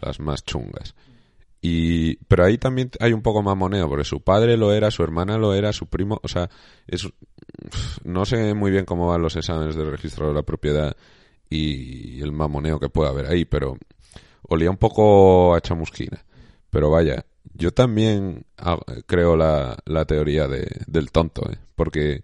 Las 0.00 0.20
más 0.20 0.44
chungas. 0.44 0.94
Y, 1.60 2.16
pero 2.26 2.44
ahí 2.44 2.58
también 2.58 2.90
hay 3.00 3.12
un 3.12 3.22
poco 3.22 3.42
mamoneo, 3.42 3.88
porque 3.88 4.04
su 4.04 4.20
padre 4.20 4.56
lo 4.56 4.72
era, 4.72 4.90
su 4.90 5.02
hermana 5.02 5.38
lo 5.38 5.54
era, 5.54 5.72
su 5.72 5.86
primo, 5.86 6.20
o 6.22 6.28
sea, 6.28 6.48
es, 6.86 7.08
no 8.04 8.24
sé 8.24 8.54
muy 8.54 8.70
bien 8.70 8.84
cómo 8.84 9.08
van 9.08 9.22
los 9.22 9.34
exámenes 9.34 9.74
del 9.74 9.90
registrador 9.90 10.34
de 10.34 10.40
la 10.40 10.46
propiedad 10.46 10.96
y 11.50 12.22
el 12.22 12.30
mamoneo 12.30 12.78
que 12.78 12.88
puede 12.88 13.10
haber 13.10 13.26
ahí, 13.26 13.44
pero 13.44 13.76
olía 14.42 14.70
un 14.70 14.76
poco 14.76 15.54
a 15.54 15.60
chamusquina. 15.60 16.24
Pero 16.70 16.90
vaya, 16.90 17.24
yo 17.54 17.72
también 17.72 18.44
ah, 18.56 18.78
creo 19.06 19.36
la, 19.36 19.78
la 19.84 20.04
teoría 20.04 20.46
de, 20.46 20.68
del 20.86 21.10
tonto, 21.10 21.50
¿eh? 21.50 21.58
porque 21.74 22.22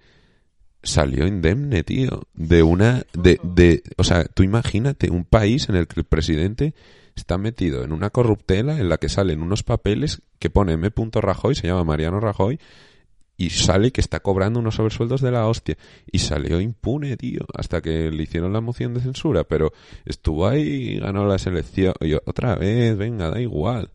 salió 0.83 1.27
indemne, 1.27 1.83
tío, 1.83 2.23
de 2.35 2.63
una, 2.63 3.05
de, 3.15 3.41
de, 3.43 3.83
o 3.97 4.05
sea, 4.05 4.25
tú 4.25 4.43
imagínate 4.43 5.11
un 5.11 5.25
país 5.25 5.69
en 5.69 5.77
el 5.77 5.87
que 5.87 6.01
el 6.01 6.05
presidente 6.05 6.75
está 7.17 7.39
metido 7.39 7.85
en 7.85 7.93
una 7.93 8.11
corruptela 8.11 8.79
en 8.79 8.89
la 8.89 8.99
que 8.99 9.09
salen 9.09 9.43
unos 9.43 9.63
papeles 9.63 10.23
que 10.39 10.51
pone 10.51 10.75
M. 10.75 10.91
Rajoy, 11.15 11.55
se 11.55 11.67
llama 11.67 11.85
Mariano 11.85 12.21
Rajoy, 12.21 12.59
y 13.37 13.51
sale 13.51 13.91
que 13.91 14.01
está 14.01 14.21
cobrando 14.21 14.61
unos 14.61 14.77
sobresueldos 14.77 15.21
de 15.21 15.33
la 15.33 15.47
hostia. 15.47 15.77
Y 16.11 16.21
salió 16.21 16.61
impune, 16.61 17.17
tío, 17.17 17.41
hasta 17.55 17.81
que 17.81 18.11
le 18.11 18.23
hicieron 18.23 18.53
la 18.53 18.61
moción 18.61 18.95
de 18.95 19.01
censura, 19.01 19.45
pero 19.45 19.73
estuvo 20.05 20.47
ahí 20.47 20.61
y 20.63 20.99
ganó 21.01 21.27
la 21.27 21.39
selección. 21.39 21.95
Y 22.01 22.15
otra 22.15 22.55
vez, 22.55 22.97
venga, 22.97 23.31
da 23.31 23.41
igual. 23.41 23.91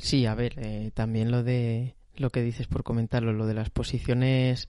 Sí 0.00 0.26
a 0.26 0.34
ver 0.34 0.54
eh, 0.58 0.90
también 0.94 1.30
lo 1.30 1.42
de 1.42 1.94
lo 2.16 2.30
que 2.30 2.42
dices 2.42 2.66
por 2.66 2.82
comentarlo 2.82 3.32
lo 3.32 3.46
de 3.46 3.54
las 3.54 3.70
posiciones 3.70 4.68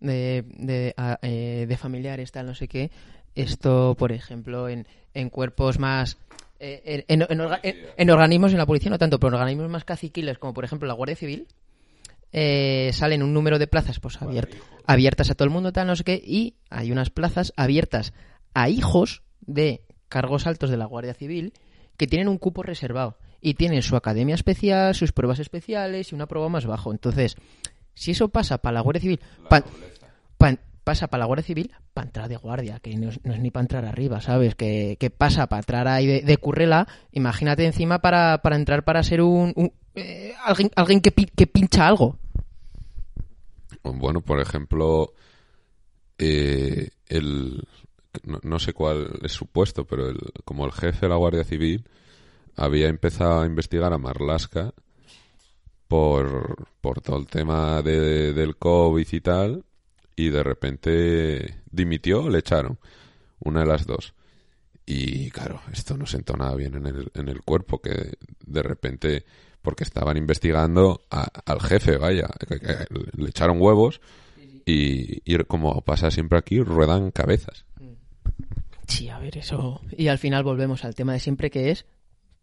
de 0.00 0.44
de, 0.48 0.94
a- 0.96 1.18
eh, 1.22 1.66
de 1.68 1.76
familiares 1.76 2.32
tal 2.32 2.46
no 2.46 2.54
sé 2.54 2.68
qué 2.68 2.90
esto 3.34 3.94
por 3.98 4.12
ejemplo 4.12 4.68
en, 4.68 4.86
en 5.14 5.28
cuerpos 5.30 5.78
más 5.78 6.16
eh, 6.60 7.04
en, 7.08 7.22
en- 7.22 7.26
en 7.30 7.38
orga- 7.40 7.60
en- 7.62 7.76
en 7.96 8.10
organismos 8.10 8.52
en 8.52 8.58
la 8.58 8.66
policía 8.66 8.90
no 8.90 8.98
tanto 8.98 9.18
pero 9.18 9.28
en 9.30 9.34
organismos 9.34 9.68
más 9.70 9.84
caciquiles 9.84 10.38
como 10.38 10.54
por 10.54 10.64
ejemplo 10.64 10.86
la 10.88 10.94
Guardia 10.94 11.16
Civil 11.16 11.46
eh, 12.32 12.90
salen 12.92 13.22
un 13.22 13.32
número 13.32 13.58
de 13.58 13.66
plazas 13.66 14.00
pues 14.00 14.20
abiert- 14.20 14.54
abiertas 14.86 15.30
a 15.30 15.34
todo 15.34 15.44
el 15.46 15.50
mundo 15.52 15.72
tal 15.72 15.86
no 15.86 15.96
sé 15.96 16.04
qué 16.04 16.22
y 16.24 16.54
hay 16.70 16.92
unas 16.92 17.10
plazas 17.10 17.52
abiertas 17.56 18.12
a 18.54 18.68
hijos 18.68 19.22
de 19.40 19.82
cargos 20.08 20.46
altos 20.46 20.70
de 20.70 20.76
la 20.76 20.84
Guardia 20.86 21.14
Civil 21.14 21.52
que 21.96 22.06
tienen 22.06 22.28
un 22.28 22.38
cupo 22.38 22.62
reservado 22.62 23.16
y 23.40 23.54
tienen 23.54 23.82
su 23.82 23.96
academia 23.96 24.34
especial, 24.34 24.94
sus 24.94 25.12
pruebas 25.12 25.38
especiales 25.38 26.10
y 26.12 26.14
una 26.14 26.26
prueba 26.26 26.48
más 26.48 26.66
bajo. 26.66 26.90
Entonces, 26.92 27.36
si 27.94 28.12
eso 28.12 28.28
pasa 28.28 28.58
para 28.58 28.74
la 28.74 28.80
Guardia 28.80 29.00
Civil, 29.02 29.20
pa- 29.48 29.64
pa- 30.38 30.56
pasa 30.84 31.06
para 31.08 31.20
la 31.20 31.26
Guardia 31.26 31.44
Civil, 31.44 31.70
para 31.92 32.06
entrar 32.06 32.28
de 32.28 32.36
guardia, 32.36 32.78
que 32.80 32.96
no 32.96 33.10
es, 33.10 33.20
no 33.24 33.34
es 33.34 33.40
ni 33.40 33.50
para 33.50 33.62
entrar 33.64 33.84
arriba, 33.84 34.20
¿sabes? 34.20 34.54
Que, 34.54 34.96
que 34.98 35.10
pasa 35.10 35.46
para 35.48 35.60
entrar 35.60 35.86
ahí 35.88 36.06
de, 36.06 36.22
de 36.22 36.36
currela, 36.38 36.88
imagínate 37.12 37.64
encima 37.66 37.98
para, 38.00 38.38
para 38.42 38.56
entrar 38.56 38.84
para 38.84 39.02
ser 39.02 39.20
un, 39.20 39.52
un- 39.56 39.72
eh, 39.94 40.32
alguien, 40.44 40.70
alguien 40.76 41.00
que, 41.00 41.10
pi- 41.10 41.26
que 41.34 41.46
pincha 41.46 41.86
algo. 41.86 42.18
Bueno, 43.82 44.20
por 44.20 44.40
ejemplo, 44.40 45.12
eh, 46.18 46.90
el 47.06 47.62
no, 48.24 48.40
no 48.42 48.58
sé 48.58 48.72
cuál 48.72 49.18
es 49.22 49.32
su 49.32 49.46
puesto, 49.46 49.84
pero 49.86 50.08
el, 50.08 50.18
como 50.44 50.64
el 50.66 50.72
jefe 50.72 51.06
de 51.06 51.08
la 51.10 51.16
Guardia 51.16 51.44
Civil 51.44 51.84
había 52.58 52.88
empezado 52.88 53.40
a 53.40 53.46
investigar 53.46 53.92
a 53.92 53.98
Marlaska 53.98 54.72
por, 55.88 56.68
por 56.80 57.00
todo 57.00 57.18
el 57.18 57.26
tema 57.26 57.82
de- 57.82 58.32
del 58.32 58.56
COVID 58.56 59.06
y 59.10 59.20
tal, 59.20 59.64
y 60.16 60.28
de 60.30 60.42
repente 60.42 61.62
dimitió 61.70 62.28
le 62.28 62.38
echaron, 62.38 62.78
una 63.40 63.60
de 63.60 63.66
las 63.66 63.86
dos. 63.86 64.14
Y 64.84 65.30
claro, 65.30 65.60
esto 65.72 65.96
no 65.96 66.06
sentó 66.06 66.36
nada 66.36 66.54
bien 66.54 66.74
en 66.74 66.86
el, 66.86 67.10
en 67.14 67.28
el 67.28 67.42
cuerpo, 67.42 67.80
que 67.80 68.14
de 68.46 68.62
repente, 68.62 69.24
porque 69.62 69.84
estaban 69.84 70.16
investigando 70.16 71.02
al 71.10 71.60
jefe, 71.60 71.96
vaya, 71.98 72.28
le 73.16 73.28
echaron 73.28 73.60
huevos 73.60 74.00
y, 74.64 75.20
y 75.30 75.38
como 75.44 75.80
pasa 75.82 76.10
siempre 76.10 76.38
aquí, 76.38 76.60
ruedan 76.62 77.10
cabezas. 77.10 77.64
Sí, 78.86 79.08
a 79.10 79.18
ver, 79.18 79.36
eso. 79.36 79.82
Y 79.96 80.08
al 80.08 80.16
final 80.18 80.42
volvemos 80.42 80.84
al 80.86 80.94
tema 80.94 81.12
de 81.12 81.20
siempre 81.20 81.50
que 81.50 81.70
es 81.70 81.84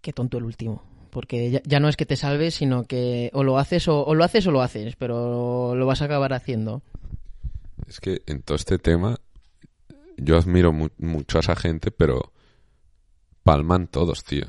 que 0.06 0.14
tonto 0.14 0.38
el 0.38 0.44
último. 0.44 0.84
Porque 1.10 1.62
ya, 1.66 1.80
no 1.80 1.90
es 1.90 1.98
que 1.98 2.06
te 2.06 2.16
salves, 2.16 2.54
sino 2.54 2.84
que 2.84 3.32
o 3.34 3.44
lo 3.44 3.58
haces 3.58 3.88
o, 3.88 4.14
lo 4.14 4.24
haces 4.24 4.46
o 4.46 4.52
lo 4.52 4.62
haces, 4.62 4.96
pero 4.96 5.74
lo 5.74 5.86
vas 5.88 6.02
a 6.02 6.06
acabar 6.06 6.34
haciendo. 6.34 6.84
Es 7.88 8.00
que 8.00 8.22
en 8.28 8.44
todo 8.44 8.56
este 8.56 8.78
tema 8.78 9.18
yo 10.18 10.38
admiro 10.38 10.72
mucho 10.72 11.38
a 11.38 11.42
esa 11.42 11.56
gente, 11.56 11.90
pero 11.90 12.34
palman 13.44 13.88
todos, 13.88 14.24
tío. 14.24 14.46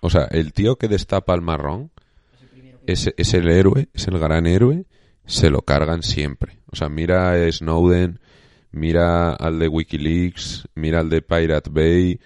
O 0.00 0.08
sea, 0.08 0.24
el 0.30 0.54
tío 0.54 0.76
que 0.76 0.88
destapa 0.88 1.34
el 1.34 1.42
marrón 1.42 1.90
es, 2.86 3.12
es 3.16 3.34
el 3.34 3.50
héroe, 3.50 3.88
es 3.92 4.08
el 4.08 4.18
gran 4.18 4.46
héroe, 4.46 4.86
se 5.26 5.50
lo 5.50 5.62
cargan 5.62 6.02
siempre. 6.02 6.60
O 6.72 6.76
sea, 6.76 6.88
mira 6.88 7.32
a 7.32 7.52
Snowden, 7.52 8.20
mira 8.70 9.34
al 9.34 9.58
de 9.58 9.68
Wikileaks, 9.68 10.68
mira 10.74 11.00
al 11.00 11.10
de 11.10 11.20
Pirate 11.20 11.70
Bay, 11.70 12.20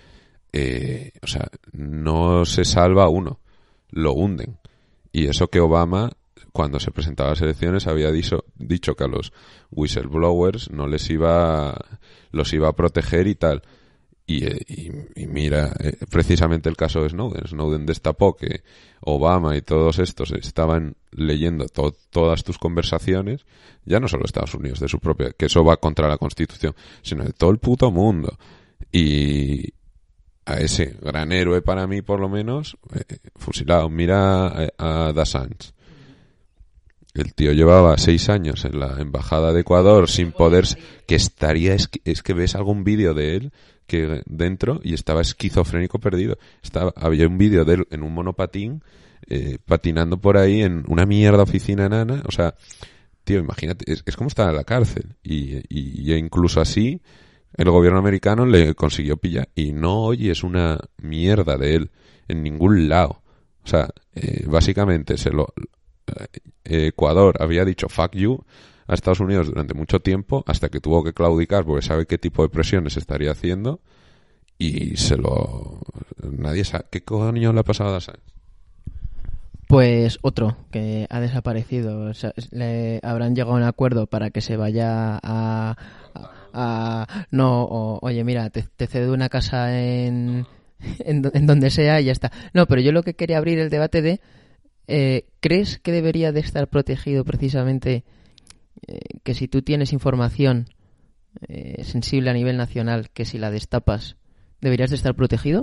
eh, 0.56 1.10
o 1.20 1.26
sea, 1.26 1.48
no 1.72 2.44
se 2.44 2.64
salva 2.64 3.08
uno, 3.08 3.40
lo 3.90 4.12
hunden. 4.12 4.56
Y 5.10 5.26
eso 5.26 5.48
que 5.48 5.58
Obama, 5.58 6.12
cuando 6.52 6.78
se 6.78 6.92
presentaba 6.92 7.30
a 7.30 7.32
las 7.32 7.42
elecciones, 7.42 7.88
había 7.88 8.12
dicho, 8.12 8.44
que 8.96 9.04
a 9.04 9.08
los 9.08 9.32
whistleblowers 9.72 10.70
no 10.70 10.86
les 10.86 11.10
iba, 11.10 11.74
los 12.30 12.52
iba 12.52 12.68
a 12.68 12.76
proteger 12.76 13.26
y 13.26 13.34
tal. 13.34 13.62
Y, 14.28 14.44
eh, 14.44 15.26
mira, 15.28 15.72
eh, 15.80 15.96
precisamente 16.08 16.68
el 16.68 16.76
caso 16.76 17.02
de 17.02 17.08
Snowden. 17.08 17.48
Snowden 17.48 17.84
destapó 17.84 18.36
que 18.36 18.62
Obama 19.00 19.56
y 19.56 19.62
todos 19.62 19.98
estos 19.98 20.30
estaban 20.30 20.94
leyendo 21.10 21.66
todas 21.66 22.44
tus 22.44 22.58
conversaciones, 22.58 23.44
ya 23.84 23.98
no 23.98 24.06
solo 24.06 24.24
Estados 24.24 24.54
Unidos, 24.54 24.78
de 24.78 24.88
su 24.88 25.00
propia, 25.00 25.32
que 25.36 25.46
eso 25.46 25.64
va 25.64 25.78
contra 25.78 26.08
la 26.08 26.16
Constitución, 26.16 26.76
sino 27.02 27.24
de 27.24 27.32
todo 27.32 27.50
el 27.50 27.58
puto 27.58 27.90
mundo. 27.90 28.38
Y 28.92 29.74
a 30.46 30.58
ese 30.58 30.96
gran 31.00 31.32
héroe 31.32 31.62
para 31.62 31.86
mí, 31.86 32.02
por 32.02 32.20
lo 32.20 32.28
menos, 32.28 32.76
eh, 32.94 33.16
fusilado. 33.36 33.88
Mira 33.88 34.46
a, 34.46 35.08
a 35.08 35.48
El 37.14 37.34
tío 37.34 37.52
llevaba 37.52 37.96
seis 37.98 38.28
años 38.28 38.64
en 38.64 38.80
la 38.80 39.00
embajada 39.00 39.52
de 39.52 39.60
Ecuador 39.60 40.08
sin 40.08 40.32
poder, 40.32 40.66
que 41.06 41.14
estaría, 41.14 41.74
es 41.74 42.22
que 42.22 42.34
ves 42.34 42.54
algún 42.54 42.84
vídeo 42.84 43.14
de 43.14 43.36
él 43.36 43.52
que 43.86 44.22
dentro 44.26 44.80
y 44.82 44.94
estaba 44.94 45.20
esquizofrénico 45.20 45.98
perdido. 45.98 46.38
Estaba, 46.62 46.92
había 46.96 47.26
un 47.26 47.38
vídeo 47.38 47.64
de 47.64 47.74
él 47.74 47.86
en 47.90 48.02
un 48.02 48.12
monopatín 48.12 48.82
eh, 49.28 49.58
patinando 49.64 50.18
por 50.18 50.36
ahí 50.36 50.62
en 50.62 50.84
una 50.88 51.06
mierda 51.06 51.42
oficina 51.42 51.86
enana. 51.86 52.22
O 52.26 52.32
sea, 52.32 52.54
tío, 53.24 53.38
imagínate, 53.38 53.92
es, 53.92 54.16
como 54.16 54.28
estar 54.28 54.48
en 54.50 54.56
la 54.56 54.64
cárcel. 54.64 55.16
Y, 55.22 55.56
y, 55.68 56.12
incluso 56.14 56.60
así 56.60 57.00
el 57.56 57.70
gobierno 57.70 57.98
americano 57.98 58.46
le 58.46 58.74
consiguió 58.74 59.16
pillar. 59.16 59.48
Y 59.54 59.72
no 59.72 60.02
oyes 60.02 60.42
una 60.42 60.78
mierda 60.98 61.56
de 61.56 61.74
él 61.76 61.90
en 62.28 62.42
ningún 62.42 62.88
lado. 62.88 63.22
O 63.64 63.68
sea, 63.68 63.88
eh, 64.14 64.44
básicamente 64.46 65.16
se 65.16 65.30
lo... 65.30 65.52
Eh, 66.64 66.86
Ecuador 66.88 67.36
había 67.40 67.64
dicho 67.64 67.88
fuck 67.88 68.14
you 68.14 68.44
a 68.86 68.94
Estados 68.94 69.20
Unidos 69.20 69.46
durante 69.46 69.74
mucho 69.74 70.00
tiempo 70.00 70.44
hasta 70.46 70.68
que 70.68 70.80
tuvo 70.80 71.02
que 71.02 71.14
claudicar 71.14 71.64
porque 71.64 71.86
sabe 71.86 72.06
qué 72.06 72.18
tipo 72.18 72.42
de 72.42 72.48
presiones 72.48 72.96
estaría 72.96 73.30
haciendo 73.30 73.80
y 74.58 74.96
se 74.96 75.16
lo... 75.16 75.80
Nadie 76.22 76.64
sabe... 76.64 76.84
¿Qué 76.90 77.02
coño 77.02 77.52
le 77.52 77.60
ha 77.60 77.64
pasado 77.64 77.94
a 77.94 77.98
Assange? 77.98 78.20
Pues 79.66 80.18
otro 80.22 80.56
que 80.70 81.06
ha 81.08 81.20
desaparecido. 81.20 82.12
le 82.50 83.00
habrán 83.02 83.34
llegado 83.34 83.54
a 83.54 83.58
un 83.58 83.62
acuerdo 83.62 84.06
para 84.06 84.30
que 84.30 84.40
se 84.40 84.56
vaya 84.56 85.18
a... 85.22 85.76
a, 86.54 87.26
no, 87.30 87.98
oye, 88.00 88.24
mira, 88.24 88.48
te, 88.50 88.86
cedo 88.86 89.12
una 89.12 89.28
casa 89.28 89.78
en, 89.78 90.46
en, 91.00 91.46
donde 91.46 91.70
sea 91.70 92.00
y 92.00 92.06
ya 92.06 92.12
está. 92.12 92.32
No, 92.52 92.66
pero 92.66 92.80
yo 92.80 92.92
lo 92.92 93.02
que 93.02 93.14
quería 93.14 93.38
abrir 93.38 93.58
el 93.58 93.70
debate 93.70 94.02
de... 94.02 94.20
Eh, 94.86 95.26
¿Crees 95.40 95.78
que 95.78 95.92
debería 95.92 96.30
de 96.30 96.40
estar 96.40 96.68
protegido 96.68 97.24
precisamente 97.24 98.04
eh, 98.86 98.98
que 99.22 99.34
si 99.34 99.48
tú 99.48 99.62
tienes 99.62 99.94
información 99.94 100.68
eh, 101.48 101.82
sensible 101.84 102.30
a 102.30 102.34
nivel 102.34 102.56
nacional, 102.56 103.10
que 103.10 103.24
si 103.24 103.38
la 103.38 103.50
destapas, 103.50 104.16
deberías 104.60 104.90
de 104.90 104.96
estar 104.96 105.14
protegido? 105.14 105.62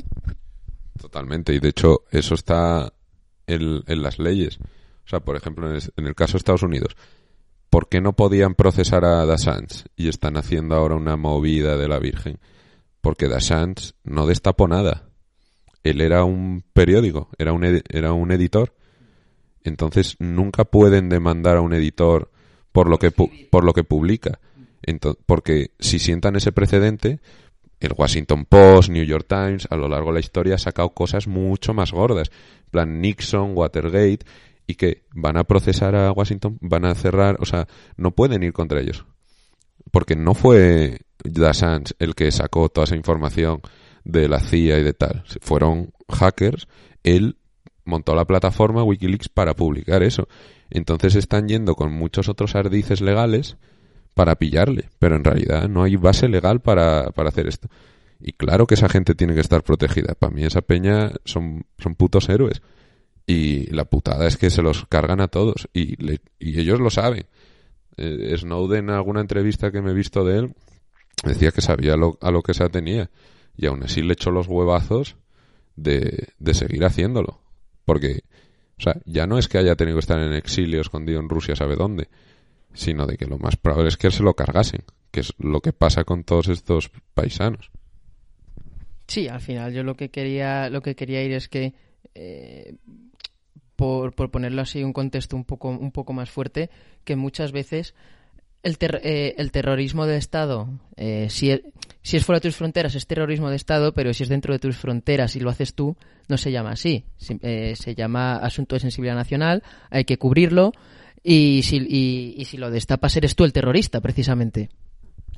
Totalmente, 0.99 1.53
y 1.53 1.59
de 1.59 1.69
hecho 1.69 2.03
eso 2.11 2.35
está 2.35 2.93
en, 3.47 4.01
las 4.01 4.19
leyes. 4.19 4.59
O 5.05 5.09
sea, 5.09 5.19
por 5.19 5.35
ejemplo, 5.35 5.69
en 5.69 6.05
el, 6.05 6.15
caso 6.15 6.33
de 6.33 6.37
Estados 6.37 6.63
Unidos, 6.63 6.95
¿por 7.71 7.87
qué 7.87 8.01
no 8.01 8.13
podían 8.13 8.53
procesar 8.53 9.05
a 9.05 9.25
Dassange 9.25 9.85
y 9.95 10.09
están 10.09 10.37
haciendo 10.37 10.75
ahora 10.75 10.95
una 10.95 11.15
movida 11.15 11.77
de 11.77 11.87
la 11.87 11.97
Virgen? 11.97 12.37
Porque 12.99 13.27
Dassange 13.27 13.93
no 14.03 14.27
destapó 14.27 14.67
nada. 14.67 15.09
Él 15.81 16.01
era 16.01 16.23
un 16.25 16.63
periódico, 16.73 17.29
era 17.39 17.53
un, 17.53 17.81
era 17.89 18.13
un 18.13 18.31
editor. 18.31 18.75
Entonces 19.63 20.17
nunca 20.19 20.65
pueden 20.65 21.09
demandar 21.09 21.57
a 21.57 21.61
un 21.61 21.73
editor 21.73 22.29
por 22.71 22.89
lo 22.89 22.99
que, 22.99 23.09
por 23.09 23.63
lo 23.63 23.73
que 23.73 23.83
publica. 23.83 24.39
porque 25.25 25.71
si 25.79 25.97
sientan 25.97 26.35
ese 26.35 26.51
precedente, 26.51 27.21
el 27.79 27.93
Washington 27.97 28.45
Post, 28.45 28.89
New 28.89 29.05
York 29.05 29.25
Times, 29.27 29.67
a 29.69 29.77
lo 29.77 29.87
largo 29.87 30.07
de 30.09 30.15
la 30.15 30.19
historia 30.19 30.55
ha 30.55 30.59
sacado 30.59 30.89
cosas 30.89 31.25
mucho 31.25 31.73
más 31.73 31.93
gordas. 31.93 32.31
plan 32.69 32.99
Nixon, 32.99 33.55
Watergate, 33.55 34.25
y 34.67 34.75
que 34.75 35.03
van 35.13 35.37
a 35.37 35.43
procesar 35.43 35.95
a 35.95 36.11
Washington, 36.11 36.57
van 36.61 36.85
a 36.85 36.95
cerrar, 36.95 37.37
o 37.39 37.45
sea, 37.45 37.67
no 37.97 38.11
pueden 38.11 38.43
ir 38.43 38.53
contra 38.53 38.79
ellos. 38.79 39.05
Porque 39.91 40.15
no 40.15 40.33
fue 40.33 41.01
Assange 41.45 41.93
el 41.99 42.15
que 42.15 42.31
sacó 42.31 42.69
toda 42.69 42.85
esa 42.85 42.95
información 42.95 43.61
de 44.03 44.27
la 44.27 44.39
CIA 44.39 44.79
y 44.79 44.83
de 44.83 44.93
tal. 44.93 45.23
Fueron 45.41 45.93
hackers, 46.09 46.67
él 47.03 47.37
montó 47.83 48.15
la 48.15 48.25
plataforma 48.25 48.83
Wikileaks 48.83 49.29
para 49.29 49.55
publicar 49.55 50.03
eso. 50.03 50.27
Entonces 50.69 51.15
están 51.15 51.47
yendo 51.47 51.75
con 51.75 51.91
muchos 51.91 52.29
otros 52.29 52.55
ardices 52.55 53.01
legales 53.01 53.57
para 54.13 54.35
pillarle, 54.35 54.89
pero 54.99 55.15
en 55.15 55.23
realidad 55.23 55.67
no 55.69 55.83
hay 55.83 55.95
base 55.95 56.27
legal 56.27 56.61
para, 56.61 57.11
para 57.11 57.29
hacer 57.29 57.47
esto. 57.47 57.67
Y 58.19 58.33
claro 58.33 58.67
que 58.67 58.75
esa 58.75 58.89
gente 58.89 59.15
tiene 59.15 59.33
que 59.33 59.41
estar 59.41 59.63
protegida. 59.63 60.13
Para 60.15 60.33
mí 60.33 60.43
esa 60.43 60.61
peña 60.61 61.11
son, 61.25 61.65
son 61.79 61.95
putos 61.95 62.29
héroes. 62.29 62.61
Y 63.31 63.67
la 63.67 63.85
putada 63.85 64.27
es 64.27 64.37
que 64.37 64.49
se 64.49 64.61
los 64.61 64.85
cargan 64.85 65.21
a 65.21 65.27
todos. 65.27 65.69
Y, 65.73 65.95
y 66.39 66.59
ellos 66.59 66.79
lo 66.79 66.89
saben. 66.89 67.25
Eh, 67.97 68.35
Snowden, 68.37 68.89
en 68.89 68.95
alguna 68.95 69.21
entrevista 69.21 69.71
que 69.71 69.81
me 69.81 69.91
he 69.91 69.93
visto 69.93 70.25
de 70.25 70.39
él, 70.39 70.53
decía 71.23 71.51
que 71.51 71.61
sabía 71.61 71.93
a 71.93 72.31
lo 72.31 72.41
que 72.41 72.53
se 72.53 72.63
atenía. 72.63 73.09
Y 73.55 73.67
aún 73.67 73.83
así 73.83 74.01
le 74.01 74.13
echó 74.13 74.31
los 74.31 74.47
huevazos 74.47 75.15
de, 75.75 76.29
de 76.39 76.53
seguir 76.53 76.83
haciéndolo. 76.83 77.41
Porque 77.85 78.23
o 78.81 78.83
sea, 78.83 78.99
ya 79.05 79.27
no 79.27 79.37
es 79.37 79.47
que 79.47 79.59
haya 79.59 79.75
tenido 79.75 79.97
que 79.97 80.01
estar 80.01 80.17
en 80.17 80.33
exilio 80.33 80.81
escondido 80.81 81.19
en 81.19 81.29
Rusia, 81.29 81.55
sabe 81.55 81.75
dónde, 81.75 82.07
sino 82.73 83.05
de 83.05 83.15
que 83.15 83.27
lo 83.27 83.37
más 83.37 83.55
probable 83.55 83.89
es 83.89 83.97
que 83.97 84.09
se 84.09 84.23
lo 84.23 84.33
cargasen, 84.33 84.81
que 85.11 85.19
es 85.19 85.33
lo 85.37 85.61
que 85.61 85.71
pasa 85.71 86.03
con 86.03 86.23
todos 86.23 86.47
estos 86.47 86.89
paisanos. 87.13 87.69
Sí, 89.07 89.27
al 89.27 89.39
final 89.39 89.71
yo 89.71 89.83
lo 89.83 89.95
que 89.95 90.09
quería, 90.09 90.67
lo 90.71 90.81
que 90.81 90.95
quería 90.95 91.23
ir 91.23 91.33
es 91.33 91.47
que 91.47 91.75
eh, 92.15 92.73
por, 93.81 94.13
por, 94.13 94.29
ponerlo 94.29 94.61
así 94.61 94.83
un 94.83 94.93
contexto 94.93 95.35
un 95.35 95.43
poco, 95.43 95.69
un 95.69 95.91
poco 95.91 96.13
más 96.13 96.29
fuerte, 96.29 96.69
que 97.03 97.15
muchas 97.15 97.51
veces 97.51 97.95
el, 98.61 98.77
eh, 98.79 99.33
el 99.39 99.51
terrorismo 99.51 100.05
de 100.05 100.17
Estado, 100.17 100.69
eh, 100.97 101.31
si, 101.31 101.49
e, 101.49 101.63
si 102.03 102.15
es 102.15 102.23
fuera 102.23 102.39
de 102.39 102.47
tus 102.47 102.55
fronteras 102.55 102.93
es 102.93 103.07
terrorismo 103.07 103.49
de 103.49 103.55
Estado, 103.55 103.91
pero 103.91 104.13
si 104.13 104.21
es 104.21 104.29
dentro 104.29 104.53
de 104.53 104.59
tus 104.59 104.77
fronteras 104.77 105.35
y 105.35 105.39
lo 105.39 105.49
haces 105.49 105.73
tú, 105.73 105.97
no 106.27 106.37
se 106.37 106.51
llama 106.51 106.73
así. 106.73 107.05
Eh, 107.41 107.73
se 107.75 107.95
llama 107.95 108.35
asunto 108.35 108.75
de 108.75 108.81
sensibilidad 108.81 109.15
nacional, 109.15 109.63
hay 109.89 110.05
que 110.05 110.19
cubrirlo 110.19 110.73
y 111.23 111.63
si, 111.63 111.77
y, 111.77 112.45
si 112.45 112.57
lo 112.57 112.69
destapas 112.69 113.17
eres 113.17 113.35
tú 113.35 113.45
el 113.45 113.53
terrorista, 113.53 113.99
precisamente. 113.99 114.69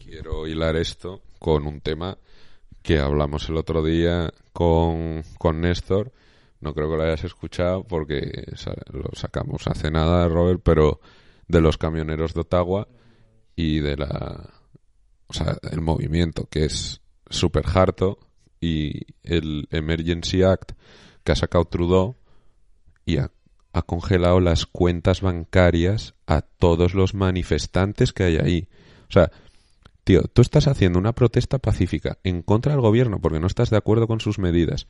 Quiero 0.03 0.47
hilar 0.47 0.75
esto 0.75 1.21
con 1.39 1.65
un 1.65 1.79
tema 1.79 2.17
que 2.81 2.99
hablamos 2.99 3.47
el 3.47 3.55
otro 3.55 3.85
día 3.85 4.33
con, 4.51 5.23
con 5.37 5.61
Néstor. 5.61 6.11
No 6.63 6.73
creo 6.73 6.89
que 6.89 6.97
lo 6.97 7.03
hayas 7.03 7.23
escuchado 7.25 7.83
porque 7.83 8.45
lo 8.91 9.09
sacamos 9.13 9.67
hace 9.67 9.91
nada, 9.91 10.27
Robert, 10.29 10.61
pero 10.63 11.01
de 11.47 11.59
los 11.59 11.77
camioneros 11.77 12.33
de 12.33 12.41
Ottawa 12.41 12.87
y 13.55 13.79
de 13.79 13.97
la 13.97 14.49
o 15.27 15.33
sea, 15.33 15.57
el 15.71 15.81
movimiento 15.81 16.47
que 16.49 16.65
es 16.65 17.01
súper 17.29 17.65
harto 17.73 18.19
y 18.61 19.01
el 19.23 19.67
Emergency 19.71 20.43
Act 20.43 20.73
que 21.23 21.31
ha 21.31 21.35
sacado 21.35 21.65
Trudeau 21.65 22.15
y 23.05 23.17
ha, 23.17 23.31
congelado 23.87 24.39
las 24.39 24.67
cuentas 24.67 25.21
bancarias 25.21 26.13
a 26.27 26.41
todos 26.41 26.93
los 26.93 27.15
manifestantes 27.15 28.13
que 28.13 28.23
hay 28.23 28.37
ahí. 28.37 28.67
O 29.09 29.11
sea, 29.11 29.31
tío, 30.03 30.21
tú 30.31 30.43
estás 30.43 30.67
haciendo 30.67 30.99
una 30.99 31.13
protesta 31.13 31.57
pacífica 31.57 32.19
en 32.23 32.43
contra 32.43 32.73
del 32.73 32.81
gobierno 32.81 33.19
porque 33.19 33.39
no 33.39 33.47
estás 33.47 33.71
de 33.71 33.77
acuerdo 33.77 34.07
con 34.07 34.19
sus 34.19 34.37
medidas. 34.37 34.87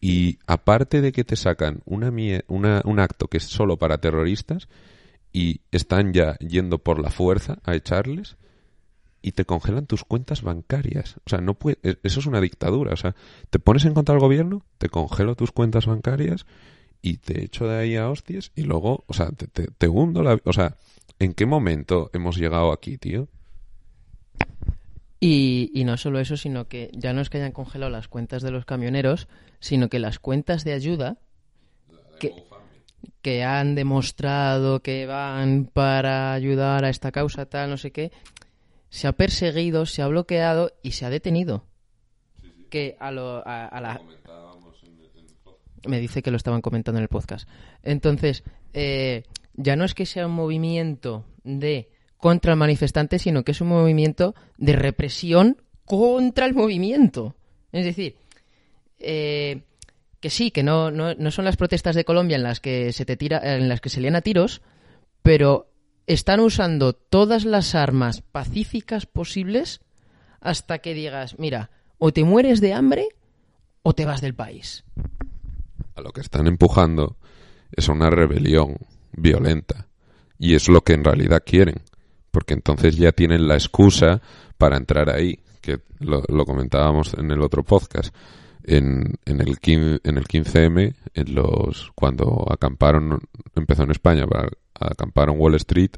Y 0.00 0.38
aparte 0.46 1.00
de 1.00 1.12
que 1.12 1.24
te 1.24 1.36
sacan 1.36 1.82
una, 1.84 2.12
una, 2.46 2.82
un 2.84 3.00
acto 3.00 3.26
que 3.26 3.38
es 3.38 3.44
solo 3.44 3.78
para 3.78 3.98
terroristas, 3.98 4.68
y 5.32 5.60
están 5.70 6.12
ya 6.12 6.36
yendo 6.38 6.78
por 6.78 7.00
la 7.00 7.10
fuerza 7.10 7.58
a 7.64 7.74
echarles 7.74 8.36
y 9.20 9.32
te 9.32 9.44
congelan 9.44 9.86
tus 9.86 10.04
cuentas 10.04 10.42
bancarias. 10.42 11.16
O 11.26 11.30
sea, 11.30 11.40
no 11.40 11.54
puede, 11.54 11.78
eso 12.02 12.20
es 12.20 12.26
una 12.26 12.40
dictadura. 12.40 12.92
O 12.92 12.96
sea, 12.96 13.14
te 13.50 13.58
pones 13.58 13.84
en 13.84 13.94
contra 13.94 14.14
del 14.14 14.20
gobierno, 14.20 14.64
te 14.78 14.88
congelo 14.88 15.34
tus 15.34 15.52
cuentas 15.52 15.86
bancarias 15.86 16.46
y 17.02 17.18
te 17.18 17.44
echo 17.44 17.66
de 17.66 17.76
ahí 17.76 17.96
a 17.96 18.08
hostias 18.08 18.52
y 18.54 18.62
luego, 18.62 19.04
o 19.06 19.14
sea, 19.14 19.30
te, 19.30 19.46
te, 19.46 19.66
te 19.66 19.88
hundo 19.88 20.22
la... 20.22 20.38
O 20.44 20.52
sea, 20.52 20.76
¿en 21.18 21.34
qué 21.34 21.46
momento 21.46 22.10
hemos 22.12 22.36
llegado 22.36 22.72
aquí, 22.72 22.96
tío? 22.96 23.28
Y, 25.20 25.72
y, 25.74 25.82
no 25.82 25.96
solo 25.96 26.20
eso, 26.20 26.36
sino 26.36 26.68
que 26.68 26.92
ya 26.94 27.12
no 27.12 27.20
es 27.20 27.28
que 27.28 27.38
hayan 27.38 27.50
congelado 27.50 27.90
las 27.90 28.06
cuentas 28.06 28.40
de 28.40 28.52
los 28.52 28.64
camioneros, 28.64 29.26
sino 29.60 29.88
que 29.88 29.98
las 29.98 30.18
cuentas 30.18 30.64
de 30.64 30.72
ayuda 30.72 31.18
que, 32.20 32.34
que 33.22 33.44
han 33.44 33.74
demostrado 33.74 34.80
que 34.80 35.06
van 35.06 35.66
para 35.72 36.32
ayudar 36.32 36.84
a 36.84 36.90
esta 36.90 37.12
causa, 37.12 37.46
tal, 37.46 37.70
no 37.70 37.76
sé 37.76 37.92
qué, 37.92 38.12
se 38.90 39.06
ha 39.06 39.12
perseguido, 39.12 39.86
se 39.86 40.02
ha 40.02 40.08
bloqueado 40.08 40.72
y 40.82 40.92
se 40.92 41.06
ha 41.06 41.10
detenido. 41.10 41.64
Que 42.70 42.96
a, 43.00 43.10
lo, 43.10 43.42
a, 43.46 43.80
la... 43.80 44.00
Me 45.86 46.00
dice 46.00 46.22
que 46.22 46.30
lo 46.30 46.36
estaban 46.36 46.60
comentando 46.60 46.98
en 46.98 47.02
el 47.02 47.08
podcast. 47.08 47.48
Entonces, 47.82 48.44
eh, 48.72 49.24
ya 49.54 49.76
no 49.76 49.84
es 49.84 49.94
que 49.94 50.06
sea 50.06 50.26
un 50.26 50.32
movimiento 50.32 51.24
de 51.44 51.90
contra 52.16 52.52
el 52.52 52.58
manifestante, 52.58 53.18
sino 53.18 53.44
que 53.44 53.52
es 53.52 53.60
un 53.60 53.68
movimiento 53.68 54.34
de 54.56 54.72
represión 54.74 55.62
contra 55.84 56.46
el 56.46 56.54
movimiento. 56.54 57.36
Es 57.72 57.84
decir, 57.84 58.16
eh, 58.98 59.62
que 60.20 60.30
sí, 60.30 60.50
que 60.50 60.62
no, 60.62 60.90
no, 60.90 61.14
no, 61.14 61.30
son 61.30 61.44
las 61.44 61.56
protestas 61.56 61.94
de 61.94 62.04
Colombia 62.04 62.36
en 62.36 62.42
las 62.42 62.60
que 62.60 62.92
se 62.92 63.04
te 63.04 63.16
tira, 63.16 63.40
en 63.56 63.68
las 63.68 63.80
que 63.80 63.90
se 63.90 64.00
lían 64.00 64.16
a 64.16 64.20
tiros, 64.20 64.62
pero 65.22 65.70
están 66.06 66.40
usando 66.40 66.92
todas 66.92 67.44
las 67.44 67.74
armas 67.74 68.22
pacíficas 68.22 69.06
posibles 69.06 69.80
hasta 70.40 70.78
que 70.78 70.94
digas, 70.94 71.38
mira, 71.38 71.70
o 71.98 72.12
te 72.12 72.24
mueres 72.24 72.60
de 72.60 72.72
hambre 72.72 73.08
o 73.82 73.94
te 73.94 74.04
vas 74.04 74.20
del 74.20 74.34
país. 74.34 74.84
A 75.94 76.00
lo 76.00 76.10
que 76.12 76.20
están 76.20 76.46
empujando 76.46 77.16
es 77.72 77.88
una 77.88 78.10
rebelión 78.10 78.76
violenta 79.12 79.88
y 80.38 80.54
es 80.54 80.68
lo 80.68 80.82
que 80.82 80.94
en 80.94 81.04
realidad 81.04 81.42
quieren 81.44 81.82
porque 82.30 82.54
entonces 82.54 82.96
ya 82.96 83.12
tienen 83.12 83.48
la 83.48 83.54
excusa 83.54 84.20
para 84.58 84.76
entrar 84.76 85.10
ahí, 85.10 85.40
que 85.60 85.80
lo, 85.98 86.22
lo 86.28 86.44
comentábamos 86.44 87.14
en 87.14 87.30
el 87.30 87.42
otro 87.42 87.62
podcast. 87.62 88.14
En, 88.64 89.14
en, 89.24 89.40
el, 89.40 89.58
15, 89.58 90.00
en 90.04 90.18
el 90.18 90.24
15M, 90.24 90.94
en 91.14 91.34
los, 91.34 91.90
cuando 91.94 92.46
acamparon, 92.50 93.20
empezó 93.54 93.84
en 93.84 93.90
España, 93.92 94.24
acamparon 94.74 95.38
Wall 95.38 95.54
Street, 95.54 95.92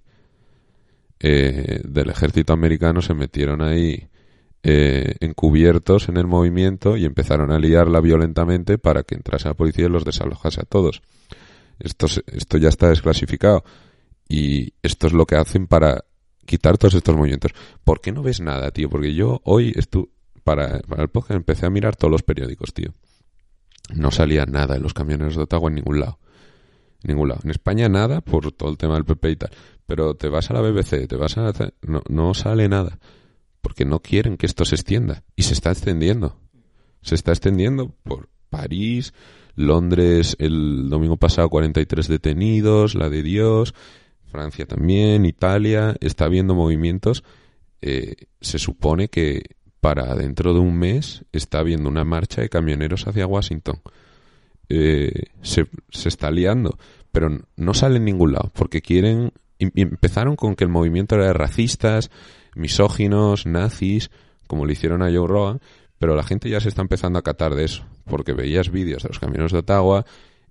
eh, 1.19 1.81
del 1.85 2.11
ejército 2.11 2.53
americano 2.53 3.03
se 3.03 3.13
metieron 3.13 3.61
ahí 3.61 4.09
eh, 4.63 5.17
encubiertos 5.21 6.09
en 6.09 6.17
el 6.17 6.27
movimiento 6.27 6.97
y 6.97 7.05
empezaron 7.05 7.53
a 7.53 7.59
liarla 7.59 8.01
violentamente 8.01 8.79
para 8.79 9.03
que 9.03 9.15
entrase 9.15 9.49
la 9.49 9.55
policía 9.55 9.87
y 9.87 9.91
los 9.91 10.05
desalojase 10.05 10.61
a 10.61 10.65
todos. 10.65 11.03
Esto, 11.79 12.07
esto 12.27 12.59
ya 12.59 12.69
está 12.69 12.89
desclasificado 12.89 13.65
y 14.29 14.75
esto 14.83 15.07
es 15.07 15.13
lo 15.13 15.27
que 15.27 15.37
hacen 15.37 15.67
para 15.67 16.05
quitar 16.47 16.79
todos 16.79 16.95
estos 16.95 17.17
movimientos. 17.17 17.53
¿Por 17.85 18.01
qué 18.01 18.13
no 18.13 18.23
ves 18.23 18.41
nada, 18.41 18.71
tío? 18.71 18.89
Porque 18.89 19.15
yo 19.15 19.41
hoy 19.45 19.73
estu 19.77 20.11
para, 20.51 20.81
el 20.99 21.09
podcast 21.09 21.37
empecé 21.37 21.67
a 21.67 21.71
mirar 21.71 21.95
todos 21.95 22.11
los 22.11 22.25
periódicos, 22.25 22.75
tío. 22.75 22.93
No 23.95 24.11
salía 24.11 24.47
nada 24.47 24.75
en 24.75 24.83
los 24.83 24.95
camiones 24.95 25.37
de 25.37 25.43
Ottawa 25.43 25.69
en 25.69 25.77
ningún 25.77 26.01
lado. 26.01 26.19
En 27.05 27.13
ningún 27.13 27.29
lado. 27.29 27.41
En 27.45 27.51
España 27.51 27.89
nada 27.89 28.21
por 28.21 28.51
todo 28.51 28.69
el 28.69 28.77
tema 28.77 28.95
del 28.95 29.05
PP 29.05 29.31
y 29.31 29.37
tal. 29.37 29.51
Pero 29.87 30.15
te 30.15 30.29
vas 30.29 30.51
a 30.51 30.55
la 30.55 30.61
BBC, 30.61 31.07
te 31.07 31.15
vas 31.15 31.39
a... 31.39 31.53
No, 31.83 32.03
no 32.09 32.35
sale 32.35 32.69
nada. 32.69 32.99
Porque 33.61 33.85
no 33.85 34.01
quieren 34.01 34.37
que 34.37 34.47
esto 34.47 34.65
se 34.65 34.75
extienda. 34.75 35.23
Y 35.37 35.45
se 35.45 35.55
está 35.55 35.71
extendiendo. 35.71 36.37
Se 37.01 37.15
está 37.15 37.31
extendiendo 37.31 37.95
por 38.03 38.29
París, 38.49 39.15
Londres 39.55 40.35
el 40.41 40.89
domingo 40.91 41.17
pasado 41.17 41.49
43 41.49 42.09
detenidos, 42.09 42.97
la 42.97 43.09
de 43.09 43.23
Dios, 43.23 43.73
Francia 44.25 44.67
también, 44.67 45.27
Italia, 45.27 45.95
está 46.01 46.25
habiendo 46.25 46.57
movimientos. 46.57 47.23
Eh, 47.83 48.17
se 48.41 48.59
supone 48.59 49.09
que 49.09 49.43
para 49.81 50.15
dentro 50.15 50.53
de 50.53 50.61
un 50.61 50.79
mes 50.79 51.25
está 51.33 51.61
habiendo 51.61 51.89
una 51.89 52.05
marcha 52.05 52.43
de 52.43 52.49
camioneros 52.49 53.07
hacia 53.07 53.27
Washington. 53.27 53.81
Eh, 54.69 55.25
se, 55.43 55.67
se, 55.91 56.09
está 56.09 56.31
liando, 56.31 56.79
pero 57.11 57.41
no 57.57 57.75
sale 57.75 57.97
en 57.97 58.05
ningún 58.05 58.33
lado, 58.33 58.51
porque 58.55 58.83
quieren... 58.83 59.33
Empezaron 59.59 60.37
con 60.37 60.57
que 60.57 60.65
el 60.65 60.71
movimiento 60.71 61.17
era 61.17 61.27
de 61.27 61.33
racistas, 61.35 62.11
misóginos, 62.55 63.45
nazis, 63.45 64.11
como 64.47 64.65
le 64.65 64.73
hicieron 64.73 65.03
a 65.03 65.13
Joe 65.13 65.29
Rogan, 65.29 65.61
pero 65.99 66.17
la 66.17 66.23
gente 66.23 66.49
ya 66.49 66.61
se 66.61 66.71
está 66.71 66.81
empezando 66.81 67.19
a 67.19 67.23
catar 67.23 67.55
de 67.55 67.65
eso, 67.65 67.85
porque 68.07 68.33
veías 68.33 68.71
vídeos 68.71 69.03
de 69.03 69.11
los 69.11 69.19
camioneros 69.19 69.53
de 69.53 69.59
Ottawa 69.59 70.07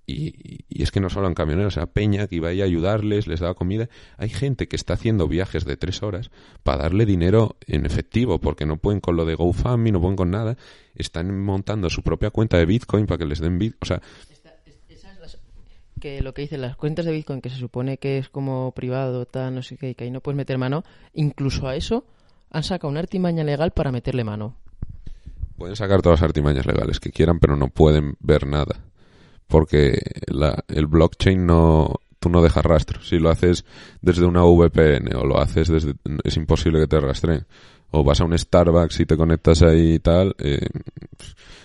y, 0.10 0.66
y, 0.70 0.84
es 0.84 0.92
que 0.92 1.00
no 1.00 1.10
solo 1.10 1.28
en 1.28 1.34
camioneros, 1.34 1.74
o 1.74 1.80
sea, 1.80 1.86
Peña 1.86 2.28
que 2.28 2.38
iba 2.38 2.50
ahí 2.50 2.62
a 2.62 2.66
ayudarles, 2.66 3.28
les 3.28 3.40
daba 3.40 3.54
comida. 3.54 3.90
Hay 4.18 4.30
gente 4.30 4.68
que 4.68 4.76
está 4.76 4.94
haciendo 4.94 5.28
viajes 5.28 5.66
de 5.66 5.78
tres 5.78 6.02
horas 6.04 6.32
para 6.64 6.84
darle 6.84 7.06
dinero 7.06 7.58
en 7.68 7.86
efectivo, 7.86 8.40
porque 8.40 8.66
no 8.66 8.78
pueden 8.78 9.02
con 9.02 9.16
lo 9.16 9.26
de 9.26 9.36
GoFundMe, 9.36 9.92
no 9.92 10.02
pueden 10.02 10.16
con 10.16 10.32
nada. 10.32 10.58
Están 10.96 11.40
montando 11.40 11.90
su 11.90 12.02
propia 12.02 12.32
cuenta 12.32 12.58
de 12.58 12.66
Bitcoin 12.66 13.06
para 13.06 13.20
que 13.20 13.26
les 13.26 13.40
den 13.40 13.60
Bitcoin. 13.60 13.80
O 13.82 13.86
sea. 13.86 14.02
Esta, 14.32 14.56
esa 14.90 15.12
es 15.12 15.20
las, 15.20 15.38
que 16.00 16.22
lo 16.22 16.34
que 16.34 16.42
dicen 16.42 16.62
las 16.62 16.76
cuentas 16.76 17.06
de 17.06 17.12
Bitcoin, 17.12 17.42
que 17.42 17.50
se 17.50 17.58
supone 17.58 17.98
que 17.98 18.18
es 18.18 18.30
como 18.30 18.72
privado, 18.74 19.26
tal, 19.26 19.56
no 19.56 19.62
sé 19.62 19.78
qué, 19.78 19.92
y 19.92 19.96
que 19.96 20.06
ahí 20.06 20.12
no 20.12 20.22
puedes 20.22 20.38
meter 20.38 20.58
mano, 20.58 20.84
incluso 21.14 21.68
a 21.68 21.76
eso 21.76 22.06
han 22.52 22.64
sacado 22.64 22.90
una 22.90 23.00
artimaña 23.00 23.44
legal 23.44 23.72
para 23.72 23.92
meterle 23.92 24.24
mano. 24.24 24.56
Pueden 25.58 25.76
sacar 25.76 26.02
todas 26.02 26.22
las 26.22 26.28
artimañas 26.28 26.66
legales 26.66 27.00
que 27.00 27.12
quieran, 27.12 27.40
pero 27.40 27.58
no 27.58 27.68
pueden 27.68 28.16
ver 28.22 28.48
nada 28.48 28.90
porque 29.50 30.00
la, 30.28 30.64
el 30.68 30.86
blockchain 30.86 31.46
no 31.46 32.00
tú 32.20 32.30
no 32.30 32.42
dejas 32.42 32.64
rastro. 32.64 33.02
Si 33.02 33.18
lo 33.18 33.30
haces 33.30 33.66
desde 34.02 34.26
una 34.26 34.44
VPN 34.44 35.16
o 35.16 35.26
lo 35.26 35.40
haces 35.40 35.68
desde 35.68 35.96
es 36.24 36.38
imposible 36.38 36.80
que 36.80 36.88
te 36.88 37.00
rastreen. 37.00 37.46
O 37.92 38.04
vas 38.04 38.22
a 38.22 38.26
un 38.26 38.38
Starbucks 38.38 39.00
y 39.00 39.06
te 39.08 39.18
conectas 39.18 39.64
ahí 39.64 39.94
y 39.96 40.00
tal, 40.00 40.36
eh, 40.38 40.68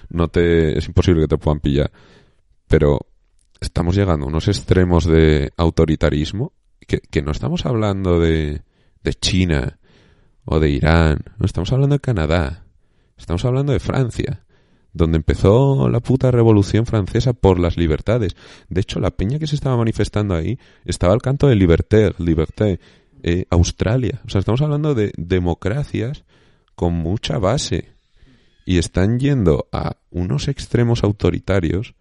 no 0.09 0.29
te 0.29 0.79
es 0.79 0.87
imposible 0.87 1.21
que 1.21 1.29
te 1.29 1.37
puedan 1.39 1.61
pillar. 1.61 1.93
Pero 2.67 3.01
estamos 3.61 3.95
llegando 3.95 4.25
a 4.25 4.29
unos 4.31 4.49
extremos 4.49 5.05
de 5.05 5.53
autoritarismo 5.59 6.55
que, 6.87 7.01
que 7.01 7.21
no 7.21 7.33
estamos 7.33 7.67
hablando 7.67 8.19
de, 8.19 8.63
de 9.03 9.15
China 9.15 9.79
o 10.47 10.59
de 10.59 10.71
Irán, 10.71 11.19
no 11.39 11.45
estamos 11.45 11.71
hablando 11.73 11.97
de 11.97 12.01
Canadá, 12.01 12.65
estamos 13.17 13.45
hablando 13.45 13.73
de 13.73 13.81
Francia 13.81 14.45
donde 14.95 15.17
empezó 15.17 15.89
la 15.91 16.01
puta 16.01 16.31
revolución 16.31 16.87
francesa 16.87 17.33
por 17.33 17.59
las 17.59 17.77
libertades. 17.77 18.37
De 18.69 18.81
hecho, 18.81 19.01
la 19.01 19.11
peña 19.11 19.39
que 19.39 19.49
se 19.49 19.57
estaba 19.57 19.77
manifestando 19.77 20.35
ahí 20.35 20.59
estaba 20.85 21.13
al 21.13 21.21
canto 21.21 21.49
de 21.49 21.57
Liberté, 21.57 22.13
Liberté, 22.19 22.81
eh, 23.23 23.45
Australia. 23.51 24.21
O 24.25 24.31
sea, 24.31 24.39
estamos 24.39 24.63
hablando 24.63 24.95
de 24.95 25.13
democracias 25.17 26.25
con 26.77 26.95
mucha 26.95 27.39
base 27.39 27.93
y 28.65 28.79
están 28.79 29.19
yendo 29.19 29.69
a 29.73 29.97
unos 30.11 30.49
extremos 30.49 31.03
autoritarios 31.03 31.95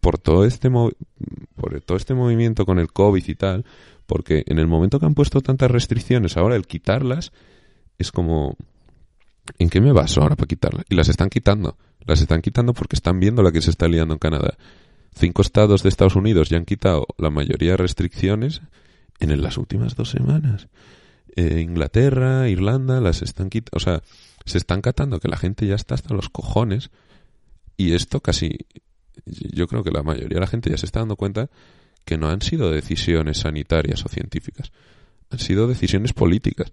por 0.00 0.18
todo 0.18 0.44
este 0.44 0.70
por 0.70 1.80
todo 1.80 1.96
este 1.96 2.14
movimiento 2.14 2.64
con 2.66 2.78
el 2.78 2.92
COVID 2.92 3.26
y 3.26 3.34
tal, 3.34 3.64
porque 4.06 4.44
en 4.46 4.58
el 4.58 4.66
momento 4.66 5.00
que 5.00 5.06
han 5.06 5.14
puesto 5.14 5.40
tantas 5.40 5.70
restricciones, 5.70 6.36
ahora 6.36 6.56
el 6.56 6.66
quitarlas 6.66 7.32
es 7.98 8.12
como 8.12 8.56
¿en 9.58 9.68
qué 9.68 9.80
me 9.80 9.92
baso 9.92 10.22
ahora 10.22 10.36
para 10.36 10.46
quitarlas? 10.46 10.84
Y 10.88 10.94
las 10.94 11.08
están 11.08 11.30
quitando. 11.30 11.76
Las 12.04 12.20
están 12.20 12.42
quitando 12.42 12.72
porque 12.74 12.96
están 12.96 13.20
viendo 13.20 13.42
la 13.42 13.52
que 13.52 13.62
se 13.62 13.70
está 13.70 13.88
liando 13.88 14.14
en 14.14 14.18
Canadá. 14.18 14.56
Cinco 15.14 15.42
estados 15.42 15.82
de 15.82 15.88
Estados 15.88 16.16
Unidos 16.16 16.48
ya 16.48 16.56
han 16.56 16.64
quitado 16.64 17.06
la 17.18 17.30
mayoría 17.30 17.72
de 17.72 17.76
restricciones 17.76 18.62
en 19.18 19.42
las 19.42 19.58
últimas 19.58 19.96
dos 19.96 20.10
semanas. 20.10 20.68
Eh, 21.36 21.60
Inglaterra, 21.60 22.48
Irlanda, 22.48 23.00
las 23.00 23.22
están 23.22 23.50
quitando. 23.50 23.76
O 23.76 23.80
sea, 23.80 24.02
se 24.44 24.58
están 24.58 24.80
catando 24.80 25.20
que 25.20 25.28
la 25.28 25.36
gente 25.36 25.66
ya 25.66 25.74
está 25.74 25.94
hasta 25.94 26.14
los 26.14 26.28
cojones. 26.28 26.90
Y 27.76 27.92
esto 27.94 28.20
casi. 28.20 28.66
Yo 29.26 29.66
creo 29.66 29.82
que 29.82 29.90
la 29.90 30.02
mayoría 30.02 30.36
de 30.36 30.40
la 30.40 30.46
gente 30.46 30.70
ya 30.70 30.76
se 30.76 30.86
está 30.86 31.00
dando 31.00 31.16
cuenta 31.16 31.50
que 32.04 32.16
no 32.16 32.28
han 32.28 32.40
sido 32.40 32.70
decisiones 32.70 33.38
sanitarias 33.38 34.04
o 34.04 34.08
científicas. 34.08 34.72
Han 35.30 35.38
sido 35.38 35.66
decisiones 35.66 36.12
políticas 36.12 36.72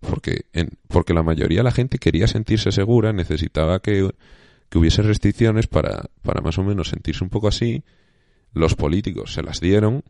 porque, 0.00 0.46
en, 0.52 0.70
porque 0.88 1.14
la 1.14 1.22
mayoría 1.22 1.60
de 1.60 1.64
la 1.64 1.72
gente 1.72 1.98
quería 1.98 2.26
sentirse 2.26 2.72
segura, 2.72 3.12
necesitaba 3.12 3.80
que, 3.80 4.10
que 4.68 4.78
hubiese 4.78 5.02
restricciones 5.02 5.66
para, 5.66 6.10
para 6.22 6.40
más 6.40 6.58
o 6.58 6.64
menos 6.64 6.88
sentirse 6.88 7.22
un 7.22 7.30
poco 7.30 7.48
así. 7.48 7.84
Los 8.52 8.74
políticos 8.74 9.34
se 9.34 9.42
las 9.42 9.60
dieron. 9.60 10.02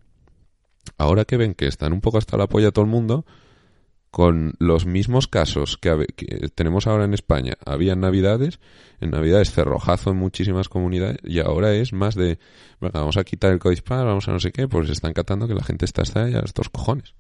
Ahora 0.97 1.25
que 1.25 1.37
ven 1.37 1.55
que 1.55 1.67
están 1.67 1.93
un 1.93 2.01
poco 2.01 2.19
hasta 2.19 2.37
la 2.37 2.47
polla 2.47 2.71
todo 2.71 2.85
el 2.85 2.91
mundo, 2.91 3.25
con 4.11 4.55
los 4.59 4.87
mismos 4.87 5.29
casos 5.29 5.79
que, 5.79 6.07
tenemos 6.55 6.87
ahora 6.87 7.05
en 7.05 7.15
España. 7.15 7.55
Había 7.65 7.93
en 7.93 8.01
Navidades, 8.01 8.59
en 9.01 9.11
Navidades 9.11 9.53
cerrojazo 9.53 10.11
en 10.11 10.17
muchísimas 10.17 10.69
comunidades 10.69 11.19
y 11.23 11.41
ahora 11.41 11.73
es 11.75 11.93
más 11.93 12.15
de, 12.15 12.39
vamos 12.81 13.17
a 13.17 13.25
quitar 13.25 13.53
el 13.53 13.61
código 13.61 13.83
vamos 13.89 14.29
a 14.29 14.33
no 14.33 14.41
sé 14.41 14.53
qué, 14.53 14.67
pues 14.67 14.91
están 14.91 15.13
catando 15.13 15.47
que 15.47 15.55
la 15.55 15.63
gente 15.63 15.85
está 15.85 16.03
hasta 16.03 16.25
allá 16.25 16.41
estos 16.45 16.69
cojones. 16.71 17.15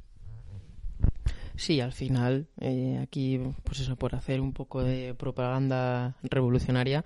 Sí, 1.61 1.83
al 1.83 1.93
final, 1.93 2.47
eh, 2.59 2.99
aquí, 3.03 3.39
pues 3.65 3.81
eso, 3.81 3.95
por 3.97 4.15
hacer 4.15 4.41
un 4.41 4.55
poco 4.55 4.83
de 4.83 5.13
propaganda 5.15 6.17
revolucionaria, 6.23 7.05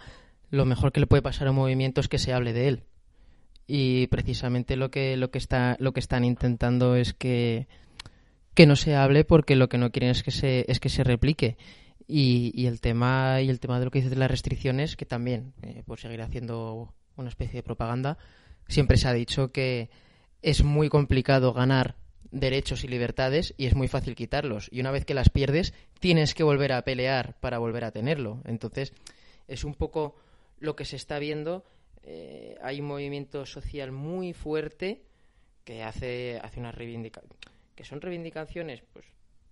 lo 0.49 0.65
mejor 0.65 0.93
que 0.93 1.01
le 1.01 1.09
puede 1.09 1.23
pasar 1.23 1.49
a 1.49 1.51
un 1.51 1.57
movimiento 1.57 2.01
es 2.01 2.07
que 2.07 2.19
se 2.21 2.33
hable 2.33 2.53
de 2.53 2.69
él. 2.69 2.85
Y 3.67 4.07
precisamente 4.07 4.77
lo 4.77 4.93
que, 4.93 5.17
lo 5.17 5.33
que, 5.33 5.39
está, 5.39 5.77
lo 5.81 5.93
que 5.93 5.99
están 5.99 6.25
intentando 6.25 6.95
es 6.95 7.15
que, 7.15 7.67
que 8.55 8.67
no 8.67 8.77
se 8.77 8.95
hable 8.95 9.25
porque 9.25 9.57
lo 9.57 9.69
que 9.69 9.77
no 9.77 9.91
quieren 9.91 10.11
es 10.11 10.23
que 10.23 10.31
se, 10.31 10.71
es 10.71 10.79
que 10.79 10.89
se 10.89 11.03
replique. 11.03 11.57
Y, 12.07 12.53
y 12.55 12.67
el 12.67 12.81
tema 12.81 13.41
y 13.41 13.51
el 13.51 13.59
tema 13.59 13.81
de 13.81 13.87
lo 13.87 13.91
que 13.91 13.99
dices 13.99 14.13
de 14.13 14.19
las 14.19 14.31
restricciones, 14.31 14.95
que 14.95 15.05
también, 15.05 15.53
eh, 15.63 15.83
por 15.85 15.99
seguir 15.99 16.23
haciendo 16.23 16.95
una 17.17 17.29
especie 17.29 17.57
de 17.57 17.65
propaganda, 17.65 18.19
siempre 18.69 18.99
se 18.99 19.09
ha 19.09 19.13
dicho 19.13 19.51
que 19.51 19.91
es 20.43 20.63
muy 20.63 20.91
complicado 20.91 21.53
ganar 21.53 21.97
derechos 22.35 22.85
y 22.85 22.89
libertades 22.89 23.55
y 23.57 23.67
es 23.67 23.75
muy 23.75 23.89
fácil 23.89 24.15
quitarlos. 24.15 24.69
Y 24.71 24.81
una 24.81 24.91
vez 24.91 25.05
que 25.05 25.15
las 25.15 25.31
pierdes, 25.31 25.73
tienes 26.01 26.35
que 26.35 26.43
volver 26.43 26.73
a 26.73 26.83
pelear 26.83 27.37
para 27.41 27.59
volver 27.59 27.85
a 27.85 27.93
tenerlo. 27.93 28.43
Entonces, 28.45 28.93
es 29.49 29.65
un 29.65 29.75
poco 29.75 30.17
lo 30.59 30.77
que 30.77 30.85
se 30.85 30.97
está 30.97 31.19
viendo. 31.19 31.65
Eh, 32.03 32.57
hay 32.63 32.81
un 32.81 32.87
movimiento 32.87 33.47
social 33.47 33.93
muy 33.93 34.33
fuerte 34.33 35.03
que 35.65 35.83
hace, 35.83 36.39
hace 36.43 36.61
unas 36.61 36.75
reivindicaciones, 36.75 37.39
que 37.75 37.85
son 37.85 38.01
reivindicaciones 38.01 38.83
pues 38.93 39.07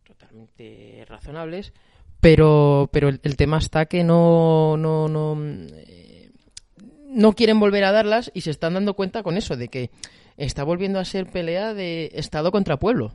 totalmente 0.04 1.04
razonables, 1.08 1.72
pero, 2.20 2.90
pero 2.92 3.08
el, 3.08 3.36
tema 3.36 3.58
está 3.58 3.86
que 3.86 4.04
no, 4.04 4.76
no, 4.76 5.08
no, 5.08 5.36
eh, 5.40 6.30
no 7.08 7.32
quieren 7.32 7.58
volver 7.58 7.84
a 7.84 7.92
darlas 7.92 8.30
y 8.34 8.42
se 8.42 8.50
están 8.50 8.74
dando 8.74 8.94
cuenta 8.94 9.22
con 9.22 9.36
eso, 9.36 9.56
de 9.56 9.68
que 9.68 9.90
está 10.45 10.64
volviendo 10.64 10.99
a 10.99 11.05
ser 11.05 11.26
pelea 11.26 11.74
de 11.74 12.11
Estado 12.14 12.51
contra 12.51 12.78
pueblo. 12.78 13.12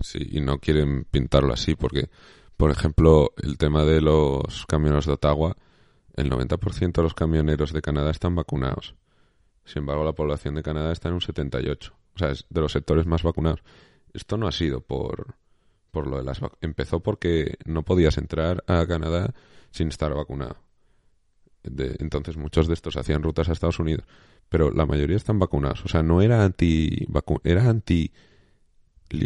Sí, 0.00 0.18
y 0.30 0.40
no 0.40 0.58
quieren 0.58 1.04
pintarlo 1.04 1.52
así, 1.52 1.74
porque, 1.74 2.08
por 2.56 2.70
ejemplo, 2.70 3.32
el 3.42 3.58
tema 3.58 3.84
de 3.84 4.00
los 4.00 4.66
camiones 4.66 5.06
de 5.06 5.12
Ottawa, 5.12 5.56
el 6.16 6.30
90% 6.30 6.92
de 6.92 7.02
los 7.02 7.14
camioneros 7.14 7.72
de 7.72 7.82
Canadá 7.82 8.10
están 8.10 8.34
vacunados. 8.34 8.94
Sin 9.64 9.80
embargo, 9.80 10.04
la 10.04 10.12
población 10.12 10.54
de 10.54 10.62
Canadá 10.62 10.92
está 10.92 11.08
en 11.08 11.14
un 11.14 11.20
78. 11.20 11.94
O 12.14 12.18
sea, 12.18 12.30
es 12.30 12.46
de 12.48 12.60
los 12.60 12.72
sectores 12.72 13.06
más 13.06 13.22
vacunados. 13.22 13.62
Esto 14.12 14.36
no 14.36 14.46
ha 14.46 14.52
sido 14.52 14.80
por, 14.80 15.36
por 15.90 16.06
lo 16.06 16.18
de 16.18 16.24
las 16.24 16.40
Empezó 16.60 17.00
porque 17.00 17.56
no 17.64 17.82
podías 17.82 18.18
entrar 18.18 18.64
a 18.66 18.86
Canadá 18.86 19.32
sin 19.70 19.88
estar 19.88 20.12
vacunado. 20.12 20.56
entonces 21.62 22.36
muchos 22.36 22.66
de 22.66 22.74
estos 22.74 22.96
hacían 22.96 23.22
rutas 23.22 23.48
a 23.48 23.52
Estados 23.52 23.78
Unidos 23.78 24.04
pero 24.50 24.70
la 24.70 24.84
mayoría 24.84 25.16
están 25.16 25.38
vacunados. 25.38 25.82
O 25.84 25.88
sea, 25.88 26.02
no 26.02 26.20
era 26.20 26.44
anti 26.44 27.06
era 27.44 27.70
anti 27.70 28.12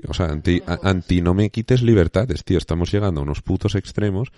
o 0.08 0.14
sea, 0.14 0.26
anti, 0.26 0.62
anti 0.82 1.20
no 1.20 1.34
me 1.34 1.50
quites 1.50 1.82
libertades, 1.82 2.44
tío. 2.44 2.58
Estamos 2.58 2.92
llegando 2.92 3.20
a 3.20 3.24
unos 3.24 3.42
putos 3.42 3.74
extremos. 3.74 4.32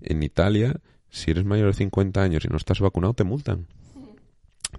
En 0.00 0.22
Italia, 0.22 0.80
si 1.10 1.30
eres 1.30 1.44
mayor 1.44 1.68
de 1.68 1.74
50 1.74 2.22
años 2.22 2.44
y 2.44 2.48
no 2.48 2.56
estás 2.56 2.80
vacunado, 2.80 3.14
te 3.14 3.24
multan. 3.24 3.66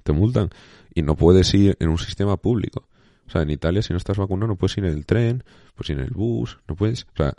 Te 0.04 0.12
multan. 0.12 0.50
Y 0.94 1.04
no 1.04 1.16
puedes 1.16 1.54
ir 1.54 1.78
en 1.80 1.90
un 1.90 1.98
sistema 1.98 2.38
público. 2.38 2.88
O 3.28 3.30
sea, 3.32 3.44
en 3.44 3.50
Italia, 3.50 3.82
si 3.82 3.94
no 3.94 3.98
estás 3.98 4.18
vacunado, 4.18 4.48
no 4.48 4.56
puedes 4.58 4.78
ir 4.78 4.86
en 4.86 4.94
el 4.94 5.06
tren, 5.06 5.44
pues 5.76 5.90
ir 5.90 5.98
en 5.98 6.06
el 6.06 6.12
bus, 6.12 6.60
no 6.68 6.76
puedes. 6.76 7.04
O 7.14 7.18
sea, 7.18 7.34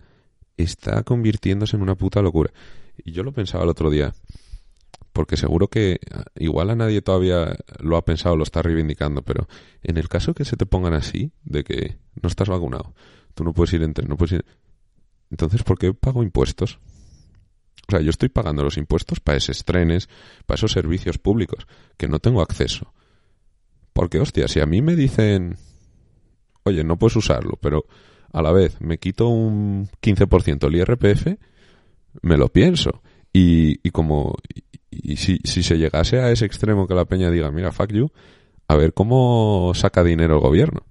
está 0.56 1.02
convirtiéndose 1.02 1.76
en 1.76 1.82
una 1.82 1.94
puta 1.94 2.22
locura. 2.22 2.50
Y 3.04 3.12
yo 3.12 3.22
lo 3.22 3.32
pensaba 3.32 3.64
el 3.64 3.70
otro 3.70 3.90
día 3.90 4.12
porque 5.12 5.36
seguro 5.36 5.68
que 5.68 6.00
igual 6.36 6.70
a 6.70 6.76
nadie 6.76 7.02
todavía 7.02 7.56
lo 7.78 7.96
ha 7.96 8.04
pensado, 8.04 8.36
lo 8.36 8.44
está 8.44 8.62
reivindicando, 8.62 9.22
pero 9.22 9.46
en 9.82 9.98
el 9.98 10.08
caso 10.08 10.34
que 10.34 10.44
se 10.44 10.56
te 10.56 10.66
pongan 10.66 10.94
así, 10.94 11.32
de 11.44 11.64
que 11.64 11.98
no 12.20 12.28
estás 12.28 12.48
vacunado, 12.48 12.94
tú 13.34 13.44
no 13.44 13.52
puedes 13.52 13.72
ir 13.74 13.82
entre, 13.82 14.06
no 14.06 14.16
puedes 14.16 14.32
ir... 14.32 14.44
Entonces, 15.30 15.62
¿por 15.62 15.78
qué 15.78 15.92
pago 15.94 16.22
impuestos? 16.22 16.78
O 17.88 17.90
sea, 17.90 18.00
yo 18.00 18.10
estoy 18.10 18.28
pagando 18.28 18.62
los 18.62 18.76
impuestos 18.76 19.20
para 19.20 19.38
esos 19.38 19.64
trenes, 19.64 20.08
para 20.46 20.56
esos 20.56 20.72
servicios 20.72 21.18
públicos, 21.18 21.66
que 21.96 22.08
no 22.08 22.18
tengo 22.18 22.42
acceso. 22.42 22.92
Porque, 23.92 24.18
hostia, 24.18 24.48
si 24.48 24.60
a 24.60 24.66
mí 24.66 24.80
me 24.80 24.96
dicen, 24.96 25.56
oye, 26.64 26.84
no 26.84 26.98
puedes 26.98 27.16
usarlo, 27.16 27.58
pero 27.60 27.84
a 28.32 28.40
la 28.40 28.52
vez 28.52 28.80
me 28.80 28.98
quito 28.98 29.28
un 29.28 29.88
15% 30.00 30.68
el 30.68 30.76
IRPF, 30.76 31.38
me 32.22 32.38
lo 32.38 32.48
pienso. 32.48 33.02
Y, 33.32 33.86
y 33.86 33.90
como 33.90 34.36
y 34.92 35.16
si, 35.16 35.38
si 35.44 35.62
se 35.62 35.78
llegase 35.78 36.20
a 36.20 36.30
ese 36.30 36.44
extremo 36.44 36.86
que 36.86 36.94
la 36.94 37.06
peña 37.06 37.30
diga, 37.30 37.50
mira, 37.50 37.72
fuck 37.72 37.92
you, 37.92 38.10
a 38.68 38.76
ver 38.76 38.92
cómo 38.92 39.72
saca 39.74 40.04
dinero 40.04 40.34
el 40.34 40.40
gobierno. 40.40 40.84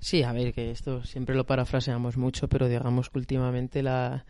Sí, 0.00 0.22
a 0.22 0.32
ver, 0.32 0.52
que 0.52 0.70
esto 0.70 1.02
siempre 1.04 1.34
lo 1.34 1.46
parafraseamos 1.46 2.18
mucho, 2.18 2.48
pero 2.48 2.68
digamos 2.68 3.08
que 3.08 3.18
últimamente 3.18 3.82
la, 3.82 4.26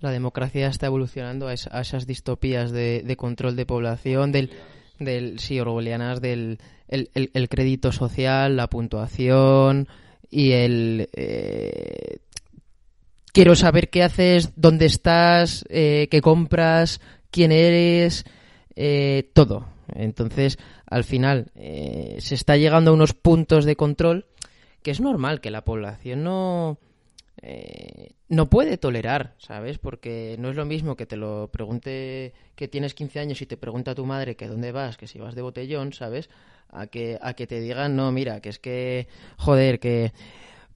la 0.00 0.12
democracia 0.12 0.68
está 0.68 0.86
evolucionando 0.86 1.48
a, 1.48 1.54
esas 1.54 2.06
distopías 2.06 2.70
de, 2.70 3.16
control 3.18 3.56
de 3.56 3.66
población, 3.66 4.30
del, 4.30 4.50
del 5.00 5.40
sí, 5.40 5.58
del 5.58 6.58
el, 6.86 7.10
el, 7.14 7.48
crédito 7.48 7.90
social, 7.90 8.56
la 8.56 8.68
puntuación 8.68 9.88
y 10.30 10.52
el... 10.52 11.08
Eh, 11.12 12.18
quiero 13.32 13.56
saber 13.56 13.90
qué 13.90 14.04
haces, 14.04 14.52
dónde 14.56 14.86
estás, 14.86 15.64
eh, 15.68 16.08
qué 16.10 16.20
compras, 16.20 17.00
quién 17.30 17.52
eres, 17.52 18.24
eh, 18.76 19.30
todo. 19.32 19.66
Entonces, 19.94 20.58
al 20.86 21.04
final, 21.04 21.50
eh, 21.54 22.16
se 22.20 22.34
está 22.34 22.56
llegando 22.56 22.90
a 22.90 22.94
unos 22.94 23.14
puntos 23.14 23.64
de 23.64 23.76
control 23.76 24.26
que 24.82 24.90
es 24.90 25.00
normal 25.00 25.40
que 25.40 25.50
la 25.50 25.64
población 25.64 26.22
no, 26.22 26.78
eh, 27.42 28.12
no 28.28 28.48
puede 28.48 28.78
tolerar, 28.78 29.34
¿sabes? 29.38 29.78
Porque 29.78 30.36
no 30.38 30.50
es 30.50 30.56
lo 30.56 30.64
mismo 30.64 30.96
que 30.96 31.06
te 31.06 31.16
lo 31.16 31.50
pregunte 31.52 32.32
que 32.54 32.68
tienes 32.68 32.94
15 32.94 33.20
años 33.20 33.42
y 33.42 33.46
te 33.46 33.56
pregunta 33.56 33.92
a 33.92 33.94
tu 33.94 34.06
madre 34.06 34.36
que 34.36 34.48
dónde 34.48 34.72
vas, 34.72 34.96
que 34.96 35.06
si 35.06 35.18
vas 35.18 35.34
de 35.34 35.42
botellón, 35.42 35.92
¿sabes? 35.92 36.30
A 36.70 36.86
que, 36.86 37.18
a 37.20 37.34
que 37.34 37.46
te 37.46 37.60
digan, 37.60 37.96
no, 37.96 38.12
mira, 38.12 38.40
que 38.40 38.50
es 38.50 38.58
que, 38.58 39.08
joder, 39.36 39.80
que 39.80 40.12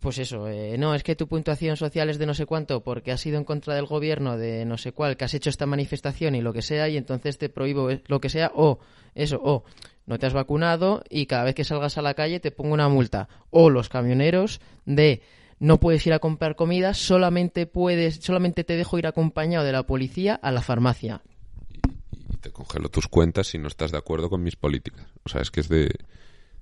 pues 0.02 0.18
eso, 0.18 0.48
eh, 0.48 0.76
no, 0.76 0.94
es 0.94 1.04
que 1.04 1.14
tu 1.14 1.28
puntuación 1.28 1.76
social 1.76 2.10
es 2.10 2.18
de 2.18 2.26
no 2.26 2.34
sé 2.34 2.44
cuánto 2.44 2.82
porque 2.82 3.12
has 3.12 3.24
ido 3.24 3.38
en 3.38 3.44
contra 3.44 3.76
del 3.76 3.86
gobierno 3.86 4.36
de 4.36 4.64
no 4.64 4.76
sé 4.76 4.92
cuál, 4.92 5.16
que 5.16 5.24
has 5.24 5.32
hecho 5.32 5.48
esta 5.48 5.64
manifestación 5.64 6.34
y 6.34 6.42
lo 6.42 6.52
que 6.52 6.60
sea, 6.60 6.88
y 6.88 6.96
entonces 6.96 7.38
te 7.38 7.48
prohíbo 7.48 7.88
lo 8.08 8.20
que 8.20 8.28
sea, 8.28 8.50
o 8.54 8.80
eso, 9.14 9.40
o 9.42 9.64
no 10.06 10.18
te 10.18 10.26
has 10.26 10.32
vacunado 10.32 11.04
y 11.08 11.26
cada 11.26 11.44
vez 11.44 11.54
que 11.54 11.62
salgas 11.62 11.98
a 11.98 12.02
la 12.02 12.14
calle 12.14 12.40
te 12.40 12.50
pongo 12.50 12.74
una 12.74 12.88
multa. 12.88 13.28
O 13.50 13.70
los 13.70 13.88
camioneros 13.88 14.60
de 14.84 15.22
no 15.60 15.78
puedes 15.78 16.04
ir 16.04 16.12
a 16.12 16.18
comprar 16.18 16.56
comida, 16.56 16.94
solamente 16.94 17.66
puedes, 17.66 18.16
solamente 18.16 18.64
te 18.64 18.76
dejo 18.76 18.98
ir 18.98 19.06
acompañado 19.06 19.64
de 19.64 19.70
la 19.70 19.84
policía 19.84 20.34
a 20.34 20.50
la 20.50 20.62
farmacia. 20.62 21.22
Y, 21.70 22.36
te 22.38 22.50
congelo 22.50 22.88
tus 22.88 23.06
cuentas 23.06 23.46
si 23.46 23.58
no 23.58 23.68
estás 23.68 23.92
de 23.92 23.98
acuerdo 23.98 24.28
con 24.28 24.42
mis 24.42 24.56
políticas. 24.56 25.06
O 25.22 25.28
sea, 25.28 25.40
es 25.40 25.52
que 25.52 25.60
es 25.60 25.68
de, 25.68 25.94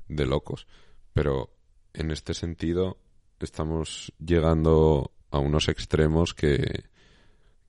de 0.09 0.27
locos. 0.27 0.67
Pero 1.15 1.51
en 1.95 2.11
este 2.11 2.35
sentido, 2.35 2.99
estamos 3.45 4.13
llegando 4.19 5.13
a 5.31 5.39
unos 5.39 5.69
extremos 5.69 6.35
que, 6.35 6.85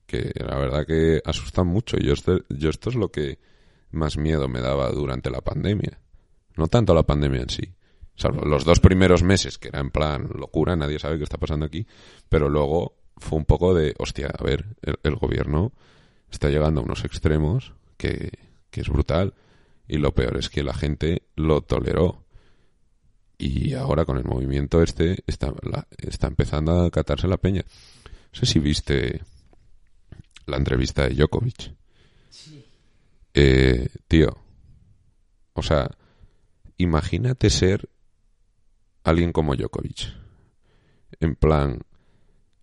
que 0.06 0.32
la 0.34 0.56
verdad 0.56 0.86
que 0.86 1.22
asustan 1.24 1.66
mucho. 1.66 1.96
Yo, 1.98 2.12
este, 2.12 2.42
yo 2.48 2.70
esto 2.70 2.90
es 2.90 2.96
lo 2.96 3.10
que 3.10 3.38
más 3.90 4.16
miedo 4.16 4.48
me 4.48 4.60
daba 4.60 4.90
durante 4.90 5.30
la 5.30 5.40
pandemia. 5.40 5.98
No 6.56 6.68
tanto 6.68 6.94
la 6.94 7.04
pandemia 7.04 7.42
en 7.42 7.50
sí. 7.50 7.74
los 8.44 8.64
dos 8.64 8.80
primeros 8.80 9.22
meses, 9.22 9.58
que 9.58 9.68
era 9.68 9.80
en 9.80 9.90
plan 9.90 10.28
locura, 10.34 10.76
nadie 10.76 10.98
sabe 10.98 11.18
qué 11.18 11.24
está 11.24 11.38
pasando 11.38 11.66
aquí, 11.66 11.86
pero 12.28 12.48
luego 12.48 12.96
fue 13.16 13.38
un 13.38 13.44
poco 13.44 13.74
de, 13.74 13.94
hostia, 13.98 14.28
a 14.36 14.42
ver, 14.42 14.66
el, 14.82 15.16
gobierno 15.16 15.72
está 16.30 16.48
llegando 16.48 16.80
a 16.80 16.84
unos 16.84 17.04
extremos 17.04 17.74
que, 17.96 18.30
que 18.70 18.80
es 18.80 18.88
brutal. 18.88 19.34
Y 19.88 19.98
lo 19.98 20.14
peor 20.14 20.36
es 20.36 20.48
que 20.48 20.62
la 20.62 20.74
gente 20.74 21.22
lo 21.36 21.60
toleró. 21.62 22.21
Y 23.44 23.74
ahora 23.74 24.04
con 24.04 24.18
el 24.18 24.24
movimiento 24.24 24.84
este 24.84 25.24
está, 25.26 25.52
está 25.98 26.28
empezando 26.28 26.84
a 26.84 26.90
catarse 26.92 27.26
la 27.26 27.38
peña. 27.38 27.64
No 27.64 28.38
sé 28.38 28.46
si 28.46 28.60
viste 28.60 29.20
la 30.46 30.58
entrevista 30.58 31.08
de 31.08 31.16
Djokovic. 31.16 31.74
Sí. 32.30 32.64
Eh, 33.34 33.88
tío, 34.06 34.28
o 35.54 35.62
sea, 35.64 35.90
imagínate 36.76 37.50
ser 37.50 37.88
alguien 39.02 39.32
como 39.32 39.56
Djokovic. 39.56 40.14
En 41.18 41.34
plan, 41.34 41.80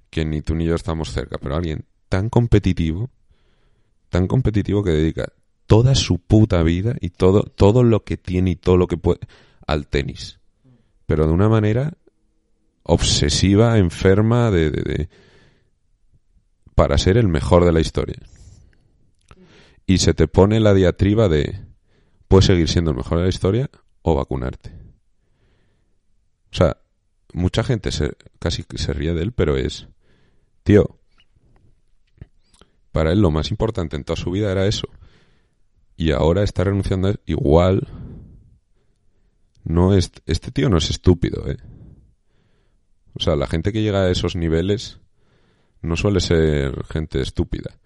que 0.10 0.24
ni 0.24 0.42
tú 0.42 0.56
ni 0.56 0.64
yo 0.64 0.76
estamos 0.76 1.12
cerca, 1.12 1.40
pero 1.40 1.58
alguien 1.58 1.84
tan 2.08 2.30
competitivo, 2.30 3.10
tan 4.08 4.28
competitivo 4.28 4.82
que 4.82 4.92
dedica 4.92 5.34
toda 5.68 5.94
su 5.94 6.20
puta 6.20 6.64
vida 6.64 6.96
y 7.02 7.10
todo, 7.10 7.44
todo 7.44 7.84
lo 7.84 8.06
que 8.06 8.16
tiene 8.16 8.52
y 8.52 8.56
todo 8.56 8.78
lo 8.78 8.88
que 8.88 8.96
puede 8.96 9.20
al 9.68 9.86
tenis 9.86 10.39
pero 11.10 11.26
de 11.26 11.34
una 11.34 11.50
manera 11.50 11.98
obsesiva, 12.84 13.80
enferma, 13.80 14.52
de, 14.52 15.10
para 16.76 17.00
ser 17.00 17.18
el 17.18 17.28
mejor 17.28 17.66
de 17.66 17.72
la 17.72 17.80
historia. 17.80 18.22
Y 19.88 19.98
se 19.98 20.14
te 20.14 20.28
pone 20.28 20.60
la 20.60 20.76
diatriba 20.76 21.28
de 21.28 21.66
puedes 22.28 22.46
seguir 22.46 22.70
siendo 22.70 22.92
el 22.92 22.98
mejor 22.98 23.18
de 23.18 23.24
la 23.24 23.30
historia 23.30 23.72
o 24.04 24.14
vacunarte. 24.14 24.70
O 26.52 26.56
sea, 26.56 26.78
mucha 27.34 27.64
gente 27.64 27.92
se, 27.92 28.12
casi 28.38 28.64
se 28.76 28.94
ríe 28.94 29.16
de 29.16 29.24
él, 29.24 29.32
pero 29.32 29.58
es, 29.58 29.88
tío, 30.62 31.00
para 32.92 33.14
él 33.14 33.20
lo 33.20 33.32
más 33.32 33.50
importante 33.50 33.96
en 33.96 34.04
toda 34.04 34.16
su 34.16 34.30
vida 34.30 34.52
era 34.52 34.68
eso. 34.68 34.88
Y 35.98 36.12
ahora 36.12 36.44
está 36.44 36.66
renunciando 36.66 37.08
a. 37.08 37.16
Igual, 37.26 37.88
no 39.64 39.94
es, 39.94 40.12
este 40.26 40.52
tío 40.52 40.70
no 40.70 40.78
es 40.78 40.90
estúpido, 40.90 41.50
¿eh? 41.50 41.58
O 43.14 43.22
sea, 43.22 43.36
la 43.36 43.48
gente 43.48 43.74
que 43.74 43.82
llega 43.82 44.04
a 44.04 44.12
esos 44.12 44.36
niveles 44.36 45.00
no 45.82 45.96
suele 45.96 46.20
ser 46.20 46.84
gente 46.86 47.22
estúpida. 47.22 47.78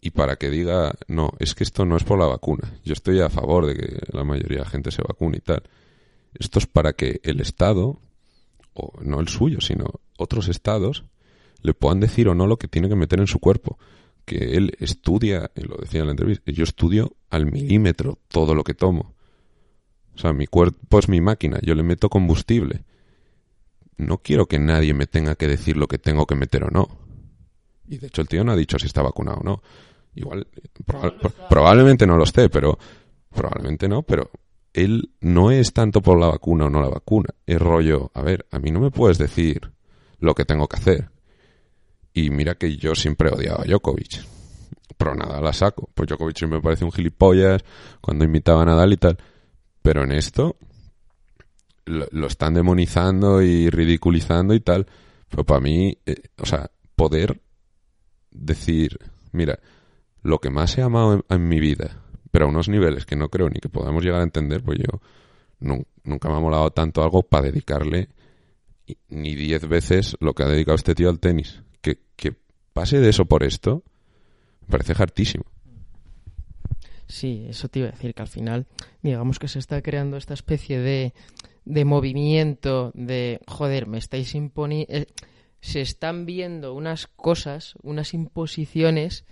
Y 0.00 0.10
para 0.10 0.36
que 0.36 0.50
diga, 0.50 0.94
no, 1.08 1.32
es 1.38 1.54
que 1.54 1.64
esto 1.64 1.86
no 1.86 1.96
es 1.96 2.04
por 2.04 2.18
la 2.18 2.26
vacuna. 2.26 2.74
Yo 2.84 2.92
estoy 2.92 3.20
a 3.20 3.30
favor 3.30 3.66
de 3.66 3.74
que 3.74 3.98
la 4.12 4.22
mayoría 4.22 4.58
de 4.58 4.64
la 4.64 4.70
gente 4.70 4.90
se 4.90 5.02
vacune 5.02 5.38
y 5.38 5.40
tal. 5.40 5.62
Esto 6.34 6.58
es 6.58 6.66
para 6.66 6.92
que 6.92 7.20
el 7.22 7.40
Estado, 7.40 7.98
o 8.74 8.92
no 9.00 9.20
el 9.20 9.28
suyo, 9.28 9.60
sino 9.60 9.86
otros 10.18 10.48
estados, 10.48 11.04
le 11.62 11.72
puedan 11.72 12.00
decir 12.00 12.28
o 12.28 12.34
no 12.34 12.46
lo 12.46 12.58
que 12.58 12.68
tiene 12.68 12.88
que 12.90 12.96
meter 12.96 13.20
en 13.20 13.26
su 13.26 13.38
cuerpo. 13.38 13.78
Que 14.26 14.56
él 14.56 14.76
estudia, 14.78 15.50
lo 15.54 15.76
decía 15.76 16.00
en 16.00 16.06
la 16.06 16.12
entrevista, 16.12 16.50
yo 16.50 16.64
estudio 16.64 17.16
al 17.30 17.50
milímetro 17.50 18.18
todo 18.28 18.54
lo 18.54 18.62
que 18.62 18.74
tomo. 18.74 19.13
O 20.16 20.18
sea, 20.18 20.32
mi 20.32 20.46
cuerpo 20.46 20.98
es 20.98 21.08
mi 21.08 21.20
máquina, 21.20 21.58
yo 21.62 21.74
le 21.74 21.82
meto 21.82 22.08
combustible. 22.08 22.84
No 23.96 24.18
quiero 24.18 24.46
que 24.46 24.58
nadie 24.58 24.94
me 24.94 25.06
tenga 25.06 25.34
que 25.34 25.48
decir 25.48 25.76
lo 25.76 25.86
que 25.86 25.98
tengo 25.98 26.26
que 26.26 26.34
meter 26.34 26.64
o 26.64 26.70
no. 26.70 26.88
Y 27.88 27.98
de 27.98 28.06
hecho 28.06 28.22
el 28.22 28.28
tío 28.28 28.44
no 28.44 28.52
ha 28.52 28.56
dicho 28.56 28.78
si 28.78 28.86
está 28.86 29.02
vacunado 29.02 29.38
o 29.38 29.44
no. 29.44 29.62
Igual, 30.14 30.46
probablemente 31.48 32.06
no 32.06 32.16
lo 32.16 32.24
esté, 32.24 32.48
pero 32.48 32.78
probablemente 33.30 33.88
no, 33.88 34.02
pero 34.02 34.30
él 34.72 35.10
no 35.20 35.50
es 35.50 35.72
tanto 35.72 36.00
por 36.00 36.18
la 36.18 36.28
vacuna 36.28 36.66
o 36.66 36.70
no 36.70 36.80
la 36.80 36.88
vacuna. 36.88 37.30
Es 37.46 37.60
rollo, 37.60 38.10
a 38.14 38.22
ver, 38.22 38.46
a 38.50 38.58
mí 38.58 38.70
no 38.70 38.80
me 38.80 38.90
puedes 38.90 39.18
decir 39.18 39.72
lo 40.18 40.34
que 40.34 40.44
tengo 40.44 40.68
que 40.68 40.76
hacer. 40.76 41.10
Y 42.12 42.30
mira 42.30 42.54
que 42.54 42.76
yo 42.76 42.94
siempre 42.94 43.28
he 43.28 43.32
odiado 43.32 43.62
a 43.62 43.64
Djokovic. 43.64 44.24
Pero 44.96 45.14
nada, 45.14 45.40
la 45.40 45.52
saco. 45.52 45.90
Pues 45.94 46.08
Djokovic 46.08 46.42
me 46.46 46.60
parece 46.60 46.84
un 46.84 46.92
gilipollas 46.92 47.64
cuando 48.00 48.24
imitaba 48.24 48.62
a 48.62 48.66
Nadal 48.66 48.92
y 48.92 48.96
tal. 48.96 49.18
Pero 49.84 50.02
en 50.02 50.12
esto 50.12 50.56
lo, 51.84 52.26
están 52.26 52.54
demonizando 52.54 53.42
y 53.42 53.68
ridiculizando 53.68 54.54
y 54.54 54.60
tal. 54.60 54.86
Pero 55.28 55.44
para 55.44 55.60
mí, 55.60 55.98
eh, 56.06 56.22
o 56.38 56.46
sea, 56.46 56.70
poder 56.96 57.42
decir, 58.30 58.98
mira, 59.32 59.58
lo 60.22 60.38
que 60.38 60.48
más 60.48 60.78
he 60.78 60.82
amado 60.82 61.22
en, 61.28 61.48
mi 61.48 61.60
vida, 61.60 62.02
pero 62.30 62.46
a 62.46 62.48
unos 62.48 62.70
niveles 62.70 63.04
que 63.04 63.14
no 63.14 63.28
creo 63.28 63.50
ni 63.50 63.60
que 63.60 63.68
podamos 63.68 64.02
llegar 64.02 64.20
a 64.20 64.24
entender, 64.24 64.62
pues 64.62 64.78
yo 64.78 65.02
nunca 65.60 66.30
me 66.30 66.36
ha 66.36 66.40
molado 66.40 66.70
tanto 66.70 67.02
algo 67.02 67.22
para 67.22 67.48
dedicarle 67.48 68.08
ni 69.10 69.34
diez 69.34 69.68
veces 69.68 70.16
lo 70.18 70.32
que 70.32 70.44
ha 70.44 70.48
dedicado 70.48 70.76
este 70.76 70.94
tío 70.94 71.10
al 71.10 71.20
tenis. 71.20 71.60
Que, 71.82 71.98
que 72.16 72.34
pase 72.72 73.00
de 73.00 73.10
eso 73.10 73.26
por 73.26 73.42
esto, 73.44 73.82
me 74.62 74.68
parece 74.68 74.94
hartísimo. 74.96 75.44
Sí, 77.14 77.46
eso 77.48 77.68
te 77.68 77.78
iba 77.78 77.88
a 77.90 77.92
decir, 77.92 78.12
que 78.12 78.22
al 78.22 78.28
final, 78.28 78.66
digamos 79.00 79.38
que 79.38 79.46
se 79.46 79.60
está 79.60 79.80
creando 79.82 80.16
esta 80.16 80.34
especie 80.34 80.80
de, 80.80 81.14
de 81.64 81.84
movimiento 81.84 82.90
de, 82.92 83.40
joder, 83.46 83.86
me 83.86 83.98
estáis 83.98 84.34
imponiendo... 84.34 84.92
Eh, 84.92 85.06
se 85.60 85.80
están 85.80 86.26
viendo 86.26 86.74
unas 86.74 87.06
cosas, 87.06 87.74
unas 87.84 88.14
imposiciones 88.14 89.24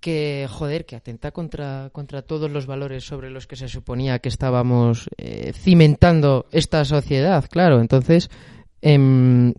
que, 0.00 0.48
joder, 0.50 0.84
que 0.84 0.96
atenta 0.96 1.30
contra, 1.30 1.88
contra 1.94 2.20
todos 2.20 2.50
los 2.50 2.66
valores 2.66 3.04
sobre 3.04 3.30
los 3.30 3.46
que 3.46 3.56
se 3.56 3.68
suponía 3.68 4.18
que 4.18 4.28
estábamos 4.28 5.08
eh, 5.16 5.54
cimentando 5.54 6.44
esta 6.52 6.84
sociedad, 6.84 7.42
claro. 7.48 7.80
Entonces, 7.80 8.28
em, 8.82 9.54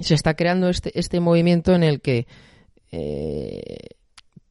se 0.00 0.14
está 0.14 0.32
creando 0.32 0.70
este, 0.70 0.98
este 0.98 1.20
movimiento 1.20 1.74
en 1.74 1.82
el 1.82 2.00
que 2.00 2.26
eh, 2.92 3.76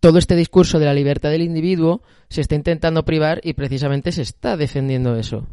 todo 0.04 0.18
este 0.20 0.36
discurso 0.36 0.80
de 0.80 0.86
la 0.86 0.94
libertad 0.94 1.30
del 1.30 1.44
individuo 1.44 2.02
se 2.28 2.42
está 2.42 2.56
intentando 2.56 3.06
privar 3.06 3.40
y 3.42 3.54
precisamente 3.54 4.12
se 4.12 4.24
está 4.24 4.58
defendiendo 4.58 5.16
eso. 5.16 5.48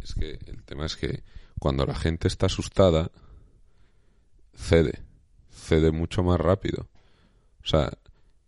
Es 0.00 0.14
que 0.14 0.38
el 0.46 0.62
tema 0.62 0.86
es 0.86 0.94
que 0.94 1.24
cuando 1.58 1.84
la 1.84 1.96
gente 1.96 2.28
está 2.28 2.46
asustada, 2.46 3.10
cede, 4.54 5.02
cede 5.50 5.90
mucho 5.90 6.22
más 6.22 6.38
rápido. 6.38 6.88
O 7.60 7.66
sea, 7.66 7.90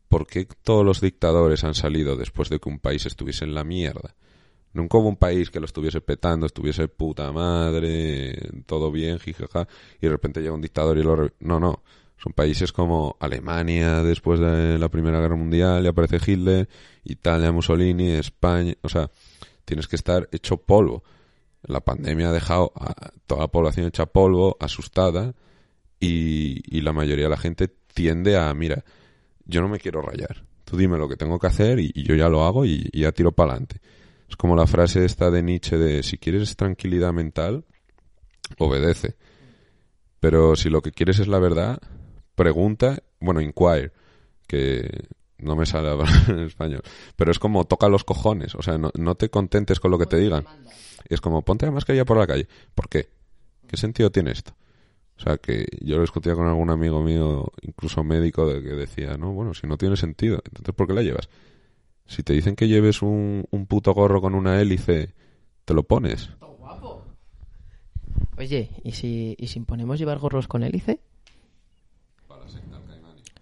¿por 0.09 0.29
qué 0.29 0.47
todos 0.63 0.85
los 0.87 1.01
dictadores 1.01 1.65
han 1.65 1.75
salido 1.75 2.15
después 2.15 2.49
de 2.49 2.61
que 2.61 2.69
un 2.69 2.79
país 2.79 3.05
estuviese 3.05 3.45
en 3.45 3.55
la 3.55 3.65
mierda? 3.65 4.15
Nunca 4.75 4.99
hubo 4.99 5.09
un 5.09 5.17
país 5.17 5.51
que 5.51 5.59
lo 5.59 5.67
estuviese 5.67 6.01
petando, 6.01 6.47
estuviese 6.47 6.87
puta 6.87 7.33
madre, 7.33 8.39
todo 8.65 8.93
bien, 8.93 9.19
jijaja, 9.19 9.67
y 10.01 10.07
de 10.07 10.13
repente 10.13 10.41
llega 10.41 10.55
un 10.55 10.63
dictador 10.63 10.99
y 10.99 11.03
lo... 11.03 11.33
No, 11.41 11.59
no. 11.59 11.83
Son 12.23 12.33
países 12.33 12.73
como 12.73 13.17
Alemania 13.19 14.03
después 14.03 14.41
de 14.41 14.79
la 14.79 14.89
Primera 14.89 15.21
Guerra 15.21 15.37
Mundial 15.37 15.85
y 15.85 15.89
aparece 15.89 16.19
Hitler, 16.25 16.69
Italia, 17.05 17.51
Mussolini, 17.51 18.11
España... 18.11 18.75
O 18.83 18.89
sea, 18.89 19.11
tienes 19.65 19.89
que 19.89 19.97
estar 19.97 20.29
hecho 20.33 20.59
polvo. 20.59 21.03
La 21.63 21.81
pandemia 21.81 22.29
ha 22.29 22.33
dejado 22.33 22.73
a 22.77 23.11
toda 23.27 23.43
la 23.43 23.49
población 23.49 23.87
hecha 23.87 24.07
polvo, 24.07 24.57
asustada, 24.61 25.35
y, 25.99 26.63
y 26.67 26.81
la 26.83 26.93
mayoría 26.93 27.25
de 27.25 27.31
la 27.31 27.37
gente 27.37 27.69
tiende 27.95 28.37
a, 28.37 28.53
mira, 28.55 28.85
yo 29.45 29.61
no 29.61 29.69
me 29.69 29.79
quiero 29.79 30.01
rayar. 30.01 30.45
Tú 30.65 30.77
dime 30.77 30.99
lo 30.99 31.09
que 31.09 31.17
tengo 31.17 31.39
que 31.39 31.49
hacer 31.49 31.81
y, 31.81 31.93
yo 32.05 32.15
ya 32.15 32.29
lo 32.29 32.45
hago 32.45 32.65
y, 32.65 32.89
ya 32.93 33.13
tiro 33.13 33.33
para 33.33 33.53
adelante. 33.53 33.81
Es 34.29 34.37
como 34.37 34.55
la 34.55 34.67
frase 34.67 35.05
esta 35.05 35.31
de 35.31 35.43
Nietzsche 35.43 35.77
de 35.77 36.03
si 36.03 36.17
quieres 36.17 36.55
tranquilidad 36.55 37.13
mental, 37.13 37.65
obedece. 38.59 39.17
Pero 40.21 40.55
si 40.55 40.71
lo 40.71 40.81
que 40.83 40.93
quieres 40.93 41.19
es 41.19 41.27
la 41.27 41.41
verdad, 41.41 41.81
pregunta, 42.41 43.03
bueno, 43.21 43.43
inquire, 43.43 43.93
que 44.47 45.09
no 45.41 45.57
me 45.57 45.67
sale 45.67 45.91
en 46.29 46.39
español, 46.39 46.81
pero 47.15 47.31
es 47.33 47.39
como 47.39 47.67
toca 47.67 47.87
los 47.91 48.03
cojones, 48.03 48.55
o 48.55 48.63
sea, 48.63 48.79
no, 48.79 48.91
no 48.95 49.15
te 49.15 49.29
contentes 49.29 49.79
con 49.79 49.91
lo 49.91 49.99
que 49.99 50.07
te 50.07 50.17
digan. 50.17 50.47
Es 51.11 51.21
como 51.21 51.43
ponte 51.43 51.67
la 51.67 51.73
mascarilla 51.73 52.07
por 52.07 52.17
la 52.17 52.27
calle. 52.27 52.49
¿Por 52.75 52.89
qué? 52.89 53.11
¿Qué 53.67 53.77
sentido 53.77 54.11
tiene 54.11 54.31
esto? 54.31 54.55
O 55.19 55.21
sea, 55.21 55.37
que 55.37 55.67
yo 55.83 55.97
lo 55.97 56.03
discutía 56.03 56.35
con 56.35 56.47
algún 56.47 56.71
amigo 56.71 57.03
mío, 57.03 57.53
incluso 57.61 58.03
médico, 58.03 58.47
de 58.47 58.63
que 58.63 58.71
decía, 58.71 59.19
no, 59.19 59.33
bueno, 59.33 59.53
si 59.53 59.67
no 59.67 59.77
tiene 59.77 59.97
sentido, 59.97 60.41
entonces 60.43 60.75
¿por 60.75 60.87
qué 60.87 60.95
la 60.95 61.03
llevas? 61.03 61.29
Si 62.07 62.23
te 62.23 62.33
dicen 62.33 62.57
que 62.57 62.69
lleves 62.69 63.03
un, 63.03 63.45
un 63.51 63.67
puto 63.67 63.93
gorro 63.93 64.23
con 64.23 64.35
una 64.35 64.59
hélice, 64.63 65.13
¿te 65.67 65.75
lo 65.75 65.83
pones? 65.83 66.31
Oye, 68.39 68.71
¿y 68.83 68.93
si, 68.93 69.37
¿y 69.39 69.49
si 69.49 69.59
imponemos 69.59 69.99
llevar 69.99 70.19
gorros 70.19 70.49
con 70.49 70.63
hélice? 70.63 71.01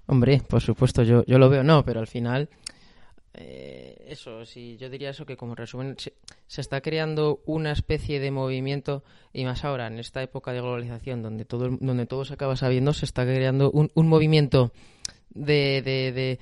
Hombre, 0.07 0.43
por 0.49 0.63
supuesto, 0.63 1.03
yo, 1.03 1.23
yo 1.27 1.39
lo 1.39 1.51
veo, 1.51 1.63
no, 1.63 1.85
pero 1.85 2.01
al 2.01 2.07
final 2.07 2.49
eh, 3.41 4.05
eso, 4.09 4.45
sí, 4.45 4.77
yo 4.81 4.89
diría 4.89 5.11
eso 5.11 5.25
que 5.25 5.37
como 5.37 5.55
resumen 5.55 5.97
se, 5.99 6.13
está 6.61 6.81
creando 6.81 7.41
una 7.47 7.71
especie 7.71 8.19
de 8.19 8.31
movimiento 8.31 9.05
y 9.33 9.45
más 9.45 9.65
ahora 9.65 9.87
en 9.87 9.99
esta 9.99 10.23
época 10.23 10.53
de 10.53 10.61
globalización 10.61 11.23
donde 11.23 11.45
todo 11.45 11.69
donde 11.81 12.07
todo 12.07 12.25
se 12.25 12.35
acaba 12.35 12.57
sabiendo 12.57 12.93
se 12.95 13.05
está 13.05 13.25
creando 13.25 13.71
un, 13.71 13.93
un 13.95 14.09
movimiento 14.09 14.73
de, 15.31 15.83
de, 15.83 16.39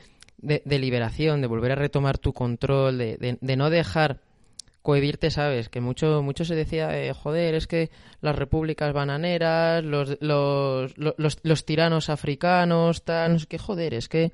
de, 0.65 0.79
liberación, 0.79 1.43
de 1.43 1.49
volver 1.49 1.73
a 1.73 1.75
retomar 1.75 2.17
tu 2.17 2.33
control, 2.33 2.97
de, 2.97 3.39
de, 3.41 3.57
no 3.57 3.69
dejar 3.69 4.21
cohibirte, 4.87 5.33
sabes, 5.33 5.69
que 5.69 5.81
mucho 5.81 6.23
mucho 6.23 6.45
se 6.45 6.55
decía, 6.55 6.97
eh, 6.97 7.13
joder, 7.13 7.57
es 7.57 7.67
que 7.67 7.91
las 8.21 8.37
repúblicas 8.37 8.93
bananeras, 8.93 9.83
los, 9.83 10.17
los, 10.21 10.97
los, 10.97 11.39
los 11.43 11.65
tiranos 11.65 12.09
africanos, 12.09 13.03
tan, 13.03 13.37
que 13.49 13.59
joder, 13.59 13.95
es 13.95 14.09
que 14.09 14.31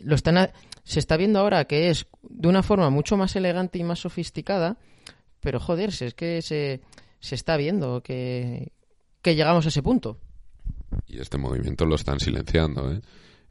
lo 0.00 0.16
están 0.16 0.50
se 0.82 0.98
está 0.98 1.16
viendo 1.16 1.38
ahora 1.38 1.66
que 1.66 1.90
es 1.90 2.08
de 2.22 2.48
una 2.48 2.64
forma 2.64 2.90
mucho 2.90 3.16
más 3.16 3.36
elegante 3.36 3.78
y 3.78 3.84
más 3.84 4.00
sofisticada, 4.00 4.78
pero 5.38 5.60
joder, 5.60 5.90
es 5.90 6.12
que 6.12 6.42
se, 6.42 6.80
se 7.20 7.36
está 7.36 7.56
viendo 7.56 8.02
que, 8.02 8.72
que 9.22 9.36
llegamos 9.36 9.64
a 9.64 9.68
ese 9.68 9.84
punto. 9.84 10.18
Y 11.06 11.20
este 11.20 11.38
movimiento 11.38 11.86
lo 11.86 11.94
están 11.94 12.18
silenciando, 12.18 12.90
¿eh? 12.90 13.00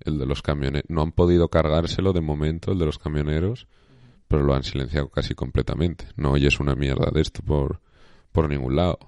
El 0.01 0.17
de 0.17 0.25
los 0.25 0.41
camioneros. 0.41 0.89
No 0.89 1.03
han 1.03 1.13
podido 1.13 1.47
cargárselo 1.47 2.11
de 2.11 2.19
momento, 2.19 2.73
el 2.73 2.79
de 2.79 2.85
los 2.85 2.99
camioneros, 2.99 3.65
pero 4.27 4.43
lo 4.43 4.53
han 4.53 4.63
silenciado 4.63 5.09
casi 5.09 5.35
completamente. 5.35 6.05
No 6.15 6.31
oyes 6.31 6.59
una 6.59 6.75
mierda 6.75 7.11
de 7.11 7.21
esto 7.21 7.41
por, 7.43 7.81
por 8.31 8.49
ningún 8.49 8.75
lado. 8.75 8.99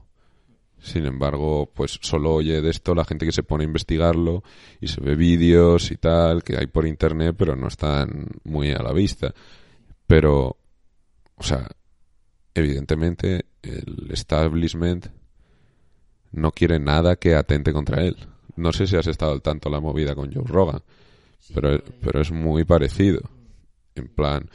Sin 0.82 1.05
embargo, 1.05 1.70
pues 1.74 1.99
solo 2.01 2.36
oye 2.36 2.61
de 2.61 2.70
esto 2.70 2.95
la 2.95 3.03
gente 3.03 3.26
que 3.26 3.34
se 3.34 3.43
pone 3.43 3.63
a 3.63 3.67
investigarlo 3.67 4.43
y 4.80 4.88
se 4.88 5.01
ve 5.01 5.15
vídeos 5.15 5.91
y 5.91 5.97
tal 5.97 6.41
que 6.41 6.57
hay 6.57 6.67
por 6.67 6.88
internet, 6.88 7.36
pero 7.38 7.55
no 7.55 7.67
están 7.67 8.28
muy 8.45 8.72
a 8.72 8.82
la 8.82 8.93
vista. 8.93 9.34
Pero, 10.07 10.57
o 11.36 11.43
sea, 11.43 11.67
evidentemente 12.53 13.45
el 13.61 14.09
establishment 14.11 15.07
no 16.32 16.51
quiere 16.51 16.80
nada 16.80 17.17
que 17.17 17.36
atente 17.36 17.74
contra 17.74 18.03
él. 18.03 18.15
No 18.55 18.72
sé 18.72 18.88
si 18.88 18.95
has 18.95 19.07
estado 19.07 19.34
al 19.34 19.41
tanto 19.41 19.70
la 19.70 19.82
movida 19.82 20.15
con 20.15 20.34
Joe 20.34 20.43
Rogan, 20.45 20.82
pero, 21.53 21.82
pero 22.01 22.22
es 22.22 22.32
muy 22.32 22.63
parecido. 22.63 23.22
En 23.95 24.07
plan, 24.07 24.49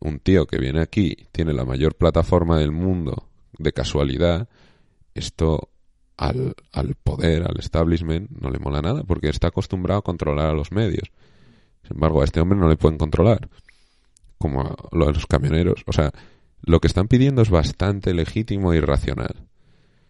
un 0.00 0.18
tío 0.18 0.46
que 0.46 0.58
viene 0.58 0.80
aquí, 0.80 1.28
tiene 1.32 1.52
la 1.52 1.64
mayor 1.64 1.94
plataforma 1.94 2.58
del 2.58 2.72
mundo 2.72 3.28
de 3.58 3.72
casualidad 3.72 4.48
esto 5.14 5.70
al, 6.16 6.54
al 6.72 6.94
poder, 6.94 7.44
al 7.48 7.58
establishment, 7.58 8.30
no 8.30 8.50
le 8.50 8.58
mola 8.58 8.82
nada, 8.82 9.02
porque 9.04 9.28
está 9.28 9.48
acostumbrado 9.48 10.00
a 10.00 10.04
controlar 10.04 10.50
a 10.50 10.54
los 10.54 10.72
medios. 10.72 11.12
Sin 11.82 11.96
embargo, 11.96 12.22
a 12.22 12.24
este 12.24 12.40
hombre 12.40 12.58
no 12.58 12.68
le 12.68 12.76
pueden 12.76 12.98
controlar, 12.98 13.48
como 14.38 14.62
a 14.62 14.76
los 14.92 15.26
camioneros. 15.26 15.82
O 15.86 15.92
sea, 15.92 16.12
lo 16.62 16.80
que 16.80 16.86
están 16.86 17.08
pidiendo 17.08 17.42
es 17.42 17.50
bastante 17.50 18.14
legítimo 18.14 18.72
e 18.72 18.78
irracional. 18.78 19.46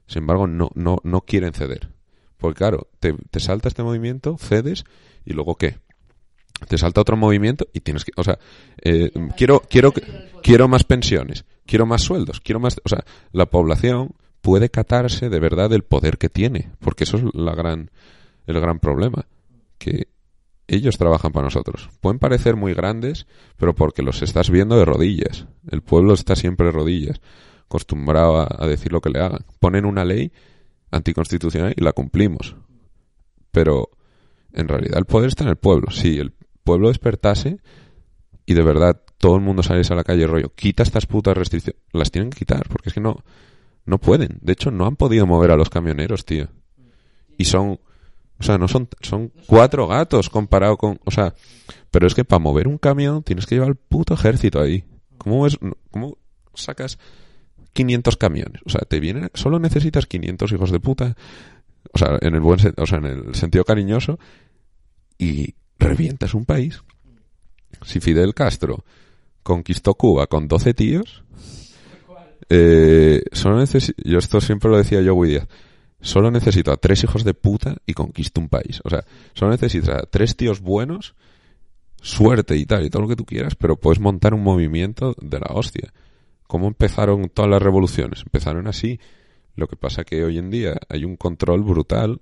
Sin 0.07 0.23
embargo, 0.23 0.47
no, 0.47 0.71
no, 0.75 0.99
no 1.03 1.23
quieren 1.23 1.53
ceder. 1.53 1.91
Porque 2.37 2.59
claro, 2.59 2.89
te, 3.01 3.15
te 3.31 3.41
salta 3.41 3.69
este 3.69 3.83
movimiento, 3.83 4.37
cedes, 4.39 4.85
y 5.25 5.33
luego 5.33 5.57
¿qué? 5.57 5.79
Te 6.67 6.79
salta 6.79 7.01
otro 7.01 7.17
movimiento 7.17 7.67
y 7.73 7.81
tienes 7.81 8.05
que, 8.05 8.13
o 8.17 8.25
sea, 8.25 8.39
eh, 8.83 9.11
quiero, 9.37 9.63
quiero, 9.69 9.93
quiero 10.43 10.69
más 10.69 10.85
pensiones, 10.85 11.45
quiero 11.67 11.87
más 11.87 12.03
sueldos, 12.03 12.41
quiero 12.41 12.61
más, 12.61 12.81
o 12.85 12.89
sea, 12.89 13.05
la 13.33 13.47
población 13.47 14.15
puede 14.41 14.69
catarse 14.69 15.31
de 15.31 15.41
verdad 15.41 15.71
del 15.71 15.85
poder 15.85 16.19
que 16.19 16.29
tiene, 16.29 16.71
porque 16.81 17.05
eso 17.05 17.17
es 17.17 17.25
la 17.33 17.55
gran, 17.55 17.91
el 18.47 18.61
gran 18.61 18.79
problema, 18.79 19.27
que 19.79 20.09
ellos 20.67 20.99
trabajan 20.99 21.33
para 21.33 21.45
nosotros. 21.45 21.91
Pueden 22.01 22.19
parecer 22.19 22.57
muy 22.57 22.75
grandes, 22.75 23.27
pero 23.57 23.75
porque 23.75 24.03
los 24.03 24.23
estás 24.23 24.51
viendo 24.51 24.77
de 24.77 24.85
rodillas. 24.85 25.47
El 25.71 25.83
pueblo 25.83 26.15
está 26.15 26.37
siempre 26.37 26.67
de 26.67 26.73
rodillas, 26.73 27.21
acostumbrado 27.65 28.39
a, 28.41 28.67
decir 28.67 28.93
lo 28.93 29.01
que 29.01 29.11
le 29.11 29.21
hagan. 29.21 29.45
Ponen 29.61 29.85
una 29.85 30.05
ley 30.05 30.33
anticonstitucional 30.91 31.75
y 31.77 31.83
la 31.83 31.93
cumplimos. 31.93 32.57
Pero 33.51 33.91
en 34.53 34.69
realidad 34.69 34.99
el 34.99 35.07
poder 35.07 35.29
está 35.29 35.45
en 35.45 35.51
el 35.51 35.57
pueblo. 35.57 35.91
Si 35.91 36.19
el 36.19 36.33
pueblo 36.65 36.89
despertase 36.89 37.59
y 38.47 38.55
de 38.55 38.63
verdad 38.63 39.01
todo 39.19 39.37
el 39.37 39.43
mundo 39.43 39.63
saliese 39.63 39.93
a 39.93 39.97
la 39.97 40.05
calle 40.05 40.27
rollo, 40.27 40.53
quita 40.55 40.83
estas 40.83 41.07
putas 41.07 41.37
restricciones, 41.37 41.81
las 41.93 42.11
tienen 42.11 42.31
que 42.31 42.39
quitar, 42.39 42.69
porque 42.69 42.91
es 42.91 42.95
que 42.95 43.01
no, 43.01 43.25
no 43.87 43.99
pueden. 43.99 44.39
De 44.41 44.53
hecho, 44.53 44.71
no 44.71 44.87
han 44.87 44.97
podido 44.97 45.27
mover 45.27 45.51
a 45.51 45.57
los 45.57 45.71
camioneros, 45.71 46.25
tío. 46.25 46.49
Y 47.39 47.47
son, 47.47 47.79
o 48.39 48.43
sea, 48.43 48.59
no 48.59 48.69
son, 48.69 48.89
son 49.01 49.33
cuatro 49.47 49.87
gatos 49.87 50.29
comparado 50.31 50.77
con, 50.77 51.01
o 51.05 51.11
sea, 51.11 51.35
pero 51.91 52.07
es 52.07 52.15
que 52.15 52.25
para 52.25 52.39
mover 52.39 52.69
un 52.69 52.79
camión 52.79 53.23
tienes 53.23 53.47
que 53.47 53.55
llevar 53.55 53.71
el 53.71 53.77
puto 53.77 54.15
ejército 54.15 54.61
ahí. 54.61 54.85
¿Cómo 55.19 55.47
es, 55.47 55.59
cómo 55.91 56.19
sacas 56.55 56.99
500 57.73 58.17
camiones? 58.17 58.63
O 58.67 58.71
sea, 58.71 58.83
te 58.83 59.01
vienen, 59.01 59.31
solo 59.35 59.59
necesitas 59.59 60.07
500 60.07 60.53
hijos 60.53 60.71
de 60.71 60.81
puta, 60.81 61.17
o 61.93 61.99
sea, 61.99 62.19
en 62.21 62.35
el 62.35 62.41
buen, 62.41 62.59
o 62.77 62.87
sea, 62.87 62.99
en 62.99 63.07
el 63.07 63.35
sentido 63.35 63.65
cariñoso, 63.65 64.19
y 65.19 65.55
revientas 65.85 66.35
un 66.35 66.45
país. 66.45 66.83
Si 67.85 68.01
Fidel 68.01 68.35
Castro 68.35 68.85
conquistó 69.43 69.95
Cuba 69.95 70.27
con 70.27 70.49
12 70.49 70.75
tíos, 70.75 71.25
eh, 72.49 73.23
solo 73.33 73.63
yo 74.05 74.19
esto 74.19 74.41
siempre 74.41 74.71
lo 74.71 74.77
decía 74.77 75.01
yo 75.01 75.15
hoy 75.15 75.31
día, 75.31 75.49
solo 76.01 76.31
necesito 76.31 76.73
a 76.73 76.77
tres 76.77 77.03
hijos 77.05 77.25
de 77.25 77.35
puta 77.35 77.77
y 77.87 77.95
conquisto 77.95 78.41
un 78.41 78.49
país. 78.49 78.81
O 78.85 78.91
sea, 78.91 79.05
solo 79.35 79.53
necesitas 79.53 79.91
a 79.91 80.07
tres 80.07 80.37
tíos 80.37 80.61
buenos, 80.61 81.15
suerte 82.01 82.57
y 82.57 82.67
tal, 82.67 82.85
y 82.85 82.91
todo 82.91 83.03
lo 83.03 83.09
que 83.09 83.17
tú 83.17 83.25
quieras, 83.25 83.55
pero 83.55 83.77
puedes 83.77 84.01
montar 84.01 84.35
un 84.35 84.43
movimiento 84.43 85.15
de 85.21 85.41
la 85.41 85.55
hostia. 85.55 85.93
¿Cómo 86.47 86.69
empezaron 86.69 87.31
todas 87.31 87.51
las 87.51 87.63
revoluciones? 87.63 88.21
Empezaron 88.21 88.67
así. 88.67 89.01
Lo 89.57 89.67
que 89.67 89.77
pasa 89.77 90.05
que 90.05 90.25
hoy 90.25 90.39
en 90.39 90.51
día 90.51 90.79
hay 90.89 91.05
un 91.05 91.17
control 91.17 91.63
brutal. 91.63 92.21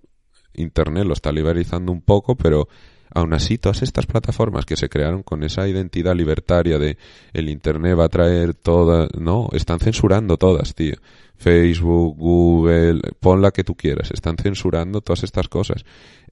Internet 0.54 1.04
lo 1.04 1.14
está 1.14 1.32
liberalizando 1.32 1.92
un 1.92 2.02
poco, 2.02 2.36
pero 2.36 2.68
aún 3.14 3.34
así 3.34 3.58
todas 3.58 3.82
estas 3.82 4.06
plataformas 4.06 4.64
que 4.64 4.76
se 4.76 4.88
crearon 4.88 5.22
con 5.22 5.42
esa 5.42 5.68
identidad 5.68 6.14
libertaria 6.14 6.78
de 6.78 6.96
el 7.32 7.48
Internet 7.48 7.98
va 7.98 8.04
a 8.04 8.08
traer 8.08 8.54
todas, 8.54 9.08
no, 9.18 9.48
están 9.52 9.80
censurando 9.80 10.36
todas, 10.36 10.74
tío. 10.74 10.96
Facebook, 11.36 12.16
Google, 12.16 13.00
pon 13.18 13.42
la 13.42 13.50
que 13.50 13.64
tú 13.64 13.74
quieras, 13.74 14.12
están 14.12 14.36
censurando 14.36 15.00
todas 15.00 15.24
estas 15.24 15.48
cosas. 15.48 15.84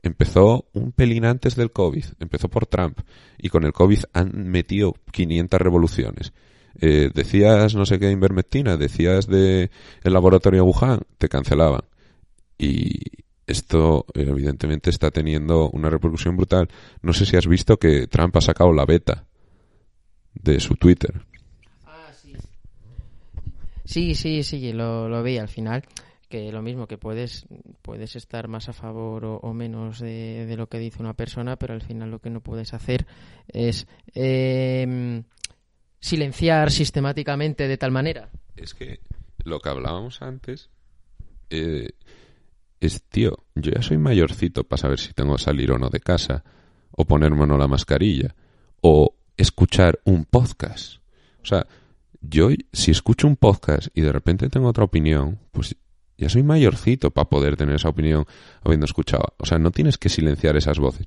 Empezó 0.02 0.66
un 0.72 0.92
pelín 0.92 1.24
antes 1.24 1.56
del 1.56 1.72
COVID, 1.72 2.04
empezó 2.20 2.48
por 2.48 2.66
Trump, 2.66 3.00
y 3.36 3.48
con 3.48 3.64
el 3.64 3.72
COVID 3.72 4.00
han 4.12 4.50
metido 4.50 4.94
500 5.10 5.60
revoluciones. 5.60 6.32
Eh, 6.80 7.10
decías 7.12 7.74
no 7.74 7.84
sé 7.84 7.98
qué 7.98 8.10
invermectina, 8.10 8.76
decías 8.76 9.26
de 9.26 9.70
el 10.02 10.12
laboratorio 10.12 10.64
Wuhan, 10.64 11.00
te 11.18 11.28
cancelaban. 11.28 11.82
Y 12.56 13.19
esto 13.50 14.06
eh, 14.14 14.24
evidentemente 14.28 14.90
está 14.90 15.10
teniendo 15.10 15.70
una 15.70 15.90
repercusión 15.90 16.36
brutal. 16.36 16.68
No 17.02 17.12
sé 17.12 17.26
si 17.26 17.36
has 17.36 17.46
visto 17.46 17.78
que 17.78 18.06
Trump 18.06 18.36
ha 18.36 18.40
sacado 18.40 18.72
la 18.72 18.84
beta 18.84 19.26
de 20.34 20.60
su 20.60 20.74
Twitter. 20.76 21.22
Ah, 21.84 22.10
sí. 22.14 22.34
Sí, 23.84 24.14
sí, 24.14 24.42
sí, 24.42 24.72
lo, 24.72 25.08
lo 25.08 25.22
vi 25.22 25.38
al 25.38 25.48
final. 25.48 25.84
Que 26.28 26.52
lo 26.52 26.62
mismo, 26.62 26.86
que 26.86 26.96
puedes, 26.96 27.46
puedes 27.82 28.14
estar 28.14 28.46
más 28.46 28.68
a 28.68 28.72
favor 28.72 29.24
o, 29.24 29.36
o 29.38 29.52
menos 29.52 29.98
de, 29.98 30.46
de 30.46 30.56
lo 30.56 30.68
que 30.68 30.78
dice 30.78 31.02
una 31.02 31.14
persona, 31.14 31.56
pero 31.56 31.74
al 31.74 31.82
final 31.82 32.08
lo 32.08 32.20
que 32.20 32.30
no 32.30 32.40
puedes 32.40 32.72
hacer 32.72 33.04
es 33.48 33.88
eh, 34.14 35.24
silenciar 35.98 36.70
sistemáticamente 36.70 37.66
de 37.66 37.76
tal 37.76 37.90
manera. 37.90 38.30
Es 38.54 38.74
que 38.74 39.00
lo 39.42 39.58
que 39.58 39.70
hablábamos 39.70 40.22
antes 40.22 40.70
eh, 41.50 41.88
es, 42.80 43.02
tío, 43.02 43.44
yo 43.54 43.72
ya 43.72 43.82
soy 43.82 43.98
mayorcito 43.98 44.64
para 44.64 44.80
saber 44.80 44.98
si 44.98 45.12
tengo 45.12 45.36
que 45.36 45.42
salir 45.42 45.70
o 45.70 45.78
no 45.78 45.90
de 45.90 46.00
casa, 46.00 46.42
o 46.90 47.04
ponerme 47.04 47.42
o 47.42 47.46
no 47.46 47.58
la 47.58 47.68
mascarilla, 47.68 48.34
o 48.80 49.14
escuchar 49.36 50.00
un 50.04 50.24
podcast. 50.24 50.96
O 51.42 51.46
sea, 51.46 51.66
yo 52.20 52.48
si 52.72 52.90
escucho 52.90 53.26
un 53.26 53.36
podcast 53.36 53.88
y 53.94 54.00
de 54.00 54.12
repente 54.12 54.48
tengo 54.48 54.68
otra 54.68 54.84
opinión, 54.84 55.38
pues 55.52 55.76
ya 56.18 56.28
soy 56.28 56.42
mayorcito 56.42 57.10
para 57.10 57.28
poder 57.28 57.56
tener 57.56 57.76
esa 57.76 57.88
opinión 57.88 58.26
habiendo 58.62 58.84
escuchado. 58.84 59.34
O 59.38 59.46
sea, 59.46 59.58
no 59.58 59.70
tienes 59.70 59.96
que 59.96 60.08
silenciar 60.08 60.56
esas 60.56 60.78
voces. 60.78 61.06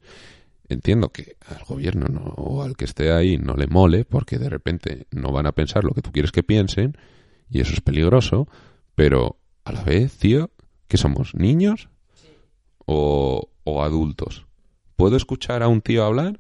Entiendo 0.69 1.09
que 1.09 1.37
al 1.47 1.63
gobierno 1.65 2.07
no, 2.07 2.21
o 2.21 2.63
al 2.63 2.75
que 2.75 2.85
esté 2.85 3.11
ahí 3.11 3.37
no 3.37 3.55
le 3.55 3.67
mole 3.67 4.05
porque 4.05 4.39
de 4.39 4.49
repente 4.49 5.07
no 5.11 5.31
van 5.31 5.45
a 5.45 5.51
pensar 5.51 5.83
lo 5.83 5.93
que 5.93 6.01
tú 6.01 6.11
quieres 6.11 6.31
que 6.31 6.41
piensen 6.41 6.97
y 7.49 7.61
eso 7.61 7.73
es 7.73 7.81
peligroso, 7.81 8.47
pero 8.95 9.37
a 9.65 9.71
la 9.71 9.83
vez, 9.83 10.17
tío, 10.17 10.49
¿qué 10.87 10.97
somos? 10.97 11.33
¿Niños 11.35 11.89
o, 12.85 13.49
o 13.63 13.83
adultos? 13.83 14.45
¿Puedo 14.95 15.17
escuchar 15.17 15.63
a 15.63 15.67
un 15.67 15.81
tío 15.81 16.03
hablar 16.03 16.39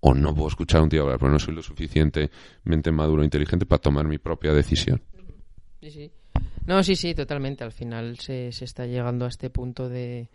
o 0.00 0.14
no 0.14 0.34
puedo 0.34 0.48
escuchar 0.48 0.80
a 0.80 0.84
un 0.84 0.90
tío 0.90 1.02
hablar? 1.02 1.18
Porque 1.18 1.32
no 1.32 1.38
soy 1.38 1.54
lo 1.54 1.62
suficientemente 1.62 2.92
maduro 2.92 3.22
e 3.22 3.24
inteligente 3.24 3.66
para 3.66 3.80
tomar 3.80 4.06
mi 4.06 4.18
propia 4.18 4.52
decisión. 4.52 5.02
Sí, 5.80 5.90
sí. 5.90 6.10
No, 6.66 6.82
sí, 6.82 6.96
sí, 6.96 7.14
totalmente. 7.14 7.64
Al 7.64 7.72
final 7.72 8.18
se, 8.18 8.52
se 8.52 8.64
está 8.64 8.86
llegando 8.86 9.24
a 9.24 9.28
este 9.28 9.50
punto 9.50 9.88
de, 9.88 10.28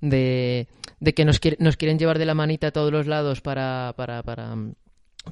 de, 0.00 0.68
de 1.00 1.14
que 1.14 1.24
nos, 1.24 1.40
nos 1.58 1.76
quieren 1.76 1.98
llevar 1.98 2.18
de 2.18 2.26
la 2.26 2.34
manita 2.34 2.68
a 2.68 2.72
todos 2.72 2.92
los 2.92 3.06
lados 3.06 3.40
para, 3.40 3.94
para, 3.96 4.22
para, 4.22 4.54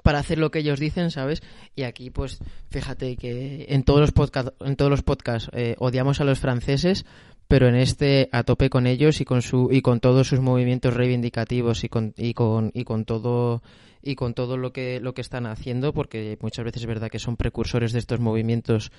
para 0.02 0.18
hacer 0.18 0.38
lo 0.38 0.50
que 0.50 0.60
ellos 0.60 0.80
dicen, 0.80 1.10
¿sabes? 1.10 1.42
Y 1.74 1.82
aquí, 1.82 2.10
pues, 2.10 2.38
fíjate 2.70 3.16
que 3.16 3.66
en 3.68 3.84
todos 3.84 4.00
los 4.00 4.12
podcasts, 4.12 4.52
en 4.60 4.76
todos 4.76 4.90
los 4.90 5.02
podcasts 5.02 5.50
eh, 5.52 5.76
odiamos 5.78 6.20
a 6.20 6.24
los 6.24 6.40
franceses, 6.40 7.04
pero 7.48 7.68
en 7.68 7.76
este 7.76 8.28
a 8.32 8.42
tope 8.42 8.70
con 8.70 8.86
ellos 8.86 9.20
y 9.20 9.24
con 9.24 9.42
su 9.42 9.68
y 9.70 9.82
con 9.82 10.00
todos 10.00 10.28
sus 10.28 10.40
movimientos 10.40 10.94
reivindicativos 10.94 11.84
y 11.84 11.88
con 11.88 12.14
y 12.16 12.34
con 12.34 12.70
y 12.74 12.84
con 12.84 13.04
todo 13.04 13.62
y 14.02 14.14
con 14.14 14.34
todo 14.34 14.56
lo 14.56 14.72
que 14.72 15.00
lo 15.00 15.14
que 15.14 15.20
están 15.20 15.46
haciendo, 15.46 15.92
porque 15.92 16.38
muchas 16.40 16.64
veces 16.64 16.82
es 16.82 16.86
verdad 16.88 17.10
que 17.10 17.18
son 17.18 17.36
precursores 17.36 17.92
de 17.92 17.98
estos 17.98 18.20
movimientos 18.20 18.92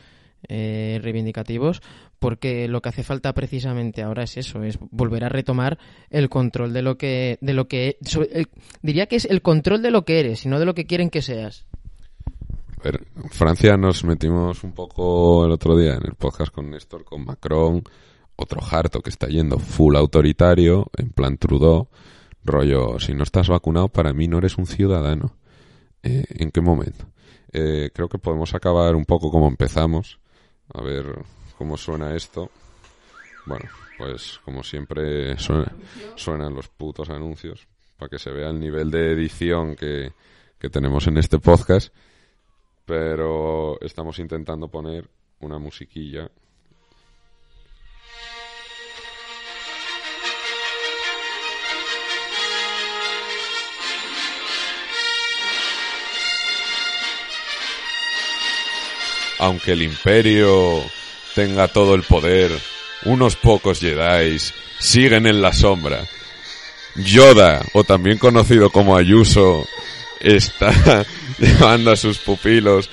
eh, 0.50 1.00
reivindicativos, 1.02 1.82
porque 2.20 2.68
lo 2.68 2.82
que 2.82 2.90
hace 2.90 3.04
falta 3.04 3.34
precisamente 3.34 4.04
ahora 4.04 4.24
es 4.24 4.38
eso, 4.38 4.62
es 4.64 4.78
volver 4.92 5.24
a 5.24 5.30
retomar 5.30 5.80
el 6.12 6.30
control 6.30 6.74
de 6.74 6.84
lo 6.84 6.96
que, 6.98 7.40
de 7.42 7.54
lo 7.54 7.68
que, 7.68 7.98
el- 8.32 8.48
diría 8.84 9.08
que 9.08 9.16
es 9.16 9.26
el 9.26 9.42
control 9.42 9.82
de 9.82 9.90
lo 9.92 10.06
que 10.06 10.20
eres 10.20 10.46
y 10.46 10.50
no 10.50 10.60
de 10.60 10.66
lo 10.66 10.76
que 10.76 10.86
quieren 10.86 11.10
que 11.10 11.24
seas. 11.24 11.66
A 12.80 12.84
ver, 12.84 13.08
en 13.16 13.30
Francia 13.32 13.78
nos 13.78 14.04
metimos 14.04 14.64
un 14.64 14.74
poco 14.74 15.44
el 15.46 15.52
otro 15.52 15.76
día 15.76 15.96
en 15.96 16.06
el 16.06 16.14
podcast 16.14 16.54
con 16.54 16.70
Néstor, 16.70 17.04
con 17.04 17.26
Macron, 17.26 17.82
otro 18.38 18.62
harto 18.72 19.02
que 19.02 19.10
está 19.10 19.28
yendo 19.28 19.60
full 19.60 19.96
autoritario, 19.98 20.88
en 20.98 21.10
plan 21.10 21.38
Trudeau, 21.38 21.90
rollo, 22.46 23.00
si 23.00 23.14
no 23.14 23.24
estás 23.24 23.50
vacunado, 23.50 23.90
para 23.90 24.14
mí 24.14 24.28
no 24.30 24.38
eres 24.38 24.58
un 24.58 24.66
ciudadano. 24.66 25.36
Eh, 26.04 26.24
¿En 26.30 26.52
qué 26.52 26.62
momento? 26.62 27.06
Eh, 27.52 27.90
creo 27.94 28.08
que 28.08 28.18
podemos 28.20 28.54
acabar 28.54 28.96
un 28.96 29.04
poco 29.06 29.30
como 29.32 29.48
empezamos, 29.48 30.20
a 30.74 30.82
ver 30.82 31.06
cómo 31.58 31.76
suena 31.78 32.16
esto. 32.16 32.50
Bueno, 33.46 33.66
pues 33.98 34.40
como 34.46 34.64
siempre 34.64 35.38
suena- 35.40 35.72
suenan 36.16 36.54
los 36.54 36.68
putos 36.70 37.10
anuncios, 37.10 37.68
para 37.98 38.10
que 38.10 38.20
se 38.20 38.30
vea 38.32 38.50
el 38.50 38.60
nivel 38.60 38.92
de 38.92 39.12
edición 39.12 39.76
que, 39.76 40.14
que 40.60 40.70
tenemos 40.70 41.08
en 41.08 41.18
este 41.18 41.40
podcast 41.40 41.94
pero 42.86 43.80
estamos 43.82 44.18
intentando 44.20 44.70
poner 44.70 45.10
una 45.42 45.60
musiquilla. 45.60 46.32
Aunque 59.40 59.74
el 59.74 59.84
imperio 59.84 60.84
tenga 61.36 61.68
todo 61.68 61.96
el 61.96 62.04
poder 62.04 62.52
unos 63.06 63.36
pocos 63.36 63.80
Jedi 63.80 64.38
siguen 64.80 65.28
en 65.28 65.42
la 65.42 65.54
sombra. 65.54 66.00
Yoda, 66.96 67.62
o 67.74 67.84
también 67.84 68.18
conocido 68.18 68.70
como 68.72 68.98
Ayuso, 68.98 69.66
está 70.20 71.06
llevando 71.40 71.92
a 71.92 71.96
sus 71.96 72.18
pupilos. 72.18 72.90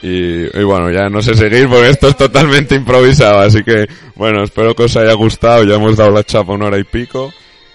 Y, 0.00 0.48
bueno, 0.64 0.90
ya 0.90 1.08
no 1.08 1.22
sé 1.22 1.34
seguir 1.34 1.68
porque 1.68 1.90
esto 1.90 2.08
es 2.08 2.16
totalmente 2.16 2.74
improvisado, 2.74 3.38
así 3.38 3.62
que 3.62 3.86
bueno, 4.16 4.42
espero 4.42 4.74
que 4.74 4.82
os 4.82 4.96
haya 4.96 5.12
gustado, 5.12 5.62
ya 5.62 5.76
hemos 5.76 5.96
dado 5.96 6.10
la 6.10 6.24
chapa 6.24 6.54
una 6.54 6.66
hora 6.66 6.78
y 6.78 6.82
pico 6.82 7.32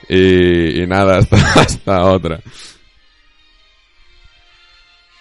y, 0.09 0.81
y 0.81 0.87
nada, 0.87 1.17
hasta, 1.19 1.37
hasta 1.37 2.03
otra. 2.03 2.41